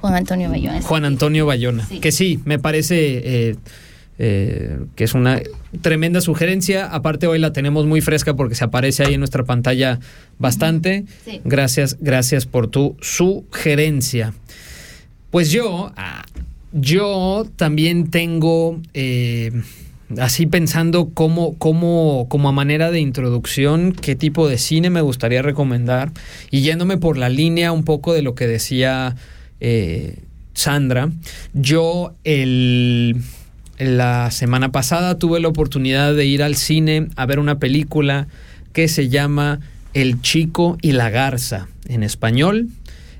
[0.00, 0.82] Juan Antonio Bayona.
[0.82, 1.86] Juan Antonio Bayona.
[1.86, 2.00] Sí.
[2.00, 3.56] Que sí, me parece eh,
[4.24, 5.42] eh, que es una
[5.80, 6.86] tremenda sugerencia.
[6.86, 9.98] Aparte, hoy la tenemos muy fresca porque se aparece ahí en nuestra pantalla
[10.38, 11.06] bastante.
[11.24, 11.40] Sí.
[11.44, 14.32] Gracias, gracias por tu sugerencia.
[15.32, 16.24] Pues yo, ah,
[16.70, 18.80] yo también tengo.
[18.94, 19.50] eh,
[20.18, 25.40] Así pensando cómo, cómo, como a manera de introducción, qué tipo de cine me gustaría
[25.40, 26.12] recomendar.
[26.50, 29.16] Y yéndome por la línea un poco de lo que decía
[29.60, 30.18] eh,
[30.52, 31.10] Sandra,
[31.54, 33.22] yo el,
[33.84, 38.28] la semana pasada tuve la oportunidad de ir al cine a ver una película
[38.72, 39.60] que se llama
[39.92, 42.68] El Chico y la Garza en español.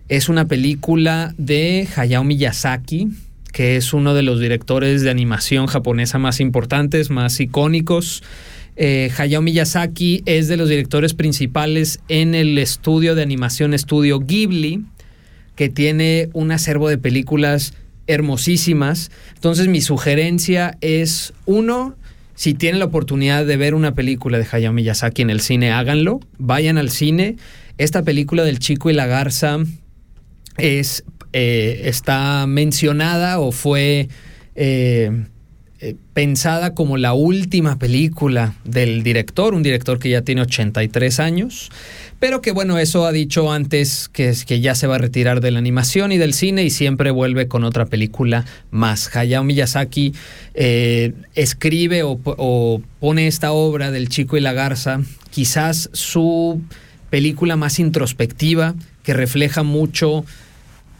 [0.08, 3.08] Es una película de Hayao Miyazaki,
[3.52, 8.22] que es uno de los directores de animación japonesa más importantes, más icónicos.
[8.76, 14.84] Eh, Hayao Miyazaki es de los directores principales en el estudio de animación Estudio Ghibli,
[15.56, 17.74] que tiene un acervo de películas
[18.12, 19.10] hermosísimas.
[19.34, 21.96] Entonces mi sugerencia es, uno,
[22.34, 26.20] si tienen la oportunidad de ver una película de Hayao Miyazaki en el cine, háganlo,
[26.38, 27.36] vayan al cine.
[27.78, 29.58] Esta película del chico y la garza
[30.58, 34.08] es, eh, está mencionada o fue
[34.54, 35.10] eh,
[35.84, 41.70] eh, pensada como la última película del director, un director que ya tiene 83 años,
[42.22, 45.40] pero que bueno, eso ha dicho antes que, es- que ya se va a retirar
[45.40, 49.10] de la animación y del cine y siempre vuelve con otra película más.
[49.16, 50.14] Hayao Miyazaki
[50.54, 55.00] eh, escribe o, po- o pone esta obra del chico y la garza,
[55.30, 56.60] quizás su
[57.10, 60.24] película más introspectiva, que refleja mucho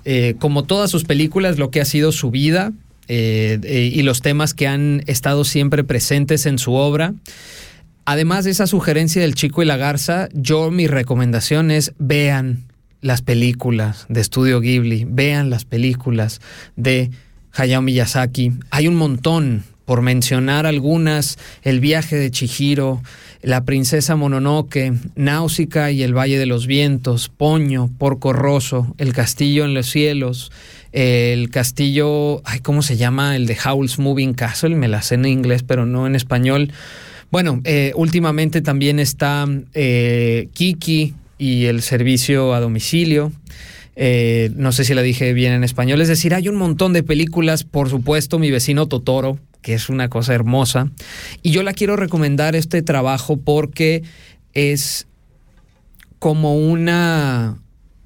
[0.04, 2.72] eh, como todas sus películas, lo que ha sido su vida
[3.06, 7.14] eh, y los temas que han estado siempre presentes en su obra.
[8.04, 12.64] Además de esa sugerencia del chico y la garza, yo mi recomendación es vean
[13.00, 16.40] las películas de Estudio Ghibli, vean las películas
[16.74, 17.10] de
[17.52, 18.52] Hayao Miyazaki.
[18.70, 23.02] Hay un montón por mencionar algunas, El viaje de Chihiro,
[23.40, 29.64] La princesa Mononoke, Náusica y el Valle de los Vientos, Poño, Porco Rosso, El castillo
[29.64, 30.50] en los cielos,
[30.92, 33.36] el castillo, ay, ¿cómo se llama?
[33.36, 36.72] El de Howl's Moving Castle, me la sé en inglés, pero no en español.
[37.32, 43.32] Bueno, eh, últimamente también está eh, Kiki y el servicio a domicilio.
[43.96, 46.02] Eh, no sé si la dije bien en español.
[46.02, 50.10] Es decir, hay un montón de películas, por supuesto, mi vecino Totoro, que es una
[50.10, 50.90] cosa hermosa.
[51.42, 54.02] Y yo la quiero recomendar este trabajo porque
[54.52, 55.06] es
[56.18, 57.56] como una,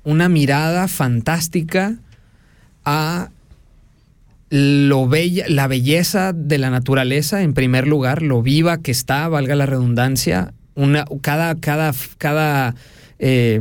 [0.05, 1.99] una mirada fantástica
[2.85, 3.31] a
[4.49, 9.57] lo bella, la belleza de la naturaleza, en primer lugar, lo viva que está, valga
[9.57, 10.53] la redundancia.
[10.75, 12.75] Una, cada, cada, cada,
[13.19, 13.61] eh,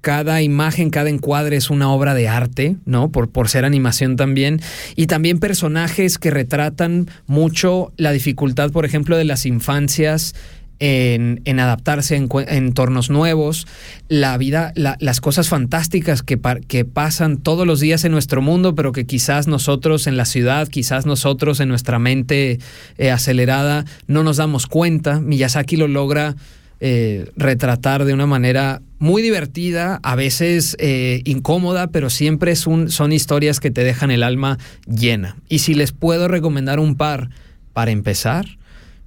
[0.00, 3.10] cada imagen, cada encuadre es una obra de arte, ¿no?
[3.10, 4.60] Por, por ser animación también.
[4.96, 10.34] Y también personajes que retratan mucho la dificultad, por ejemplo, de las infancias
[10.80, 13.66] en, adaptarse en entornos nuevos,
[14.08, 16.38] la vida, la, las cosas fantásticas que,
[16.84, 21.06] pasan todos los días en nuestro mundo, pero que quizás nosotros en la ciudad, quizás
[21.06, 22.58] nosotros en nuestra mente
[22.96, 25.20] eh, acelerada no nos damos cuenta.
[25.20, 26.36] Miyazaki lo logra
[26.80, 33.60] eh, retratar de una manera muy divertida, a veces eh, incómoda, pero siempre son historias
[33.60, 35.36] que te dejan el alma llena.
[35.48, 37.30] Y si les puedo recomendar un par
[37.72, 38.46] para empezar,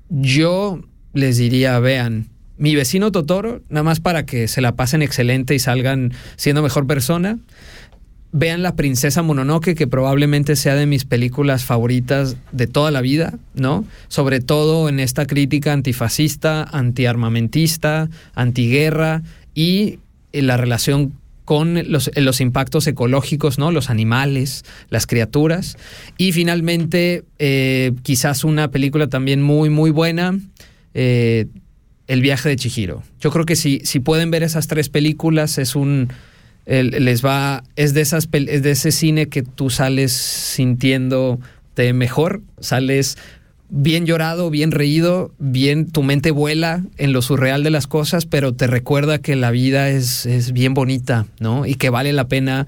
[0.09, 0.81] yo
[1.13, 5.59] les diría, vean, mi vecino Totoro, nada más para que se la pasen excelente y
[5.59, 7.39] salgan siendo mejor persona.
[8.33, 13.33] Vean La Princesa Mononoke, que probablemente sea de mis películas favoritas de toda la vida,
[13.55, 13.83] ¿no?
[14.09, 19.23] Sobre todo en esta crítica antifascista, antiarmamentista, antiguerra
[19.53, 19.99] y
[20.31, 21.13] en la relación
[21.45, 23.71] con los, los, impactos ecológicos, ¿no?
[23.71, 25.77] Los animales, las criaturas.
[26.17, 30.39] Y finalmente, eh, quizás una película también muy, muy buena,
[30.93, 31.47] eh,
[32.07, 33.03] El viaje de Chihiro.
[33.19, 36.09] Yo creo que si, si pueden ver esas tres películas, es un.
[36.65, 37.63] les va.
[37.75, 43.17] Es de esas es de ese cine que tú sales sintiéndote mejor, sales
[43.71, 48.53] bien llorado, bien reído, bien, tu mente vuela en lo surreal de las cosas, pero
[48.53, 51.65] te recuerda que la vida es, es bien bonita, ¿no?
[51.65, 52.67] Y que vale la pena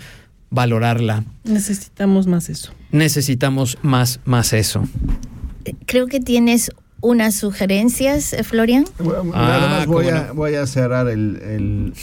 [0.49, 1.25] valorarla.
[1.43, 2.71] Necesitamos más eso.
[2.91, 4.87] Necesitamos más, más eso.
[5.85, 6.71] Creo que tienes
[7.03, 8.85] unas sugerencias, eh, Florian.
[8.97, 11.93] nada más ah, voy, a, voy a cerrar el, el,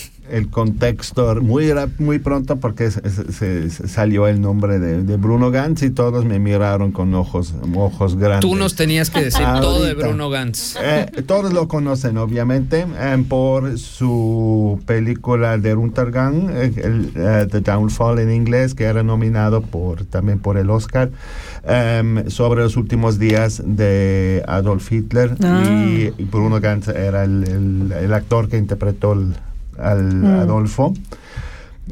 [0.51, 6.39] contexto muy, muy pronto porque se, salió el nombre de, Bruno Gantz y todos me
[6.39, 8.41] miraron con ojos, ojos grandes.
[8.41, 10.77] Tú nos tenías que decir todo de Bruno Gantz.
[10.81, 18.33] Eh, todos lo conocen, obviamente, eh, por su película de Runtergang, el, The Downfall en
[18.33, 21.11] inglés, que era nominado por, también por el Oscar.
[21.63, 25.63] Em, sobre los últimos días de Adolf Hitler ah.
[25.69, 29.15] y, Bruno Ganz era el, el, actor que interpretó
[29.81, 30.27] al mm.
[30.27, 30.95] Adolfo.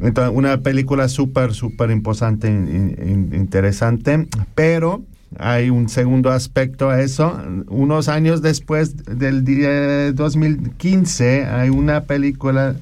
[0.01, 5.01] Entonces, una película súper, súper imposante, interesante, pero
[5.37, 7.37] hay un segundo aspecto a eso.
[7.67, 12.75] Unos años después del día 2015 hay una película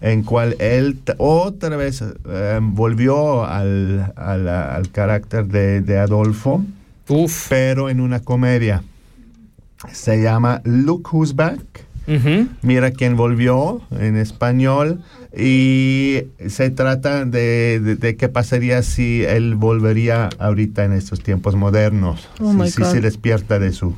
[0.00, 6.64] en cual él otra vez em, volvió al, al, carácter de, de Adolfo,
[7.48, 8.82] pero en una comedia.
[9.92, 11.86] Se llama Look Who's Back.
[12.62, 15.00] Mira quién volvió en español
[15.36, 22.28] y se trata de, de, qué pasaría si él volvería ahorita en estos tiempos modernos,
[22.40, 23.94] oh si, se despierta de su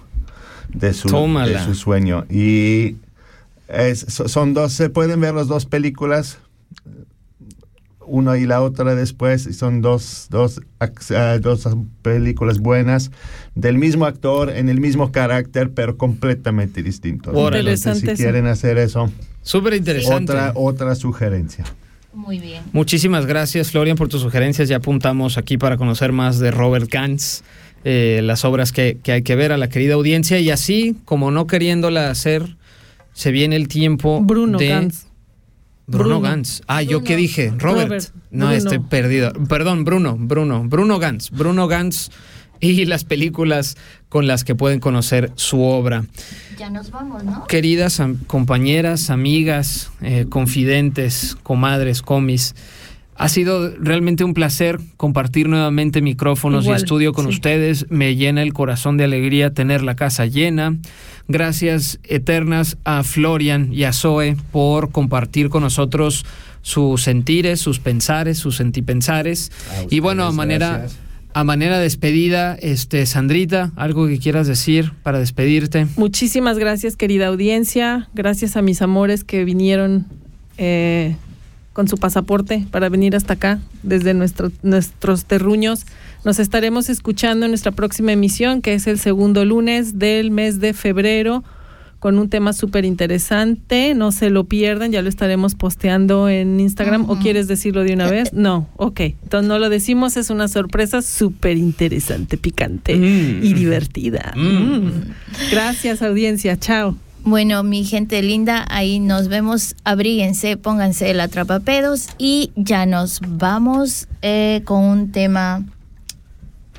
[0.74, 2.24] de su, de su sueño.
[2.28, 2.96] Y
[3.96, 6.38] son dos, se pueden ver las dos películas,
[8.06, 11.68] una y la otra después, son dos, dos, ah, dos
[12.02, 13.10] películas buenas
[13.54, 17.34] del mismo actor, en el mismo carácter, pero completamente distintos.
[17.98, 19.10] si quieren hacer eso.
[19.42, 20.32] Súper interesante.
[20.32, 21.64] Otra, otra sugerencia.
[22.12, 22.62] Muy bien.
[22.72, 24.68] Muchísimas gracias, Florian, por tus sugerencias.
[24.68, 27.42] Ya apuntamos aquí para conocer más de Robert Gantz,
[27.84, 30.38] eh, las obras que, que, hay que ver a la querida audiencia.
[30.38, 32.56] Y así, como no queriéndola hacer,
[33.12, 34.68] se viene el tiempo Bruno de...
[34.68, 35.06] Gantz.
[35.98, 36.62] Bruno, Gantz.
[36.66, 37.52] Ah, ¿yo qué dije?
[37.56, 38.04] Robert.
[38.30, 39.32] no, estoy perdido.
[39.48, 40.64] Perdón, Bruno, Bruno.
[40.64, 41.30] Bruno Gantz.
[41.30, 42.10] Bruno Gantz
[42.60, 43.76] y las películas
[44.08, 46.04] con las que pueden conocer su obra.
[46.58, 47.46] Ya nos vamos, ¿no?
[47.46, 52.54] Queridas compañeras, amigas, eh, confidentes, comadres, comis.
[53.16, 57.86] Ha sido realmente un placer compartir nuevamente micrófonos y estudio con ustedes.
[57.90, 60.76] Me llena el corazón de alegría tener la casa llena.
[61.28, 66.24] Gracias eternas a Florian y a Zoe por compartir con nosotros
[66.62, 69.52] sus sentires, sus pensares, sus sentipensares.
[69.90, 70.86] y bueno, a manera,
[71.34, 75.86] a manera de despedida, este, Sandrita, algo que quieras decir para despedirte.
[75.96, 78.08] Muchísimas gracias, querida audiencia.
[78.14, 80.06] Gracias a mis amores que vinieron
[80.56, 81.16] eh,
[81.72, 85.86] con su pasaporte para venir hasta acá, desde nuestro, nuestros terruños.
[86.24, 90.72] Nos estaremos escuchando en nuestra próxima emisión, que es el segundo lunes del mes de
[90.74, 91.42] febrero
[91.98, 93.94] con un tema súper interesante.
[93.94, 97.08] No se lo pierdan, ya lo estaremos posteando en Instagram.
[97.08, 98.32] ¿O quieres decirlo de una vez?
[98.32, 99.00] No, ok.
[99.00, 103.44] Entonces no lo decimos, es una sorpresa súper interesante, picante Mm.
[103.44, 104.32] y divertida.
[104.36, 104.90] Mm.
[105.52, 106.56] Gracias, audiencia.
[106.58, 106.96] Chao.
[107.24, 109.76] Bueno, mi gente linda, ahí nos vemos.
[109.84, 115.64] Abríguense, pónganse el atrapapedos y ya nos vamos eh, con un tema.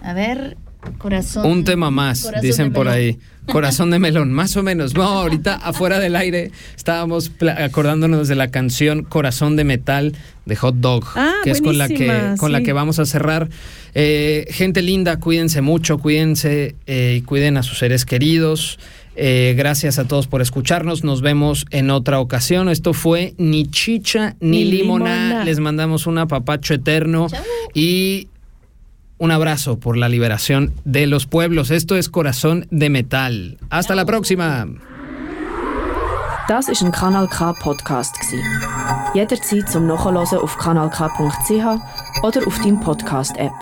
[0.02, 0.58] A ver,
[0.98, 1.46] corazón.
[1.50, 3.00] Un tema más, dicen de por melón.
[3.00, 3.20] ahí.
[3.46, 4.94] Corazón de melón, más o menos.
[4.96, 10.14] No, ahorita afuera del aire estábamos acordándonos de la canción Corazón de Metal
[10.46, 13.50] de Hot Dog, Ah, que es con la que, con la que vamos a cerrar.
[13.96, 18.80] Eh, gente linda, cuídense mucho, cuídense eh, y cuiden a sus seres queridos.
[19.16, 21.04] Eh, gracias a todos por escucharnos.
[21.04, 22.70] Nos vemos en otra ocasión.
[22.70, 25.16] Esto fue Ni Chicha ni, Ni Limona.
[25.16, 25.46] Limona.
[25.46, 27.28] Les mandamos un apapacho eterno
[27.74, 28.28] y
[29.18, 31.72] un abrazo por la liberación de los pueblos.
[31.72, 33.58] Esto es Corazón de Metal.
[33.70, 34.68] Hasta la próxima.
[36.50, 38.38] Das ist ein Kanal K Podcast gsi.
[39.14, 41.02] Jederzeit zum Nachhören auf kanalk.ch
[42.22, 43.54] oder auf deinem Podcast App.